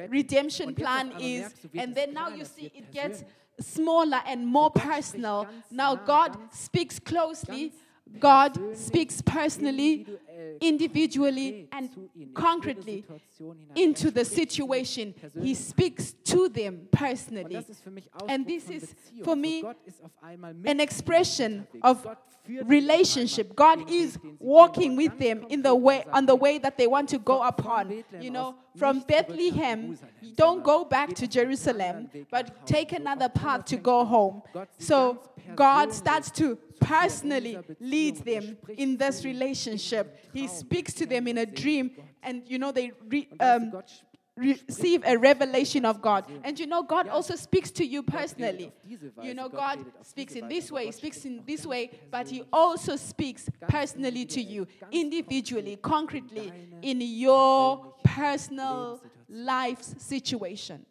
redemption 0.09 0.75
plan 0.75 1.13
is. 1.21 1.55
And 1.77 1.95
then 1.95 2.13
now 2.13 2.29
you 2.29 2.45
see 2.45 2.73
it 2.75 2.91
gets 2.93 3.25
smaller 3.61 4.21
and 4.27 4.47
more 4.47 4.71
personal. 4.71 5.47
Now 5.71 5.95
God 5.95 6.37
speaks 6.51 6.99
closely 6.99 7.73
God 8.19 8.59
speaks 8.77 9.21
personally, 9.21 10.07
individually, 10.61 11.69
and 11.73 11.91
concretely 12.35 13.05
into 13.75 14.11
the 14.11 14.25
situation. 14.25 15.15
He 15.41 15.55
speaks 15.55 16.15
to 16.25 16.49
them 16.49 16.89
personally. 16.91 17.65
And 18.29 18.47
this 18.47 18.71
is, 18.71 18.95
for 19.23 19.37
me, 19.37 19.65
an 20.65 20.81
expression 20.81 21.67
of 21.83 22.07
relationship. 22.65 23.57
God 23.57 23.91
is 23.91 24.19
walking 24.39 24.97
with 24.97 25.19
them 25.19 25.45
in 25.49 25.63
the 25.63 25.75
way, 25.75 26.05
on 26.13 26.27
the 26.27 26.37
way 26.37 26.59
that 26.59 26.79
they 26.79 26.87
want 26.87 27.09
to 27.11 27.19
go 27.19 27.43
upon. 27.43 28.05
You 28.21 28.31
know, 28.31 28.55
from 28.77 29.01
Bethlehem, 29.01 29.99
don't 30.37 30.63
go 30.63 30.85
back 30.85 31.13
to 31.15 31.27
Jerusalem, 31.27 32.09
but 32.31 32.67
take 32.67 32.93
another 32.93 33.29
path 33.29 33.65
to 33.67 33.77
go 33.77 34.05
home. 34.05 34.43
So 34.79 35.23
God 35.55 35.93
starts 35.93 36.31
to 36.33 36.59
personally 36.81 37.59
leads 37.81 38.21
them 38.21 38.57
in 38.77 38.97
this 38.97 39.25
relationship. 39.25 40.19
He 40.33 40.49
speaks 40.49 40.93
to 40.95 41.07
them 41.07 41.27
in 41.29 41.39
a 41.39 41.47
dream, 41.47 41.91
and 42.23 42.43
you 42.47 42.59
know, 42.59 42.73
they 42.73 42.93
re, 43.09 43.29
um, 43.41 43.73
receive 44.37 45.03
a 45.07 45.17
revelation 45.17 45.85
of 45.85 46.03
God. 46.03 46.27
And 46.45 46.59
you 46.59 46.67
know, 46.67 46.83
God 46.83 47.09
also 47.09 47.37
speaks 47.37 47.71
to 47.73 47.85
you 47.85 48.03
personally. 48.03 48.73
You 49.23 49.35
know, 49.35 49.49
God 49.49 49.85
speaks 50.03 50.35
in 50.35 50.49
this 50.49 50.71
way, 50.71 50.91
speaks 50.91 51.25
in 51.25 51.43
this 51.47 51.65
way, 51.65 51.91
but 52.11 52.29
He 52.29 52.45
also 52.53 52.97
speaks 52.97 53.49
personally 53.69 54.25
to 54.27 54.41
you, 54.41 54.67
individually, 54.91 55.77
concretely, 55.77 56.53
in 56.83 57.01
your 57.01 57.95
personal 58.05 59.01
life 59.29 59.83
situation. 59.83 60.85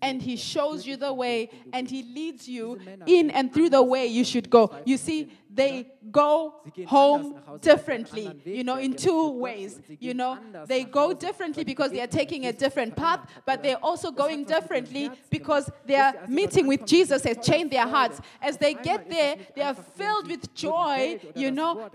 And 0.00 0.22
he 0.22 0.36
shows 0.36 0.86
you 0.86 0.96
the 0.96 1.12
way 1.12 1.50
and 1.72 1.88
he 1.88 2.02
leads 2.02 2.48
you 2.48 2.80
in 3.06 3.30
and 3.30 3.52
through 3.52 3.70
the 3.70 3.82
way 3.82 4.06
you 4.06 4.24
should 4.24 4.48
go. 4.48 4.74
You 4.84 4.96
see, 4.96 5.30
they 5.54 5.92
go 6.10 6.54
home 6.86 7.40
differently, 7.60 8.30
you 8.44 8.64
know, 8.64 8.76
in 8.78 8.94
two 8.94 9.30
ways. 9.30 9.80
You 10.00 10.14
know, 10.14 10.38
they 10.66 10.84
go 10.84 11.12
differently 11.12 11.62
because 11.62 11.92
they 11.92 12.00
are 12.00 12.08
taking 12.08 12.46
a 12.46 12.52
different 12.52 12.96
path, 12.96 13.20
but 13.46 13.62
they're 13.62 13.82
also 13.82 14.10
going 14.10 14.44
differently 14.44 15.10
because 15.30 15.70
their 15.86 16.24
meeting 16.28 16.66
with 16.66 16.84
Jesus 16.86 17.22
has 17.24 17.36
changed 17.46 17.72
their 17.72 17.86
hearts. 17.86 18.20
As 18.42 18.56
they 18.56 18.74
get 18.74 19.08
there, 19.08 19.36
they 19.54 19.62
are 19.62 19.74
filled 19.74 20.28
with 20.28 20.52
joy, 20.54 21.20
you 21.36 21.50
know. 21.50 21.88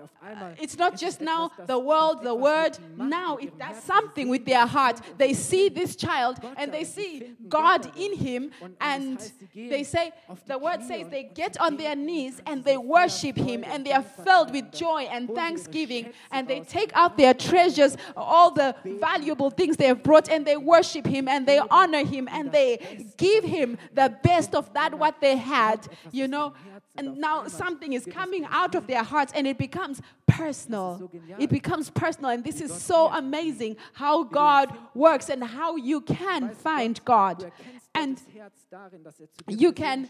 It's 0.57 0.77
not 0.77 0.97
just 0.97 1.19
now 1.19 1.51
the 1.65 1.77
world, 1.77 2.23
the 2.23 2.35
word, 2.35 2.77
now 2.95 3.37
it 3.37 3.57
does 3.57 3.83
something 3.83 4.29
with 4.29 4.45
their 4.45 4.65
heart. 4.65 5.01
They 5.17 5.33
see 5.33 5.69
this 5.69 5.95
child 5.95 6.39
and 6.59 6.71
they 6.71 6.83
see 6.83 7.33
God 7.47 7.91
in 7.97 8.15
him, 8.15 8.51
and 8.79 9.19
they 9.55 9.83
say, 9.83 10.11
the 10.45 10.57
word 10.57 10.83
says, 10.83 11.07
they 11.09 11.23
get 11.23 11.59
on 11.59 11.77
their 11.77 11.95
knees 11.95 12.41
and 12.45 12.63
they 12.63 12.77
worship 12.77 13.37
him, 13.37 13.63
and 13.65 13.85
they 13.85 13.93
are 13.93 14.03
filled 14.03 14.51
with 14.51 14.71
joy 14.71 15.07
and 15.09 15.29
thanksgiving, 15.33 16.13
and 16.31 16.47
they 16.47 16.59
take 16.59 16.91
out 16.93 17.17
their 17.17 17.33
treasures, 17.33 17.97
all 18.15 18.51
the 18.51 18.75
valuable 18.85 19.49
things 19.49 19.77
they 19.77 19.87
have 19.87 20.03
brought, 20.03 20.29
and 20.29 20.45
they 20.45 20.57
worship 20.57 21.07
him, 21.07 21.27
and 21.27 21.47
they 21.47 21.59
honor 21.71 22.05
him, 22.05 22.27
and 22.31 22.51
they 22.51 23.07
give 23.17 23.43
him 23.43 23.77
the 23.93 24.13
best 24.21 24.53
of 24.53 24.71
that 24.73 24.93
what 24.93 25.21
they 25.21 25.37
had, 25.37 25.87
you 26.11 26.27
know. 26.27 26.53
And 26.95 27.17
now 27.17 27.47
something 27.47 27.93
is 27.93 28.05
coming 28.05 28.45
out 28.49 28.75
of 28.75 28.85
their 28.85 29.03
hearts, 29.03 29.31
and 29.33 29.47
it 29.47 29.57
becomes 29.57 30.01
personal. 30.27 31.09
It 31.37 31.49
becomes 31.49 31.89
personal. 31.89 32.31
And 32.31 32.43
this 32.43 32.59
is 32.59 32.73
so 32.73 33.07
amazing 33.07 33.77
how 33.93 34.23
God 34.23 34.75
works 34.93 35.29
and 35.29 35.43
how 35.43 35.77
you 35.77 36.01
can 36.01 36.48
find 36.55 37.03
God. 37.05 37.51
And 37.95 38.21
you 39.47 39.71
can 39.71 40.09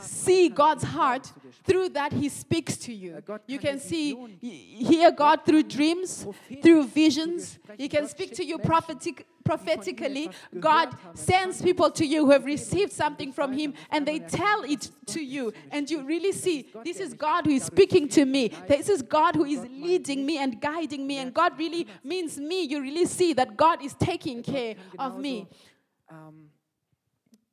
see 0.00 0.48
God's 0.48 0.84
heart, 0.84 1.32
through 1.64 1.90
that 1.90 2.12
He 2.12 2.28
speaks 2.28 2.76
to 2.78 2.92
you. 2.92 3.22
You 3.46 3.58
can 3.58 3.78
see, 3.78 4.16
hear 4.40 5.10
God 5.10 5.44
through 5.44 5.64
dreams, 5.64 6.26
through 6.62 6.86
visions. 6.86 7.58
He 7.76 7.88
can 7.88 8.08
speak 8.08 8.34
to 8.34 8.44
you 8.44 8.58
prophetic, 8.58 9.26
prophetically. 9.44 10.30
God 10.58 10.94
sends 11.14 11.62
people 11.62 11.90
to 11.92 12.04
you 12.04 12.26
who 12.26 12.32
have 12.32 12.44
received 12.44 12.92
something 12.92 13.32
from 13.32 13.52
Him 13.52 13.74
and 13.90 14.06
they 14.06 14.18
tell 14.18 14.62
it 14.64 14.90
to 15.06 15.20
you. 15.20 15.52
And 15.70 15.90
you 15.90 16.02
really 16.02 16.32
see, 16.32 16.68
this 16.84 17.00
is 17.00 17.14
God 17.14 17.46
who 17.46 17.52
is 17.52 17.64
speaking 17.64 18.08
to 18.10 18.24
me. 18.24 18.52
This 18.66 18.88
is 18.88 19.02
God 19.02 19.36
who 19.36 19.44
is 19.44 19.66
leading 19.70 20.26
me 20.26 20.38
and 20.38 20.60
guiding 20.60 21.06
me. 21.06 21.18
And 21.18 21.32
God 21.32 21.58
really 21.58 21.86
means 22.04 22.38
me. 22.38 22.62
You 22.62 22.80
really 22.82 23.06
see 23.06 23.32
that 23.34 23.56
God 23.56 23.82
is 23.82 23.94
taking 23.94 24.42
care 24.42 24.74
of 24.98 25.18
me 25.18 25.48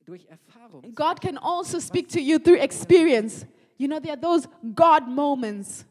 durch 0.06 0.26
Erfahrung. 0.30 0.94
God 0.94 1.22
can 1.22 1.38
also 1.38 1.80
speak 1.80 2.08
to 2.10 2.22
you 2.22 2.39
through 2.39 2.62
experience. 2.62 3.46
You 3.78 3.88
know, 3.88 4.00
there 4.00 4.13
are 4.13 4.22
those 4.22 4.48
God 4.74 5.08
moments. 5.08 5.86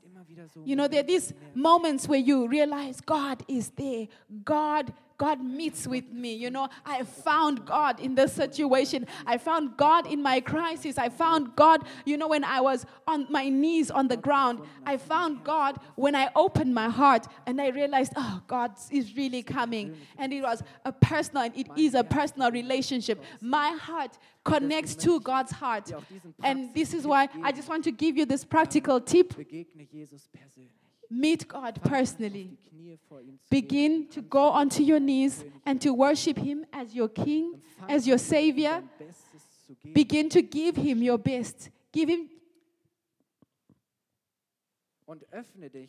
You 0.65 0.77
know, 0.77 0.89
there 0.89 1.01
are 1.01 1.07
these 1.07 1.33
moments 1.55 2.09
where 2.09 2.19
you 2.19 2.49
realize 2.49 3.01
God 3.01 3.43
is 3.49 3.71
there. 3.71 4.09
God 4.45 4.93
God 5.17 5.43
meets 5.43 5.87
with 5.87 6.11
me. 6.13 6.35
You 6.35 6.51
know, 6.51 6.69
I 6.85 7.03
found 7.05 7.65
God 7.65 8.01
in 8.01 8.15
this 8.15 8.33
situation. 8.33 9.07
I 9.27 9.39
found 9.39 9.77
God 9.77 10.07
in 10.07 10.23
my 10.23 10.41
crisis. 10.41 10.99
I 10.99 11.09
found 11.09 11.55
God, 11.57 11.83
you 12.05 12.17
know, 12.17 12.29
when 12.29 12.45
I 12.45 12.61
was 12.61 12.85
on 13.07 13.27
my 13.31 13.49
knees 13.49 13.91
on 13.91 14.09
the 14.09 14.17
ground. 14.17 14.61
I 14.85 14.97
found 14.97 15.45
God 15.45 15.79
when 15.95 16.15
I 16.15 16.31
opened 16.35 16.75
my 16.75 16.89
heart 16.89 17.27
and 17.47 17.61
I 17.61 17.69
realized, 17.69 18.13
oh, 18.17 18.43
God 18.47 18.73
is 18.91 19.17
really 19.17 19.43
coming. 19.43 19.97
And 20.19 20.33
it 20.33 20.43
was 20.43 20.63
a 20.85 20.93
personal, 20.93 21.51
it 21.55 21.69
is 21.77 21.95
a 21.95 22.05
personal 22.05 22.51
relationship. 22.51 23.23
My 23.41 23.71
heart 23.71 24.19
connects 24.45 24.95
to 24.97 25.21
God's 25.21 25.53
heart. 25.53 25.91
And 26.43 26.75
this 26.75 26.93
is 26.93 27.07
why 27.07 27.29
I 27.43 27.53
just 27.53 27.69
want 27.69 27.85
to 27.85 27.93
give 27.93 28.17
you 28.17 28.27
this 28.27 28.45
practical 28.45 29.01
tip 29.01 29.35
meet 31.15 31.47
God 31.49 31.81
personally. 31.83 32.51
Begin 33.51 34.09
to 34.09 34.23
go 34.23 34.43
onto 34.43 34.83
your 34.83 35.01
knees 35.01 35.45
and 35.65 35.81
to 35.81 35.93
worship 35.93 36.37
Him 36.39 36.67
as 36.73 36.95
your 36.95 37.09
King, 37.09 37.61
as 37.89 38.07
your 38.07 38.19
Savior. 38.19 38.83
Begin 39.93 40.29
to 40.31 40.43
give 40.43 40.77
Him 40.77 41.03
your 41.03 41.19
best. 41.19 41.71
Give 41.93 42.09
Him 42.09 42.29
reden 45.07 45.87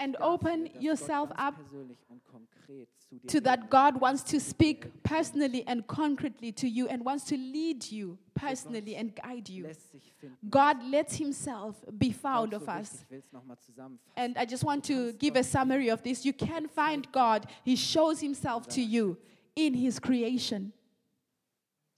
that 3.40 3.70
God 3.70 4.02
wants 4.02 4.24
to 4.24 4.40
speak 4.40 5.04
personally 5.04 5.64
and 5.68 5.88
concretely 5.88 6.52
to 6.52 6.68
you 6.68 6.88
and 6.88 7.06
wants 7.06 7.26
to 7.26 7.36
lead 7.36 7.92
you 7.92 8.18
personally 8.34 8.96
and 8.96 9.16
guide 9.16 9.50
you. 9.50 9.64
lässt 9.64 9.92
sich 9.92 10.14
finden. 10.20 10.38
God 10.50 10.84
lets 10.84 11.16
himself 11.16 11.76
be 11.98 12.12
found 12.12 12.54
of 12.54 12.68
us. 12.68 12.92
wichtig, 12.92 13.02
Ich 13.04 13.10
will 13.12 13.20
es 13.20 13.32
nochmal 13.32 13.58
zusammenfassen. 13.60 14.14
And 14.16 14.38
I 14.38 14.46
just 14.46 14.64
want 14.64 14.86
to 14.88 15.14
give 15.14 15.38
a 15.38 15.44
summary 15.44 15.90
of 15.90 16.02
this. 16.02 16.26
You 16.26 16.34
can 16.34 16.68
find 16.68 17.12
God. 17.12 17.46
He 17.64 17.78
shows 17.78 18.20
himself 18.20 18.68
to 18.68 18.82
you 18.82 19.18
in 19.56 19.74
his 19.74 20.02
creation, 20.02 20.42
Sein 20.42 20.64
Werk 20.64 20.74
und 20.74 20.85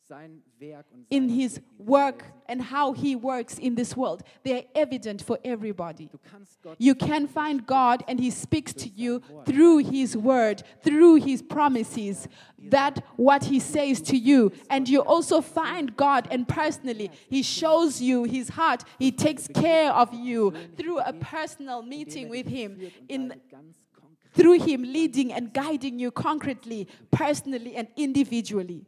in 0.10 0.40
his 0.40 0.42
Wirken 0.60 1.08
in 1.10 1.28
dieser 1.28 1.62
work, 1.80 2.26
and 2.48 2.62
how 2.62 2.94
he 2.94 3.16
works 3.16 3.60
in 3.60 3.76
this 3.76 3.96
world. 3.96 4.24
They 4.44 4.54
are 4.54 4.64
evident 4.74 5.22
for 5.22 5.38
everybody. 5.44 6.08
Du 6.08 6.18
kannst 6.18 6.62
Gott 6.62 6.76
You 6.80 6.96
can 6.96 7.28
find 7.28 7.66
God 7.66 8.04
and 8.08 8.20
He 8.20 8.32
speaks 8.32 8.74
to 8.74 8.90
you 8.90 9.22
through 9.46 9.80
His 9.80 10.16
word, 10.16 10.64
through 10.84 11.16
His 11.16 11.42
promises, 11.42 12.28
that 12.70 13.04
what 13.18 13.46
He 13.46 13.60
says 13.60 14.02
to 14.04 14.18
you. 14.18 14.52
And 14.70 14.88
you 14.88 15.02
also 15.02 15.42
find 15.42 15.96
God 15.96 16.28
and 16.32 16.48
personally, 16.48 17.12
He 17.30 17.44
shows 17.44 18.02
you 18.02 18.24
His 18.24 18.50
heart. 18.50 18.84
He 19.00 19.12
takes 19.12 19.48
care 19.48 19.92
of 19.92 20.14
you 20.14 20.54
through 20.78 21.00
a 21.00 21.14
personal 21.14 21.82
meeting 21.82 22.30
with 22.30 22.48
Him, 22.48 22.80
in, 23.10 23.30
leitet 23.30 23.50
ganz 23.52 23.76
konkret. 23.94 24.34
through 24.34 24.60
Him 24.60 24.84
leading 24.84 25.34
and 25.34 25.54
guiding 25.54 26.00
you 26.00 26.12
concretely, 26.12 26.88
personally, 27.12 27.76
and 27.76 27.88
individually. 27.98 28.86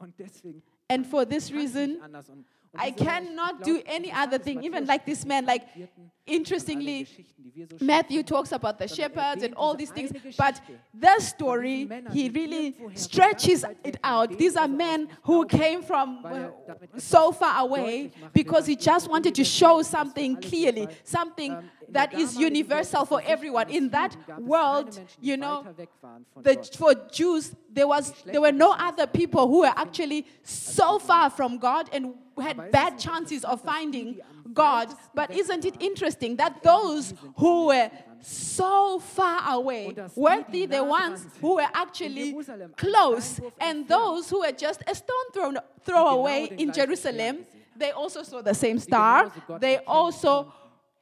Und 0.00 0.18
deswegen 0.18 0.62
And 0.88 1.06
for 1.06 1.28
this 1.28 1.48
kann 1.50 1.58
ich 1.60 1.64
nicht 1.64 1.76
reason, 1.76 2.02
anders. 2.02 2.28
Und, 2.28 2.38
und 2.38 2.46
I 2.72 2.92
diese 2.92 3.04
Männer, 3.04 3.22
ich 3.22 3.36
cannot 3.36 3.64
do 3.64 3.80
any 3.86 4.12
other 4.12 4.38
thing, 4.38 4.62
even 4.62 4.86
like 4.86 5.04
this 5.04 5.24
man, 5.26 5.44
like 5.44 5.62
vierten, 5.74 5.88
von 5.94 6.04
allen 6.04 6.10
interestingly, 6.30 7.00
Geschichten, 7.00 7.42
die 7.42 7.54
wir 7.54 7.66
so 7.66 7.84
Matthew 7.84 8.22
talks 8.22 8.52
about 8.52 8.78
the 8.78 8.86
shepherds 8.86 9.42
and 9.42 9.54
all 9.56 9.74
these 9.76 9.90
things, 9.90 10.12
but 10.38 10.60
the 10.94 11.20
story, 11.20 11.88
he 12.12 12.28
really 12.28 12.76
stretches 12.94 13.62
von 13.62 13.70
ganz 13.70 13.82
weit 13.82 13.94
it 13.94 13.98
out. 14.04 14.38
These 14.38 14.56
are 14.56 14.68
men 14.68 15.08
who 15.22 15.44
came 15.46 15.82
from 15.82 16.24
er 16.24 16.52
so 16.96 17.32
far 17.32 17.60
away 17.60 18.12
because 18.32 18.66
he 18.66 18.76
just 18.76 19.08
wanted 19.10 19.34
to 19.34 19.44
show 19.44 19.80
ist, 19.80 19.90
dass 19.90 20.00
für 20.00 20.04
something 20.04 20.36
clearly, 20.36 20.88
something 21.04 21.52
ähm, 21.52 21.70
that 21.92 22.14
is 22.14 22.36
universal 22.36 23.04
for 23.04 23.20
everyone. 23.26 23.68
In 23.68 23.90
that 23.90 24.12
Juden 24.12 24.26
gab 24.26 24.38
es 24.38 24.44
keine 24.44 24.48
world, 24.48 25.00
you 25.20 25.36
know, 25.36 25.64
weiter 25.64 25.76
weg 25.76 25.88
waren 26.00 26.26
von 26.32 26.42
the, 26.44 26.78
for 26.78 26.94
Jews, 27.10 27.56
there 27.74 27.88
was 27.88 28.12
there 28.24 28.40
were 28.40 28.52
no 28.52 28.72
other 28.78 29.06
people 29.06 29.48
who 29.48 29.60
were 29.60 29.74
actually 29.76 30.24
so 30.44 30.98
far 30.98 31.30
from 31.30 31.58
God 31.58 31.90
and 31.92 32.14
had 32.40 32.70
bad 32.70 32.98
chances 32.98 33.44
of 33.44 33.60
finding 33.60 34.20
God. 34.52 34.88
But 35.14 35.30
isn't 35.30 35.64
it 35.64 35.76
interesting 35.80 36.36
that 36.36 36.62
those 36.62 37.14
who 37.36 37.66
were 37.66 37.90
so 38.22 38.98
far 38.98 39.54
away 39.54 39.94
were 40.14 40.44
the, 40.50 40.84
ones 40.84 41.26
who 41.40 41.54
were 41.56 41.68
actually 41.72 42.36
close, 42.76 43.40
and 43.58 43.88
those 43.88 44.28
who 44.28 44.40
were 44.40 44.52
just 44.52 44.82
a 44.86 44.94
stone 44.94 45.30
throw, 45.32 45.52
throw 45.84 46.08
away 46.08 46.46
in 46.58 46.72
Jerusalem, 46.72 47.46
they 47.76 47.92
also 47.92 48.22
saw 48.22 48.42
the 48.42 48.54
same 48.54 48.78
star. 48.78 49.32
They 49.58 49.78
also 49.86 50.40
und 50.40 50.52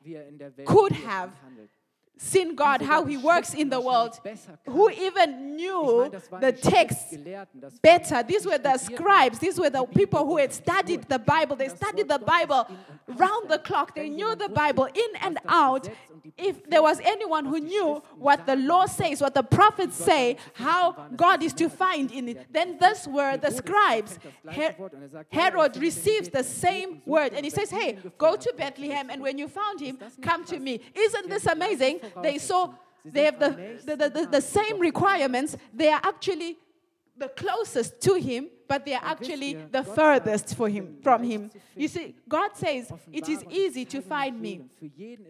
wie 0.04 0.14
in 0.14 0.38
der 0.38 0.56
Welt 0.56 0.66
could 0.66 0.92
have. 0.92 1.32
Seen 2.18 2.54
God, 2.54 2.82
how 2.82 3.04
He 3.04 3.16
works 3.16 3.54
in 3.54 3.70
the 3.70 3.80
world. 3.80 4.20
Who 4.66 4.90
even 4.90 5.56
knew 5.56 6.00
meine, 6.00 6.10
das 6.10 6.30
waren 6.30 6.40
the 6.40 6.52
text 6.52 7.10
Schriftgelehrten, 7.10 7.60
das 7.60 7.72
waren 7.74 7.80
better. 7.82 8.22
These 8.22 8.46
were 8.46 8.58
the 8.58 8.76
scribes. 8.78 9.38
These 9.38 9.58
were 9.58 9.70
the 9.70 9.84
people 9.84 10.26
who 10.26 10.36
had 10.36 10.52
studied 10.52 11.08
the 11.08 11.18
Bible. 11.18 11.56
They 11.56 11.68
studied 11.68 12.08
the 12.08 12.18
Bible 12.18 12.66
round 13.06 13.48
the 13.48 13.58
clock. 13.58 13.94
They 13.94 14.08
knew 14.08 14.34
the 14.34 14.48
Bible 14.48 14.86
in 14.86 15.16
and 15.22 15.38
out. 15.48 15.88
If 16.36 16.68
there 16.68 16.82
was 16.82 17.00
anyone 17.00 17.46
who 17.46 17.58
knew 17.58 18.02
what 18.18 18.46
the 18.46 18.56
law 18.56 18.86
says, 18.86 19.20
what 19.20 19.34
the 19.34 19.42
prophets 19.42 19.96
say, 19.96 20.36
how 20.54 20.92
God 21.16 21.42
is 21.42 21.52
to 21.54 21.68
find 21.68 22.10
in 22.10 22.28
it, 22.28 22.46
then 22.52 22.78
these 22.78 23.08
were 23.08 23.36
the 23.36 23.50
scribes. 23.50 24.18
Her- 24.50 24.74
Herod 25.30 25.76
receives 25.76 26.28
the 26.28 26.44
same 26.44 27.02
word 27.06 27.32
and 27.32 27.44
he 27.44 27.50
says, 27.50 27.70
Hey, 27.70 27.98
go 28.18 28.36
to 28.36 28.52
Bethlehem, 28.56 29.10
and 29.10 29.22
when 29.22 29.38
you 29.38 29.48
found 29.48 29.80
him, 29.80 29.98
come 30.20 30.44
to 30.46 30.58
me. 30.58 30.80
Isn't 30.94 31.28
this 31.30 31.46
amazing? 31.46 32.00
They 32.22 32.38
saw 32.38 32.74
they 33.04 33.24
have 33.24 33.38
the, 33.38 33.80
the, 33.84 33.96
the, 33.96 34.10
the, 34.10 34.26
the 34.26 34.40
same 34.40 34.78
requirements. 34.78 35.56
They 35.72 35.88
are 35.88 36.00
actually 36.02 36.58
the 37.16 37.28
closest 37.28 38.00
to 38.02 38.14
him, 38.14 38.48
but 38.68 38.84
they 38.84 38.94
are 38.94 39.02
actually 39.02 39.54
the 39.54 39.82
furthest 39.82 40.54
for 40.54 40.68
him, 40.68 40.98
from 41.02 41.22
him. 41.22 41.50
You 41.74 41.88
see, 41.88 42.14
God 42.28 42.50
says, 42.54 42.92
It 43.12 43.28
is 43.28 43.44
easy 43.50 43.84
to 43.86 44.00
find 44.00 44.40
me. 44.40 44.62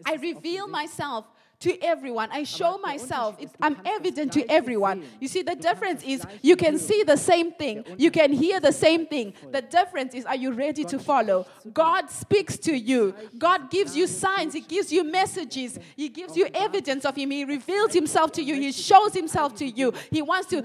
I 0.05 0.15
reveal 0.15 0.67
myself 0.67 1.25
to 1.59 1.77
everyone. 1.81 2.29
I 2.31 2.43
show 2.43 2.77
myself. 2.77 3.35
It, 3.39 3.49
I'm 3.61 3.77
evident 3.85 4.31
to 4.33 4.49
everyone. 4.49 5.03
You 5.19 5.27
see, 5.27 5.41
the 5.41 5.55
difference 5.55 6.03
is 6.03 6.25
you 6.41 6.55
can 6.55 6.79
see 6.79 7.03
the 7.03 7.17
same 7.17 7.51
thing, 7.51 7.83
you 7.97 8.11
can 8.11 8.31
hear 8.31 8.59
the 8.59 8.71
same 8.71 9.05
thing. 9.05 9.33
The 9.51 9.61
difference 9.61 10.13
is, 10.13 10.25
are 10.25 10.35
you 10.35 10.53
ready 10.53 10.85
to 10.85 10.97
follow? 10.97 11.45
God 11.73 12.09
speaks 12.09 12.57
to 12.59 12.73
you, 12.73 13.13
God 13.37 13.69
gives 13.69 13.95
you 13.95 14.07
signs, 14.07 14.53
He 14.53 14.61
gives 14.61 14.91
you 14.91 15.03
messages, 15.03 15.77
He 15.97 16.07
gives 16.07 16.37
you 16.37 16.47
evidence 16.53 17.03
of 17.03 17.15
Him, 17.15 17.31
He 17.31 17.43
reveals 17.43 17.93
Himself 17.93 18.31
to 18.33 18.43
you, 18.43 18.55
He 18.55 18.71
shows 18.71 19.13
Himself 19.13 19.55
to 19.55 19.65
you. 19.65 19.93
He 20.11 20.21
wants 20.21 20.47
to 20.49 20.63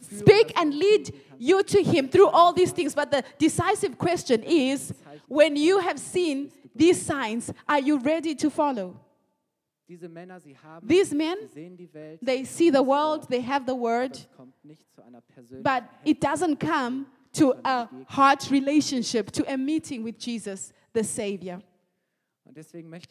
speak 0.00 0.52
and 0.58 0.74
lead 0.74 1.14
you 1.38 1.62
to 1.62 1.82
Him 1.82 2.08
through 2.08 2.28
all 2.28 2.52
these 2.52 2.72
things. 2.72 2.94
But 2.94 3.10
the 3.10 3.24
decisive 3.38 3.96
question 3.96 4.42
is 4.42 4.92
when 5.26 5.56
you 5.56 5.78
have 5.78 5.98
seen 5.98 6.52
these 6.76 7.00
signs, 7.00 7.50
are 7.66 7.80
you 7.80 7.98
ready 7.98 8.34
to 8.34 8.50
follow? 8.50 9.00
Diese 9.00 9.00
Männer, 9.00 9.72
sie 9.72 9.73
haben 9.73 9.73
These 9.86 10.08
men, 10.08 10.40
sie 10.40 10.56
sehen 11.52 11.76
die 11.76 11.92
Welt, 11.92 12.20
they 12.24 12.44
see 12.44 12.70
the 12.70 12.80
world, 12.80 13.28
they 13.28 13.42
have 13.42 13.66
the 13.66 13.74
word, 13.74 14.16
es 14.16 14.28
kommt 14.34 14.64
nicht 14.64 14.90
zu 14.94 15.02
einer 15.02 15.20
persönlichen 15.20 15.62
but 15.62 15.84
it 16.04 16.22
doesn't 16.22 16.58
come 16.58 17.06
to 17.32 17.54
a 17.64 17.88
heart 18.08 18.50
relationship, 18.50 19.30
to 19.32 19.44
a 19.46 19.56
meeting 19.56 20.02
with 20.02 20.18
Jesus, 20.18 20.72
the 20.94 21.04
Savior. 21.04 21.60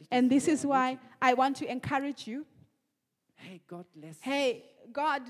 And 0.09 0.30
this 0.30 0.47
is 0.47 0.65
why. 0.65 0.97
I 1.21 1.34
want 1.34 1.57
to 1.57 1.65
encourage 1.69 2.28
you 2.28 2.45
Hey, 3.36 3.61
Gott 3.67 3.88
lässt 3.95 4.21
hey, 4.21 4.63
God 4.91 5.21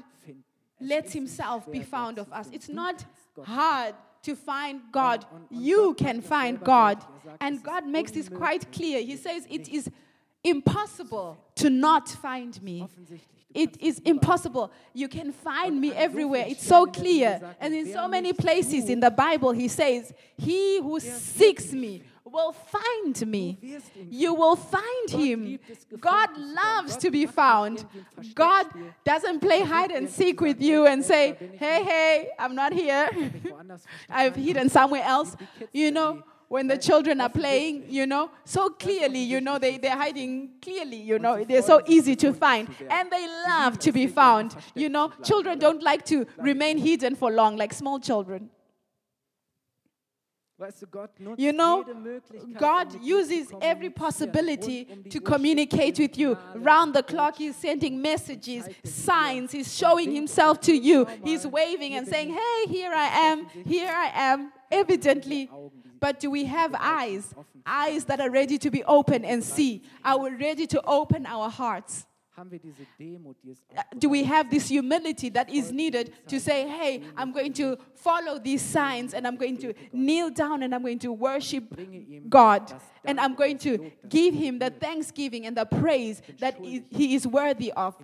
lets 0.79 1.13
himself 1.13 1.69
be 1.71 1.81
found 1.81 2.19
of 2.19 2.31
us. 2.31 2.49
It's 2.51 2.69
not 2.69 3.05
hard 3.43 3.95
to 4.23 4.35
find 4.35 4.81
God. 4.91 5.25
You 5.49 5.95
can 5.95 6.21
find 6.21 6.63
God. 6.63 7.03
Er 7.25 7.37
And 7.39 7.63
God 7.63 7.87
makes 7.87 8.11
this 8.11 8.29
quite 8.29 8.71
clear. 8.71 9.01
He 9.01 9.17
says 9.17 9.47
it 9.49 9.67
is 9.69 9.89
impossible 10.43 11.37
to 11.55 11.69
not 11.69 12.09
find 12.09 12.61
me. 12.61 12.87
It 13.53 13.79
is 13.81 13.99
impossible. 13.99 14.71
You 14.93 15.07
can 15.07 15.31
find 15.31 15.79
me 15.79 15.91
everywhere. 15.93 16.45
It's 16.47 16.65
so 16.65 16.87
Stellen 16.87 16.87
in 16.87 16.91
der 16.91 16.91
Bibel 16.91 17.01
clear. 17.03 17.55
And 17.61 17.73
er, 17.73 17.77
in 17.77 17.93
so 17.93 18.07
many 18.07 18.33
places 18.33 18.89
in 18.89 18.99
the 18.99 19.11
Bible, 19.11 19.51
he 19.51 19.67
says, 19.67 20.11
He 20.37 20.79
who 20.81 20.99
seeks 20.99 21.71
me 21.71 22.01
will 22.25 22.51
find 22.51 23.27
me. 23.27 23.57
Du 23.61 23.67
wirst 23.67 23.95
ihn 23.95 24.07
You 24.09 24.33
will 24.33 24.55
find 24.55 25.09
him. 25.11 25.45
liebt 25.45 25.69
es, 25.69 25.87
gefunden 25.87 26.01
God 26.01 26.29
loves 26.35 26.97
to 26.97 27.11
be 27.11 27.27
found. 27.27 27.85
irgendwie 27.85 27.99
ein 27.99 28.05
Versteckspiel. 28.15 28.35
God 28.35 28.93
doesn't 29.05 29.39
play 29.39 29.61
hide 29.61 29.91
and 29.95 30.09
seek 30.09 30.41
with 30.41 30.59
you 30.59 30.87
and 30.87 31.03
say, 31.05 31.35
Hey, 31.59 31.83
hey, 31.83 32.29
I'm 32.39 32.55
not 32.55 32.73
here. 32.81 33.07
mich 33.13 33.51
woanders 33.51 33.83
versteckt. 33.85 34.09
I've 34.09 34.35
hidden 34.35 34.67
somewhere 34.69 35.03
else. 35.03 35.37
You 35.71 35.91
know, 35.91 36.23
when 36.53 36.67
the 36.67 36.77
children 36.77 37.19
are 37.19 37.29
playing, 37.29 37.83
you 37.89 38.05
know, 38.05 38.29
so 38.45 38.69
clearly, 38.69 39.23
you 39.23 39.41
know, 39.41 39.57
they, 39.57 39.79
they're 39.79 39.97
hiding 39.97 40.51
clearly, 40.61 40.97
you 40.97 41.17
know, 41.17 41.43
they're 41.43 41.63
so 41.63 41.81
easy 41.87 42.15
to 42.15 42.31
find. 42.31 42.69
And 42.91 43.09
they 43.09 43.25
love 43.47 43.79
to 43.79 43.91
be 43.91 44.05
found. 44.05 44.55
You 44.75 44.89
know, 44.89 45.11
children 45.23 45.57
don't 45.57 45.81
like 45.81 46.05
to 46.05 46.27
remain 46.37 46.77
hidden 46.77 47.15
for 47.15 47.31
long, 47.31 47.57
like 47.57 47.73
small 47.73 47.99
children. 47.99 48.51
You 51.37 51.53
know, 51.53 51.83
God 52.59 53.03
uses 53.03 53.47
every 53.59 53.89
possibility 53.89 54.85
to 55.09 55.19
communicate 55.19 55.97
with 55.97 56.19
you. 56.19 56.37
Round 56.53 56.93
the 56.93 57.01
clock, 57.01 57.37
He's 57.37 57.55
sending 57.55 57.99
messages, 57.99 58.69
signs, 58.83 59.51
He's 59.51 59.75
showing 59.75 60.13
Himself 60.13 60.61
to 60.61 60.73
you. 60.73 61.07
He's 61.23 61.47
waving 61.47 61.95
and 61.95 62.07
saying. 62.07 62.29
Hey, 62.29 62.65
here 62.67 62.93
I 62.93 63.07
am, 63.07 63.47
here 63.65 63.91
I 63.91 64.11
am, 64.13 64.53
evidently. 64.71 65.49
But 66.03 66.19
do 66.19 66.29
we 66.29 66.43
have 66.43 66.75
eyes? 66.77 67.33
Eyes 67.65 68.03
that 68.05 68.19
are 68.19 68.29
ready 68.29 68.57
to 68.57 68.69
be 68.69 68.83
open 68.83 69.23
and 69.23 69.41
see? 69.41 69.83
Are 70.03 70.17
we 70.17 70.31
ready 70.31 70.67
to 70.67 70.81
open 70.85 71.25
our 71.25 71.49
hearts? 71.49 72.05
Haben 72.35 72.51
wir 72.51 72.59
diese 72.59 72.85
Demut, 72.99 73.37
die 73.41 73.51
es 73.51 73.59
Uh, 73.73 73.83
Do 73.97 74.09
we 74.09 74.23
have 74.25 74.49
this 74.49 74.67
humility 74.67 75.29
that 75.29 75.49
is 75.49 75.71
needed 75.71 76.11
to 76.27 76.39
say, 76.41 76.67
hey, 76.67 77.03
I'm 77.15 77.31
going 77.31 77.53
to 77.53 77.77
follow 77.95 78.37
these 78.37 78.61
signs 78.61 79.13
and 79.13 79.25
I'm 79.25 79.37
going 79.37 79.57
to 79.59 79.73
kneel 79.93 80.29
down 80.29 80.63
and 80.63 80.75
I'm 80.75 80.81
going 80.81 80.99
to 80.99 81.13
worship 81.13 81.63
God 82.27 82.73
and 83.05 83.17
I'm 83.17 83.35
going 83.35 83.57
to 83.59 83.91
give 84.09 84.33
Him 84.33 84.59
the 84.59 84.71
thanksgiving 84.71 85.45
and 85.45 85.55
the 85.55 85.65
praise 85.65 86.21
that 86.39 86.57
he 86.59 87.15
is 87.15 87.25
worthy 87.25 87.71
of? 87.71 87.95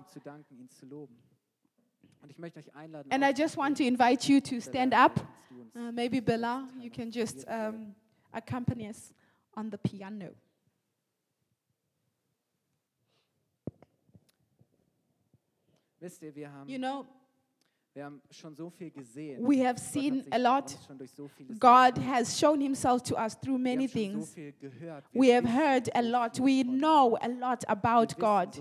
And 3.10 3.24
I 3.24 3.32
just 3.32 3.56
want 3.56 3.76
to 3.78 3.84
invite 3.84 4.28
you 4.28 4.40
to 4.40 4.60
stand 4.60 4.94
up. 4.94 5.20
Uh, 5.76 5.92
maybe 5.92 6.20
Bella, 6.20 6.68
you 6.80 6.90
can 6.90 7.10
just 7.10 7.44
um, 7.48 7.94
accompany 8.32 8.88
us 8.88 9.12
on 9.54 9.70
the 9.70 9.78
piano. 9.78 10.30
Wisst 16.00 16.22
ihr, 16.22 16.34
wir 16.34 16.50
haben, 16.50 16.68
You 16.68 16.78
know, 16.78 17.06
wir 17.92 18.04
haben 18.04 18.22
schon 18.30 18.54
so 18.54 18.70
viel 18.70 18.90
gesehen. 18.90 19.46
we 19.46 19.62
have 19.64 19.78
seen 19.78 20.24
a 20.30 20.38
lot. 20.38 20.72
uns 20.72 20.86
schon 20.86 20.98
durch 20.98 21.10
so 21.10 21.28
vieles 21.28 21.58
God 21.58 21.98
has 21.98 22.38
shown 22.38 22.60
himself 22.60 23.02
to 23.02 23.16
us 23.16 23.38
through 23.38 23.58
many 23.58 23.86
things. 23.86 24.28
So 24.28 24.34
viel 24.34 24.52
gehört. 24.52 25.04
We 25.12 25.30
have 25.34 25.44
heard 25.44 25.90
a 25.94 26.00
lot. 26.00 26.40
We 26.40 26.62
know 26.62 27.18
a 27.20 27.28
lot 27.28 27.64
about 27.68 28.16
God. 28.18 28.56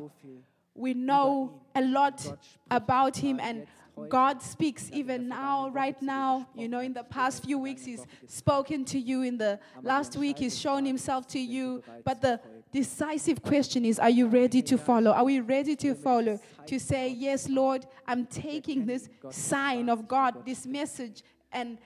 We 0.80 0.94
know 0.94 1.62
a 1.76 1.82
lot 1.82 2.26
about 2.72 3.18
Him, 3.18 3.40
and. 3.40 3.68
God 4.08 4.42
speaks 4.42 4.84
hat 4.84 4.94
in 4.94 5.08
der 5.08 5.14
even 5.14 5.28
now, 5.28 5.70
right 5.72 6.02
now. 6.02 6.48
You 6.56 6.70
know, 6.70 6.80
in 6.80 6.94
the 6.94 7.04
past 7.04 7.44
few 7.44 7.58
weeks, 7.58 7.84
He's 7.84 8.00
vergangenen 8.00 8.06
Woche 8.06 8.22
gesprochen. 8.22 8.30
spoken 8.30 8.86
to 8.86 8.98
you. 9.00 9.22
In 9.24 9.38
the 9.38 9.60
last 9.84 10.16
week, 10.16 10.40
He's 10.40 10.58
shown 10.58 10.86
Himself 10.86 11.28
to 11.28 11.40
you. 11.40 11.84
But 12.06 12.22
the 12.22 12.40
decisive 12.72 13.42
question 13.42 13.84
is 13.84 14.00
Are 14.00 14.10
you 14.10 14.28
ready 14.28 14.62
to 14.62 14.78
follow? 14.78 15.12
Are 15.12 15.26
we 15.26 15.42
ready 15.42 15.76
to 15.76 15.96
follow? 15.96 16.40
To 16.68 16.80
say, 16.80 17.10
Yes, 17.10 17.50
Lord, 17.50 17.86
I'm 18.08 18.26
taking 18.26 18.86
this 18.86 19.10
sign 19.32 19.90
of 19.90 20.08
God, 20.08 20.46
this 20.46 20.66
message, 20.66 21.24
and 21.52 21.78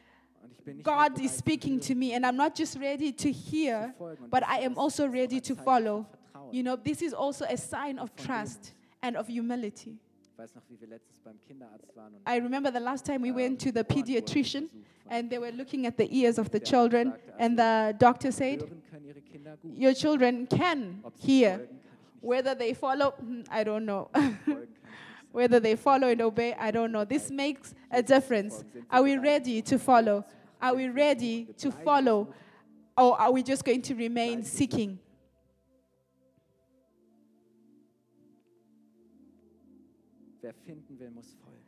Und 0.43 0.51
ich 0.51 0.65
bin 0.65 0.77
nicht 0.77 0.85
nur 0.85 0.95
God 0.95 1.19
is 1.19 1.31
speaking 1.31 1.79
to 1.79 1.95
me, 1.95 2.13
and 2.13 2.25
I'm 2.25 2.35
not 2.35 2.55
just 2.55 2.77
ready 2.77 3.11
to 3.13 3.31
hear, 3.31 3.93
zu 3.97 4.03
folgen. 4.03 4.23
Und 4.25 4.29
but 4.29 4.43
I 4.43 4.59
am 4.65 4.77
also 4.77 5.07
ready 5.07 5.39
to 5.41 5.55
follow. 5.55 6.05
You 6.51 6.61
know, 6.61 6.75
this 6.75 7.01
is 7.01 7.13
also 7.13 7.45
a 7.45 7.57
sign 7.57 7.97
of 7.97 8.15
trust 8.15 8.73
and 9.03 9.17
of 9.17 9.27
humility. 9.27 9.99
Ich 10.23 10.37
weiß 10.39 10.55
noch, 10.55 10.63
wie 10.67 10.79
wir 10.79 10.87
letztens 10.87 11.19
beim 11.19 11.39
Kinderarzt 11.39 11.95
waren 11.95 12.15
und 12.15 12.27
I 12.27 12.39
remember 12.39 12.71
the 12.71 12.79
last 12.79 13.05
time 13.05 13.21
we 13.21 13.29
ähm, 13.29 13.35
went 13.35 13.61
to 13.61 13.67
the 13.67 13.73
die 13.73 13.79
Ohren 13.79 13.89
wurden 13.89 14.03
pediatrician 14.03 14.69
and 15.09 15.29
they 15.29 15.37
were 15.37 15.51
looking 15.51 15.85
at 15.85 15.97
the 15.97 16.07
ears 16.09 16.39
of 16.39 16.49
the 16.51 16.59
children, 16.59 17.13
and 17.37 17.57
the 17.57 17.93
doctor 17.99 18.31
said, 18.31 18.61
Hören 18.61 18.81
können 18.89 19.05
ihre 19.05 19.21
Kinder 19.21 19.57
gut. 19.61 19.77
Your 19.77 19.93
children 19.93 20.47
can 20.47 21.03
hear. 21.19 21.57
folgen, 21.57 21.67
kann 21.67 21.67
ich 21.67 21.69
nicht 21.69 22.23
Whether 22.23 22.55
they 22.55 22.73
follow, 22.73 23.11
hmm, 23.11 23.41
I 23.51 23.63
don't 23.63 23.85
know. 23.85 24.09
sagen. 24.13 24.39
Folgen 24.45 24.45
kann 24.45 24.63
ich 24.63 24.69
nicht 24.69 24.81
sagen. 24.81 25.33
Whether 25.33 25.59
they 25.59 25.75
follow 25.75 26.07
and 26.07 26.21
obey, 26.21 26.53
I 26.59 26.71
don't 26.71 26.91
know. 26.91 27.05
This 27.05 27.29
makes 27.29 27.73
a 27.91 28.01
difference. 28.01 28.63
Are 28.89 29.03
we 29.03 29.17
ready 29.17 29.61
to 29.63 29.77
follow? 29.77 30.23
Are 30.61 30.75
we 30.75 30.87
ready 30.87 31.47
to 31.57 31.71
follow? 31.71 32.27
Or 32.95 33.19
are 33.19 33.31
we 33.31 33.41
just 33.43 33.65
going 33.65 33.81
to 33.81 33.95
remain 33.95 34.43
seeking? 34.43 34.99
Wer 40.43 40.53
finden 40.53 40.99
will, 40.99 41.09
muss 41.09 41.33
folgen. 41.41 41.63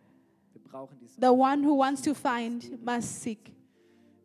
Wir 0.51 0.61
brauchen 0.61 0.97
The 1.17 1.30
one 1.30 1.63
who 1.63 1.78
wants 1.78 2.01
to 2.01 2.13
find 2.13 2.84
must 2.84 3.21
seek. 3.21 3.53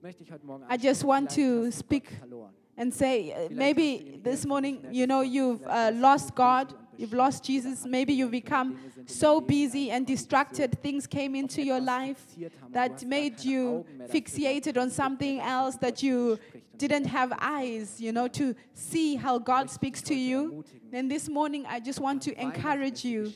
Möchte 0.02 0.24
ich 0.24 0.32
heute 0.32 0.44
Morgen 0.44 0.64
I 0.68 0.76
just 0.76 1.04
want 1.04 1.32
to 1.36 1.70
speak 1.70 2.10
verloren. 2.18 2.52
and 2.76 2.92
say, 2.92 3.32
uh, 3.32 3.48
maybe 3.48 4.18
this 4.24 4.44
morning, 4.44 4.84
you 4.90 5.06
know, 5.06 5.20
you've 5.20 5.62
uh, 5.66 5.92
lost 5.94 6.34
God, 6.34 6.74
you've 7.00 7.14
lost 7.14 7.42
Jesus, 7.42 7.86
maybe 7.86 8.12
you've 8.12 8.30
become 8.30 8.78
so 9.06 9.40
busy 9.40 9.90
and 9.90 10.06
distracted, 10.06 10.80
things 10.82 11.06
came 11.06 11.34
into 11.34 11.62
your 11.62 11.80
life 11.80 12.24
that 12.70 13.04
made 13.04 13.42
you 13.42 13.86
fixated 14.08 14.80
on 14.80 14.90
something 14.90 15.40
else 15.40 15.76
that 15.76 16.02
you 16.02 16.38
didn't 16.76 17.06
have 17.06 17.32
eyes, 17.40 18.00
you 18.00 18.12
know, 18.12 18.28
to 18.28 18.54
see 18.74 19.16
how 19.16 19.38
God 19.38 19.70
speaks 19.70 20.02
to 20.02 20.14
you. 20.14 20.64
And 20.92 21.10
this 21.10 21.28
morning, 21.28 21.64
I 21.66 21.80
just 21.80 22.00
want 22.00 22.22
to 22.22 22.40
encourage 22.40 23.04
you. 23.04 23.32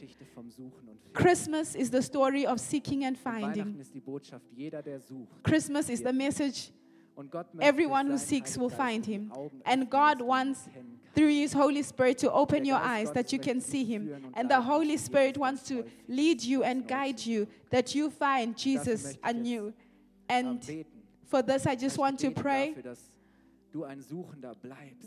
Christmas 1.12 1.74
is 1.74 1.90
the 1.90 2.02
story 2.02 2.44
of 2.44 2.60
seeking 2.60 3.04
and 3.04 3.16
finding. 3.16 3.84
Christmas 5.42 5.88
is 5.88 6.02
the 6.02 6.12
message 6.12 6.70
everyone 7.60 8.08
who 8.08 8.18
seeks 8.18 8.58
will 8.58 8.68
find 8.68 9.06
him. 9.06 9.32
And 9.64 9.88
God 9.88 10.20
wants. 10.20 10.68
Through 11.14 11.28
His 11.28 11.52
Holy 11.52 11.82
Spirit, 11.82 12.18
to 12.18 12.32
open 12.32 12.64
your 12.64 12.78
eyes 12.78 13.10
that 13.12 13.32
you 13.32 13.38
can 13.38 13.60
see 13.60 13.84
Him. 13.84 14.32
And 14.34 14.50
the 14.50 14.60
Holy 14.60 14.96
Spirit 14.96 15.38
wants 15.38 15.62
to 15.68 15.84
lead 16.08 16.42
you 16.42 16.64
and 16.64 16.86
guide 16.86 17.24
you, 17.24 17.46
that 17.70 17.94
you 17.94 18.10
find 18.10 18.56
Jesus 18.56 19.16
anew. 19.22 19.72
And 20.28 20.84
for 21.26 21.42
this, 21.42 21.66
I 21.66 21.74
just 21.74 21.98
want 21.98 22.18
to 22.20 22.30
pray 22.30 22.74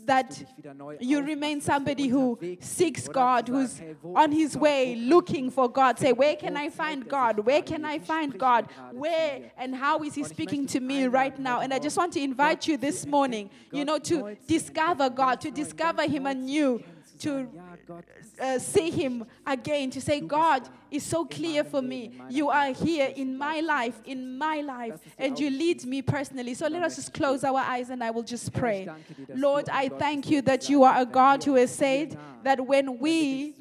that 0.06 0.28
dass 0.28 0.38
du 0.38 0.44
dich 0.44 0.56
wieder 0.58 0.74
neu 0.74 0.96
you 1.00 1.20
remain 1.20 1.60
somebody 1.60 2.08
who 2.08 2.38
seeks 2.60 3.08
God, 3.08 3.48
who's 3.48 3.72
sagen, 3.72 3.88
hey, 3.88 3.96
wo 4.02 4.14
on 4.14 4.32
his 4.32 4.56
way 4.56 4.94
looking 4.94 5.50
for 5.50 5.68
God. 5.68 5.98
Say, 5.98 6.12
where 6.12 6.36
can 6.36 6.56
I 6.56 6.70
find 6.70 7.08
God? 7.08 7.38
Where 7.38 7.62
can? 7.62 7.84
I 7.84 7.98
find 7.98 8.38
God? 8.38 8.64
er 8.64 8.98
Where 8.98 9.50
and 9.56 9.74
how 9.74 10.02
is 10.02 10.14
He 10.14 10.24
speaking 10.24 10.66
to 10.66 10.80
me 10.80 11.06
right 11.06 11.38
now? 11.38 11.60
And 11.60 11.72
I 11.72 11.78
just 11.78 11.96
want 11.96 12.12
to 12.14 12.20
invite 12.20 12.68
you 12.68 12.76
this 12.76 13.06
morning, 13.06 13.50
you 13.72 13.84
know, 13.84 13.98
to 13.98 14.36
discover 14.46 15.08
God, 15.10 15.40
to 15.40 15.50
discover 15.50 16.02
Him 16.02 16.26
anew, 16.26 16.82
to 17.18 17.28
sagen, 17.28 17.50
ja, 17.54 17.76
Gott 17.86 18.04
ist 18.20 18.40
uh, 18.40 18.58
see 18.58 18.90
Him 18.90 19.24
again, 19.44 19.90
to 19.90 20.00
say, 20.00 20.20
God 20.20 20.62
is 20.90 21.04
so 21.04 21.24
clear 21.24 21.64
for 21.64 21.82
me. 21.82 22.12
You 22.30 22.50
are 22.50 22.72
here 22.72 23.12
in 23.14 23.36
my 23.36 23.60
life, 23.60 24.00
in 24.04 24.38
my 24.38 24.60
life, 24.60 25.00
and 25.18 25.38
you 25.38 25.50
lead 25.50 25.84
me 25.84 26.02
personally. 26.02 26.54
So 26.54 26.68
let 26.68 26.82
us 26.82 26.96
just 26.96 27.12
close 27.12 27.44
our 27.44 27.60
eyes 27.60 27.90
and 27.90 28.02
I 28.02 28.10
will 28.10 28.22
just 28.22 28.52
pray. 28.52 28.88
Lord, 29.28 29.68
I 29.70 29.88
thank 29.88 30.30
you 30.30 30.42
that 30.42 30.68
you 30.68 30.84
are 30.84 31.00
a 31.00 31.06
God 31.06 31.44
who 31.44 31.54
has 31.54 31.74
said 31.74 32.16
that 32.42 32.64
when 32.66 32.98
we 32.98 33.54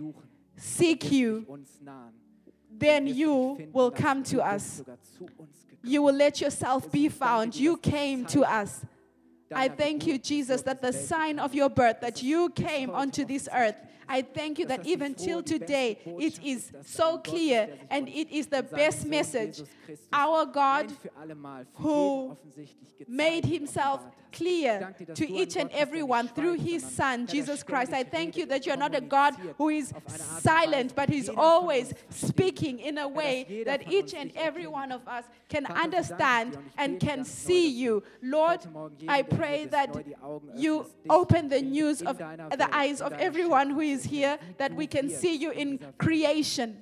seek 0.56 1.12
you, 1.12 1.46
then 2.72 3.08
you 3.08 3.70
will 3.74 3.92
come 3.92 4.24
to 4.24 4.42
us. 4.42 4.84
You 5.84 6.02
will 6.02 6.16
let 6.16 6.42
yourself 6.42 6.92
be 6.92 7.10
found. 7.10 7.56
You 7.56 7.78
came 7.78 8.26
to 8.28 8.42
us. 8.42 8.86
I 9.54 9.70
thank 9.70 10.06
you, 10.06 10.18
Jesus, 10.18 10.62
that 10.64 10.82
the 10.82 10.94
sign 10.94 11.40
of 11.40 11.54
your 11.54 11.70
birth, 11.70 12.02
that 12.02 12.22
you 12.24 12.50
came 12.50 12.90
onto 12.90 13.26
this 13.26 13.48
earth. 13.54 13.76
I 14.10 14.22
thank 14.22 14.58
you 14.58 14.66
that 14.68 14.86
even 14.86 15.16
till 15.16 15.44
today, 15.44 16.00
it 16.06 16.40
is 16.44 16.72
so 16.86 17.18
clear 17.18 17.70
and 17.90 18.08
it 18.08 18.30
is 18.32 18.48
the 18.48 18.64
best 18.64 19.06
message. 19.06 19.62
Our 20.14 20.46
God 20.46 20.92
who 21.76 22.38
made 23.08 23.46
himself 23.46 24.06
clear 24.32 24.94
to 25.16 25.30
each 25.30 25.56
and 25.56 25.70
every 25.72 26.04
one 26.04 26.28
through 26.28 26.54
his 26.54 26.84
Son, 26.84 27.26
Jesus 27.26 27.64
Christ. 27.64 27.94
I 27.94 28.04
thank 28.04 28.38
you 28.38 28.46
that 28.48 28.66
you're 28.66 28.78
not 28.78 28.96
a 28.96 29.02
God 29.02 29.36
who 29.58 29.70
is 29.70 29.94
silent, 30.08 30.96
but 30.96 31.10
he's 31.10 31.30
always 31.30 31.94
speaking 32.10 32.80
in 32.80 32.98
a 32.98 33.08
way 33.08 33.64
that 33.66 33.92
each 33.92 34.14
and 34.14 34.32
every 34.36 34.68
one 34.68 34.92
of 34.92 35.08
us 35.08 35.26
can 35.50 35.66
understand 35.66 36.58
and 36.78 37.00
can 37.00 37.24
see 37.24 37.68
you. 37.70 38.04
Lord, 38.22 38.60
I 39.08 39.22
pray 39.22 39.37
that 39.38 39.90
you 40.56 40.86
open 41.10 41.50
the 41.50 41.62
news 41.62 42.02
of 42.02 42.18
the 42.18 42.70
eyes 42.72 43.02
of 43.02 43.14
everyone 43.14 43.70
who 43.70 43.82
is 43.82 44.04
here, 44.04 44.38
that 44.58 44.74
we 44.74 44.88
can 44.88 45.10
see 45.10 45.36
you 45.36 45.52
in 45.52 45.80
creation, 45.98 46.78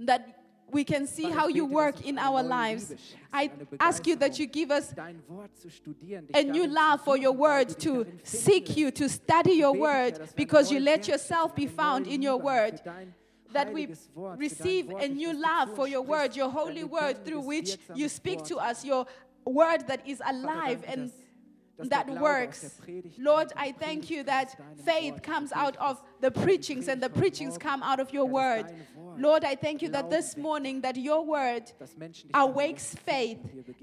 that 0.00 0.38
we 0.70 0.84
can 0.84 1.06
see 1.06 1.30
how 1.30 1.48
you 1.48 1.66
work 1.66 2.00
in 2.06 2.18
our 2.18 2.42
lives. 2.42 2.94
I 3.30 3.50
ask 3.78 4.06
you 4.06 4.16
that 4.16 4.38
you 4.38 4.46
give 4.46 4.70
us 4.70 4.94
a 6.34 6.42
new 6.42 6.66
love 6.66 7.02
for 7.02 7.16
your 7.18 7.32
word, 7.32 7.68
to 7.80 8.06
seek 8.22 8.76
you, 8.76 8.90
to 8.92 9.08
study 9.08 9.52
your 9.52 9.74
word, 9.74 10.18
because 10.34 10.72
you 10.72 10.80
let 10.80 11.08
yourself 11.08 11.54
be 11.54 11.66
found 11.66 12.06
in 12.06 12.22
your 12.22 12.38
word. 12.38 12.80
That 13.52 13.70
we 13.70 13.94
receive 14.16 14.88
a 14.88 15.08
new 15.08 15.34
love 15.34 15.76
for 15.76 15.86
your 15.86 16.00
word, 16.00 16.34
your 16.34 16.48
holy 16.48 16.84
word, 16.84 17.22
through 17.22 17.40
which 17.40 17.76
you 17.94 18.08
speak 18.08 18.42
to 18.44 18.56
us, 18.56 18.82
your 18.82 19.04
word 19.44 19.86
that 19.88 20.06
is 20.08 20.22
alive 20.24 20.82
and 20.86 21.12
that 21.78 22.08
works. 22.08 22.80
Lord, 23.18 23.52
I 23.56 23.72
thank 23.72 24.10
you 24.10 24.22
that 24.24 24.56
faith 24.84 25.22
comes 25.22 25.52
out 25.52 25.76
of 25.76 26.02
the 26.20 26.30
preachings 26.30 26.88
and 26.88 27.02
the 27.02 27.10
preachings 27.10 27.58
come 27.58 27.82
out 27.82 28.00
of 28.00 28.12
your 28.12 28.26
word. 28.26 28.66
Lord, 29.16 29.44
I 29.44 29.54
thank 29.56 29.82
you 29.82 29.88
that 29.90 30.10
this 30.10 30.36
morning 30.36 30.80
that 30.82 30.96
your 30.96 31.24
word 31.24 31.70
awakes 32.34 32.94
faith, 32.94 33.38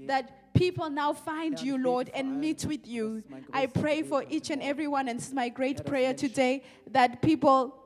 that 0.06 0.52
people 0.54 0.90
now 0.90 1.12
find 1.12 1.60
you, 1.60 1.78
Lord, 1.78 2.10
and 2.14 2.40
meet 2.40 2.64
with 2.64 2.86
you. 2.86 3.22
I 3.52 3.66
pray 3.66 4.02
for 4.02 4.24
each 4.28 4.50
and 4.50 4.62
every 4.62 4.88
one, 4.88 5.08
and 5.08 5.18
it's 5.18 5.32
my 5.32 5.48
great 5.48 5.84
prayer 5.84 6.14
today, 6.14 6.62
that 6.90 7.22
people 7.22 7.76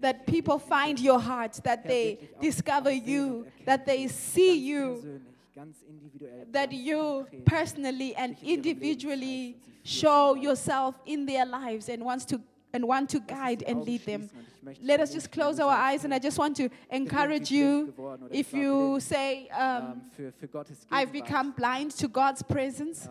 that 0.00 0.26
people 0.26 0.58
find 0.58 0.98
your 0.98 1.20
heart, 1.20 1.60
that 1.64 1.86
they 1.86 2.30
discover 2.40 2.90
you, 2.90 3.46
that 3.66 3.84
they 3.84 4.08
see 4.08 4.54
you, 4.56 5.20
that 6.52 6.72
you 6.72 7.26
personally 7.44 8.14
and 8.14 8.36
individually 8.42 9.56
show 9.84 10.34
yourself 10.34 10.94
in 11.06 11.26
their 11.26 11.44
lives 11.44 11.88
and 11.88 12.04
wants 12.04 12.24
to 12.26 12.40
and 12.74 12.88
want 12.88 13.10
to 13.10 13.20
guide 13.20 13.62
and 13.66 13.84
lead 13.84 14.04
them. 14.06 14.30
Let 14.80 15.00
us 15.00 15.12
just 15.12 15.30
close 15.30 15.60
our 15.60 15.70
eyes, 15.70 16.04
and 16.04 16.14
I 16.14 16.18
just 16.18 16.38
want 16.38 16.56
to 16.56 16.70
encourage 16.90 17.50
you. 17.50 17.92
If 18.30 18.54
you 18.54 18.98
say, 19.00 19.48
um, 19.48 20.10
"I've 20.90 21.12
become 21.12 21.52
blind 21.52 21.90
to 21.92 22.08
God's 22.08 22.42
presence," 22.42 23.08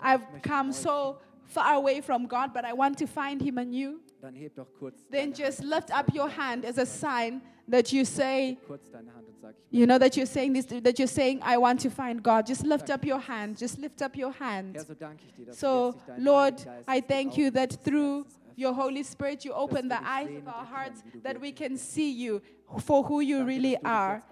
I've 0.00 0.26
come 0.42 0.72
so 0.72 1.18
far 1.44 1.74
away 1.74 2.00
from 2.00 2.26
God, 2.26 2.52
but 2.54 2.64
I 2.64 2.72
want 2.72 2.98
to 2.98 3.06
find 3.06 3.40
Him 3.40 3.58
anew. 3.58 4.00
Then 5.10 5.32
just 5.32 5.62
lift 5.62 5.90
up 5.90 6.14
your 6.14 6.28
hand 6.28 6.64
as 6.64 6.78
a 6.78 6.86
sign 6.86 7.42
that 7.68 7.92
you 7.92 8.04
say, 8.04 8.58
you 9.70 9.86
know, 9.86 9.98
that 9.98 10.16
you're 10.16 10.26
saying 10.26 10.52
this, 10.52 10.66
that 10.66 10.98
you're 10.98 11.08
saying, 11.08 11.40
I 11.42 11.58
want 11.58 11.80
to 11.80 11.90
find 11.90 12.22
God. 12.22 12.46
Just 12.46 12.64
lift 12.64 12.90
up 12.90 13.04
your 13.04 13.18
hand. 13.18 13.58
Just 13.58 13.78
lift 13.78 14.02
up 14.02 14.16
your 14.16 14.32
hand. 14.32 14.78
So, 15.50 15.96
Lord, 16.18 16.62
I 16.86 17.00
thank 17.00 17.36
you 17.36 17.50
that 17.50 17.84
through 17.84 18.26
Your 18.56 18.74
Holy 18.74 19.02
Spirit, 19.02 19.44
you 19.44 19.52
open 19.52 19.88
the 19.88 20.02
eyes 20.06 20.30
of 20.36 20.46
our 20.46 20.64
hearts 20.64 21.02
that 21.22 21.40
we 21.40 21.52
can 21.52 21.76
see 21.76 22.10
you 22.12 22.42
for 22.78 23.02
who 23.08 23.20
you 23.20 23.44
really 23.44 23.76
dass 23.76 23.82
du 23.82 23.90
dich 23.90 23.90
are. 23.90 24.22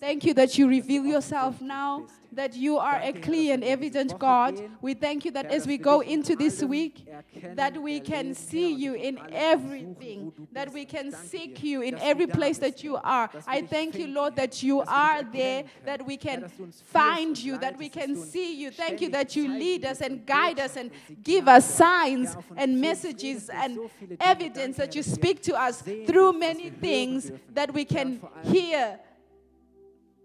Thank 0.00 0.24
you 0.24 0.34
that 0.34 0.56
you 0.56 0.68
reveal 0.68 1.04
yourself 1.04 1.60
now, 1.60 2.06
that 2.32 2.54
you 2.56 2.78
are 2.78 3.00
a 3.02 3.12
clear 3.12 3.54
and 3.54 3.62
wir 3.62 3.76
in 3.76 3.78
diese 3.80 3.98
evident 3.98 4.18
God. 4.18 4.54
We 4.80 4.94
thank 4.94 5.24
you 5.24 5.32
that 5.32 5.46
as 5.46 5.66
we 5.66 5.78
go 5.78 6.00
into 6.00 6.34
this 6.36 6.62
week, 6.62 7.06
that 7.54 7.76
we 7.76 8.00
can 8.00 8.34
see 8.34 8.72
you 8.72 8.94
in 8.94 9.18
everything, 9.32 10.32
that 10.52 10.72
we 10.72 10.84
can 10.84 11.12
seek 11.12 11.62
you 11.62 11.82
in 11.82 11.98
every 11.98 12.26
place 12.26 12.58
that 12.58 12.82
you 12.82 12.96
are. 12.96 13.28
I 13.46 13.62
thank 13.62 13.98
you, 13.98 14.06
Lord, 14.06 14.36
that 14.36 14.62
you 14.62 14.78
dass 14.78 14.86
wir 14.86 14.92
dich 14.92 14.94
are 14.94 15.22
there, 15.32 15.64
that 15.84 16.06
we 16.06 16.16
can 16.16 16.40
dass 16.42 16.56
du 16.56 16.64
uns 16.64 16.82
führst 16.82 16.92
find 16.92 17.38
you, 17.38 17.58
that 17.58 17.78
we 17.78 17.88
can 17.88 18.16
see 18.16 18.54
you. 18.54 18.70
Thank 18.70 19.00
you 19.00 19.10
that 19.10 19.36
you 19.36 19.48
lead 19.48 19.84
us 19.84 20.00
and 20.00 20.26
guide 20.26 20.58
us 20.58 20.76
and 20.76 20.90
give 21.22 21.48
us 21.48 21.64
signs 21.64 22.36
and 22.56 22.80
messages 22.80 23.50
and 23.50 23.76
so 23.76 23.90
viele 23.98 24.16
Dinge. 24.16 24.30
evidence 24.30 24.76
that 24.76 24.94
you 24.94 25.02
Herr, 25.02 25.10
dass 25.10 25.16
wir 25.16 25.26
speak 25.26 25.42
to 25.42 25.54
us 25.54 25.82
through 26.06 26.32
many 26.32 26.70
things 26.70 27.32
that 27.54 27.74
we 27.76 27.84
can 27.84 28.20
hear. 28.44 28.98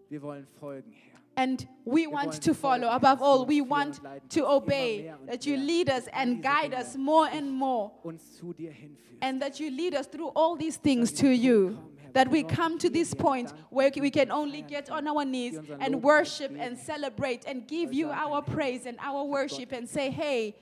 Wir 0.09 0.21
wollen 0.21 0.47
folgen, 0.59 0.91
Herr. 0.91 1.19
And 1.37 1.67
we 1.85 2.07
want 2.07 2.41
to 2.41 2.53
follow. 2.53 2.87
Above 2.89 3.21
all, 3.21 3.45
we 3.45 3.61
want 3.61 3.99
to 4.29 4.45
obey, 4.47 5.13
that 5.27 5.45
you 5.45 5.57
lead 5.57 5.89
us 5.89 6.07
and 6.13 6.41
guide 6.43 6.73
us 6.73 6.95
more 6.97 7.27
and 7.31 7.49
more, 7.51 7.91
Uns 8.03 8.21
zu 8.39 8.53
dir 8.53 8.71
hinführst. 8.71 9.17
and 9.21 9.41
that 9.41 9.59
you 9.59 9.69
lead 9.71 9.95
us 9.95 10.07
through 10.07 10.29
all 10.35 10.55
these 10.57 10.77
things 10.77 11.11
to 11.13 11.29
you. 11.29 11.77
That 12.13 12.29
we 12.29 12.43
come 12.43 12.77
to 12.79 12.89
this 12.89 13.13
point 13.13 13.53
where 13.69 13.89
we 13.95 14.09
can 14.11 14.31
only 14.31 14.61
get 14.63 14.89
on 14.89 15.07
our 15.07 15.23
knees 15.23 15.57
and 15.79 16.03
worship 16.03 16.51
and 16.59 16.77
celebrate 16.77 17.45
and 17.47 17.65
give 17.65 17.93
you 17.93 18.09
our 18.09 18.41
praise 18.41 18.85
and 18.85 18.97
our 18.99 19.23
worship 19.23 19.71
and 19.71 19.87
say, 19.87 20.09
Hey, 20.09 20.55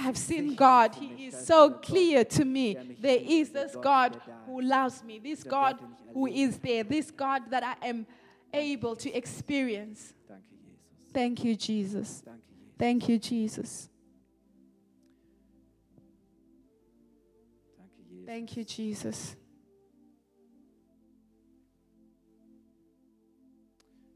I've 0.00 0.16
seen 0.16 0.54
God. 0.54 0.94
He 0.94 1.26
is 1.26 1.46
so 1.46 1.70
clear 1.70 2.24
to 2.24 2.44
me. 2.44 2.76
There 3.00 3.18
is 3.20 3.50
this 3.50 3.76
God 3.76 4.20
who 4.46 4.60
loves 4.60 5.02
me, 5.04 5.18
this 5.18 5.42
God 5.42 5.78
who 6.12 6.26
is 6.26 6.58
there, 6.58 6.84
this 6.84 7.10
God 7.10 7.42
that 7.50 7.62
I 7.62 7.88
am 7.88 8.06
able 8.52 8.96
to 8.96 9.12
experience. 9.12 10.14
Thank 11.12 11.44
you, 11.44 11.56
Jesus. 11.56 12.22
Thank 12.78 13.08
you, 13.08 13.18
Jesus. 13.18 13.88
Thank 18.26 18.56
you, 18.56 18.64
Jesus. 18.64 19.36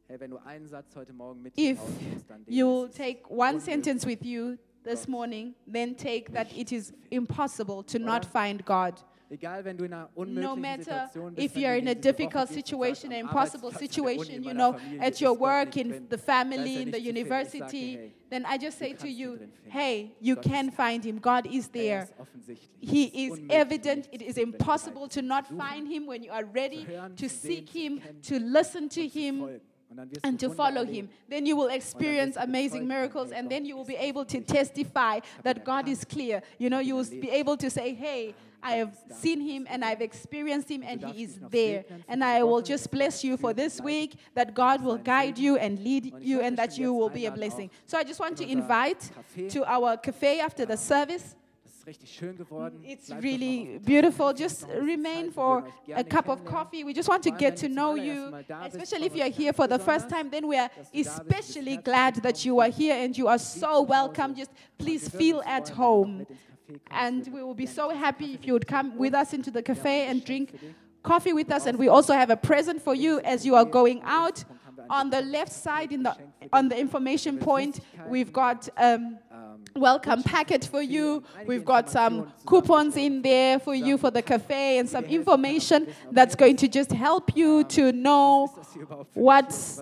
Hey, 0.08 0.18
wenn 0.18 0.30
du 0.30 0.38
einen 0.38 0.66
Satz 0.66 0.96
heute 0.96 1.12
Morgen 1.12 1.42
mit 1.42 1.52
If 1.58 1.78
rausnimmst, 1.78 2.30
dann 2.30 2.44
den, 2.46 2.54
You'll 2.54 2.88
take 2.88 3.28
one 3.28 3.60
sentence 3.60 4.06
with 4.06 4.24
you 4.24 4.56
this 4.84 5.08
morning, 5.08 5.54
then 5.66 5.94
take 5.94 6.32
that 6.32 6.52
it 6.56 6.72
is 6.72 6.92
impossible 7.10 7.82
to 7.84 7.98
not 7.98 8.24
find 8.24 8.64
God. 8.64 9.00
Egal, 9.30 9.62
wenn 9.62 9.76
du 9.76 9.84
in 9.84 9.92
einer 9.92 10.08
No 10.16 10.56
matter 10.56 11.10
bist, 11.12 11.38
if 11.38 11.54
you're 11.54 11.76
in 11.76 11.88
a 11.88 11.94
difficult 11.94 12.48
situation, 12.48 13.12
an 13.12 13.20
impossible 13.20 13.70
Arbeitsplatz, 13.70 13.82
in 13.82 13.88
der 13.88 13.88
situation, 13.88 14.42
you 14.42 14.54
know, 14.54 14.76
at 15.00 15.20
your 15.20 15.34
work, 15.34 15.76
in 15.76 16.06
the 16.08 16.16
family, 16.16 16.76
er 16.76 16.82
in 16.82 16.90
the 16.90 16.98
zu 16.98 17.04
finden. 17.04 17.04
Ich 17.04 17.04
sage, 17.04 17.08
university, 17.08 18.12
then 18.30 18.46
I 18.46 18.56
just 18.56 18.78
say 18.78 18.94
to 18.94 19.06
you, 19.06 19.38
hey, 19.68 20.16
you 20.20 20.34
can 20.36 20.70
find 20.70 21.04
him. 21.04 21.18
God 21.18 21.46
is 21.46 21.66
Er 21.66 21.72
there. 21.72 22.08
He 22.80 23.26
is 23.26 23.38
evident. 23.50 24.08
It 24.12 24.22
is 24.22 24.36
finden, 24.36 24.52
wenn 24.52 24.52
du 24.52 24.56
impossible 24.56 25.08
to 25.08 25.20
not 25.20 25.46
find 25.46 25.86
him 25.86 26.06
when 26.06 26.22
you 26.22 26.32
are 26.32 26.46
ready 26.46 26.86
to 27.16 27.28
seek 27.28 27.68
him, 27.68 28.00
to 28.22 28.38
listen 28.38 28.88
to 28.88 29.06
him, 29.06 29.60
folgen. 29.88 29.90
Und 29.90 29.96
dann 29.96 30.10
wirst 30.10 30.24
and 30.24 30.40
to 30.40 30.50
follow 30.50 30.84
him. 30.84 31.08
Then 31.28 31.46
you 31.46 31.56
will 31.56 31.70
experience 31.70 32.36
amazing 32.36 32.86
miracles, 32.86 33.32
and 33.32 33.50
then 33.50 33.64
you 33.64 33.76
will 33.76 33.86
be 33.86 33.96
able 33.96 34.24
to 34.26 34.40
testify 34.40 35.20
that 35.42 35.64
God 35.64 35.88
is 35.88 36.04
clear. 36.04 36.42
You 36.58 36.70
know, 36.70 36.80
you 36.80 36.96
will 36.96 37.04
be 37.04 37.30
able 37.30 37.56
to 37.56 37.70
say, 37.70 37.94
Hey, 37.94 38.34
I 38.60 38.72
have 38.72 38.96
seen 39.12 39.40
him 39.40 39.66
and 39.70 39.84
I've 39.84 40.00
experienced 40.00 40.68
him, 40.68 40.82
and 40.82 41.04
he 41.04 41.24
is 41.24 41.38
there. 41.50 41.84
And 42.08 42.24
I 42.24 42.42
will 42.42 42.62
just 42.62 42.90
bless 42.90 43.22
you 43.22 43.36
for 43.36 43.52
this 43.52 43.80
week 43.80 44.16
that 44.34 44.52
God 44.54 44.82
will 44.82 44.98
guide 44.98 45.38
you 45.38 45.56
and 45.56 45.78
lead 45.78 46.12
you, 46.20 46.40
and 46.40 46.56
that 46.58 46.76
you 46.76 46.92
will 46.92 47.08
be 47.10 47.26
a 47.26 47.30
blessing. 47.30 47.70
So 47.86 47.98
I 47.98 48.04
just 48.04 48.20
want 48.20 48.36
to 48.38 48.50
invite 48.50 49.10
to 49.50 49.64
our 49.64 49.96
cafe 49.96 50.40
after 50.40 50.66
the 50.66 50.76
service. 50.76 51.36
Das 51.88 51.96
ist 51.96 52.02
richtig 52.02 52.18
schön 52.18 52.36
geworden. 52.36 52.84
It's 52.84 53.06
Bleibt 53.06 53.08
doch 53.08 53.14
noch 53.14 53.16
auf 53.16 53.22
really 53.22 53.78
beautiful. 53.78 54.34
Just 54.36 54.60
Noch 54.60 54.74
ein 54.74 54.84
bisschen 54.84 55.04
remain 55.04 55.32
for 55.32 55.64
a 55.94 56.04
cup 56.04 56.28
of 56.28 56.44
coffee. 56.44 56.84
We 56.84 56.92
just 56.92 57.08
want 57.08 57.24
to 57.24 57.30
get 57.30 57.56
to 57.60 57.66
know 57.66 57.96
you, 57.96 58.30
Mal 58.30 58.44
da 58.44 58.64
bist, 58.64 58.76
especially 58.76 59.06
if 59.06 59.14
you're 59.16 59.30
here 59.30 59.54
for 59.54 59.66
the 59.66 59.78
first 59.78 60.10
time. 60.10 60.30
Then 60.30 60.46
we 60.46 60.58
are 60.58 60.68
dass 60.68 60.90
du 60.90 61.02
da 61.02 61.08
bist. 61.08 61.24
Du 61.24 61.32
bist 61.32 61.48
especially 61.48 61.78
glad 61.78 62.22
that 62.22 62.44
you 62.44 62.60
are 62.60 62.70
here 62.70 62.94
and 62.94 63.16
you 63.16 63.26
are 63.26 63.38
so 63.38 63.80
welcome. 63.88 64.34
Just 64.34 64.50
please 64.76 65.08
feel 65.08 65.40
at 65.46 65.46
freuen, 65.46 65.56
wenn 65.56 65.64
du 65.64 65.72
noch 65.72 65.78
home. 65.78 66.18
mit 66.18 66.30
ins 66.30 66.38
Café 66.38 66.76
kommst. 66.76 66.90
And 66.90 67.26
we 67.32 67.42
will 67.42 67.54
be 67.54 67.66
so 67.66 67.88
happy 67.88 68.34
if 68.34 68.44
you 68.44 68.52
would 68.52 68.66
come 68.66 68.92
with 68.98 69.14
us 69.14 69.32
into 69.32 69.50
the 69.50 69.62
cafe 69.62 70.08
and 70.10 70.22
drink 70.22 70.50
coffee 71.02 71.32
with 71.32 71.50
us. 71.50 71.66
And 71.66 71.78
we 71.78 71.88
also 71.88 72.12
have 72.12 72.28
a 72.28 72.36
present 72.36 72.82
for 72.82 72.94
you 72.94 73.18
as 73.20 73.46
you 73.46 73.56
are 73.56 73.64
going 73.64 74.02
out. 74.04 74.44
On 74.90 75.10
the 75.10 75.22
left 75.22 75.52
side, 75.52 75.92
in 75.92 76.02
the 76.02 76.14
on 76.52 76.68
the 76.68 76.78
information 76.78 77.38
point, 77.38 77.80
we've 78.08 78.32
got 78.32 78.68
um, 78.76 79.18
welcome 79.76 80.22
packet 80.22 80.64
for 80.64 80.82
you. 80.82 81.22
We've 81.46 81.64
got 81.64 81.88
some 81.90 82.32
coupons 82.46 82.96
in 82.96 83.22
there 83.22 83.58
for 83.58 83.74
you 83.74 83.96
for 83.98 84.10
the 84.10 84.22
cafe 84.22 84.78
and 84.78 84.88
some 84.88 85.04
information 85.04 85.86
that's 86.10 86.34
going 86.34 86.56
to 86.56 86.68
just 86.68 86.90
help 86.92 87.36
you 87.36 87.64
to 87.64 87.92
know 87.92 88.48
what's- 89.14 89.78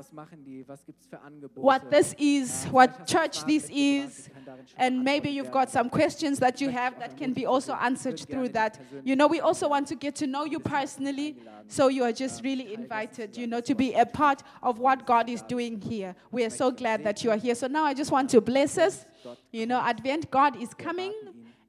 what 1.54 1.90
this 1.90 2.14
is, 2.18 2.64
what 2.66 3.06
church 3.06 3.44
this 3.44 3.70
is, 3.72 4.28
and 4.76 5.02
maybe 5.02 5.30
you've 5.30 5.50
got 5.50 5.70
some 5.70 5.88
questions 5.90 6.38
that 6.38 6.60
you 6.60 6.70
have 6.70 6.98
that 6.98 7.16
can 7.16 7.32
be 7.32 7.46
also 7.46 7.74
answered 7.74 8.18
through 8.20 8.50
that. 8.50 8.80
You 9.04 9.16
know, 9.16 9.26
we 9.26 9.40
also 9.40 9.68
want 9.68 9.88
to 9.88 9.94
get 9.94 10.14
to 10.16 10.26
know 10.26 10.44
you 10.44 10.58
personally, 10.58 11.36
so 11.68 11.88
you 11.88 12.04
are 12.04 12.12
just 12.12 12.42
really 12.44 12.74
invited, 12.74 13.36
you 13.36 13.46
know, 13.46 13.60
to 13.60 13.74
be 13.74 13.92
a 13.94 14.06
part 14.06 14.42
of 14.62 14.78
what 14.78 15.06
God 15.06 15.28
is 15.28 15.42
doing 15.42 15.80
here. 15.80 16.14
We 16.30 16.44
are 16.44 16.50
so 16.50 16.70
glad 16.70 17.04
that 17.04 17.24
you 17.24 17.30
are 17.30 17.36
here. 17.36 17.54
So 17.54 17.66
now 17.66 17.84
I 17.84 17.94
just 17.94 18.10
want 18.10 18.30
to 18.30 18.40
bless 18.40 18.78
us. 18.78 19.04
You 19.50 19.66
know, 19.66 19.80
Advent, 19.80 20.30
God 20.30 20.60
is 20.60 20.72
coming, 20.74 21.12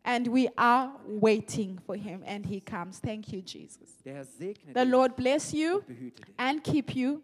and 0.06 0.28
we 0.28 0.48
are 0.58 0.92
waiting 1.06 1.80
for 1.86 1.96
Him, 1.96 2.24
and 2.26 2.46
He 2.46 2.60
comes. 2.60 3.00
Thank 3.00 3.34
you, 3.34 3.42
Jesus. 3.42 3.90
The 4.04 4.86
Lord 4.86 5.16
bless 5.16 5.54
you 5.54 5.84
and 6.38 6.64
keep 6.64 6.96
you. 6.96 7.24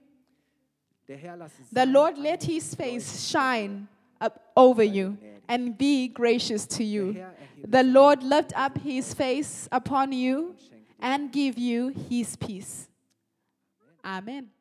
The 1.71 1.85
Lord 1.85 2.17
let 2.17 2.43
His 2.43 2.73
face 2.73 3.29
shine 3.29 3.87
up 4.19 4.41
over 4.55 4.83
you 4.83 5.17
and 5.47 5.77
be 5.77 6.07
gracious 6.07 6.65
to 6.67 6.83
you. 6.83 7.25
The 7.65 7.83
Lord 7.83 8.23
lift 8.23 8.53
up 8.55 8.77
His 8.79 9.13
face 9.13 9.67
upon 9.71 10.11
you 10.11 10.55
and 10.99 11.31
give 11.31 11.57
you 11.57 11.89
His 12.09 12.35
peace. 12.35 12.87
Amen. 14.05 14.52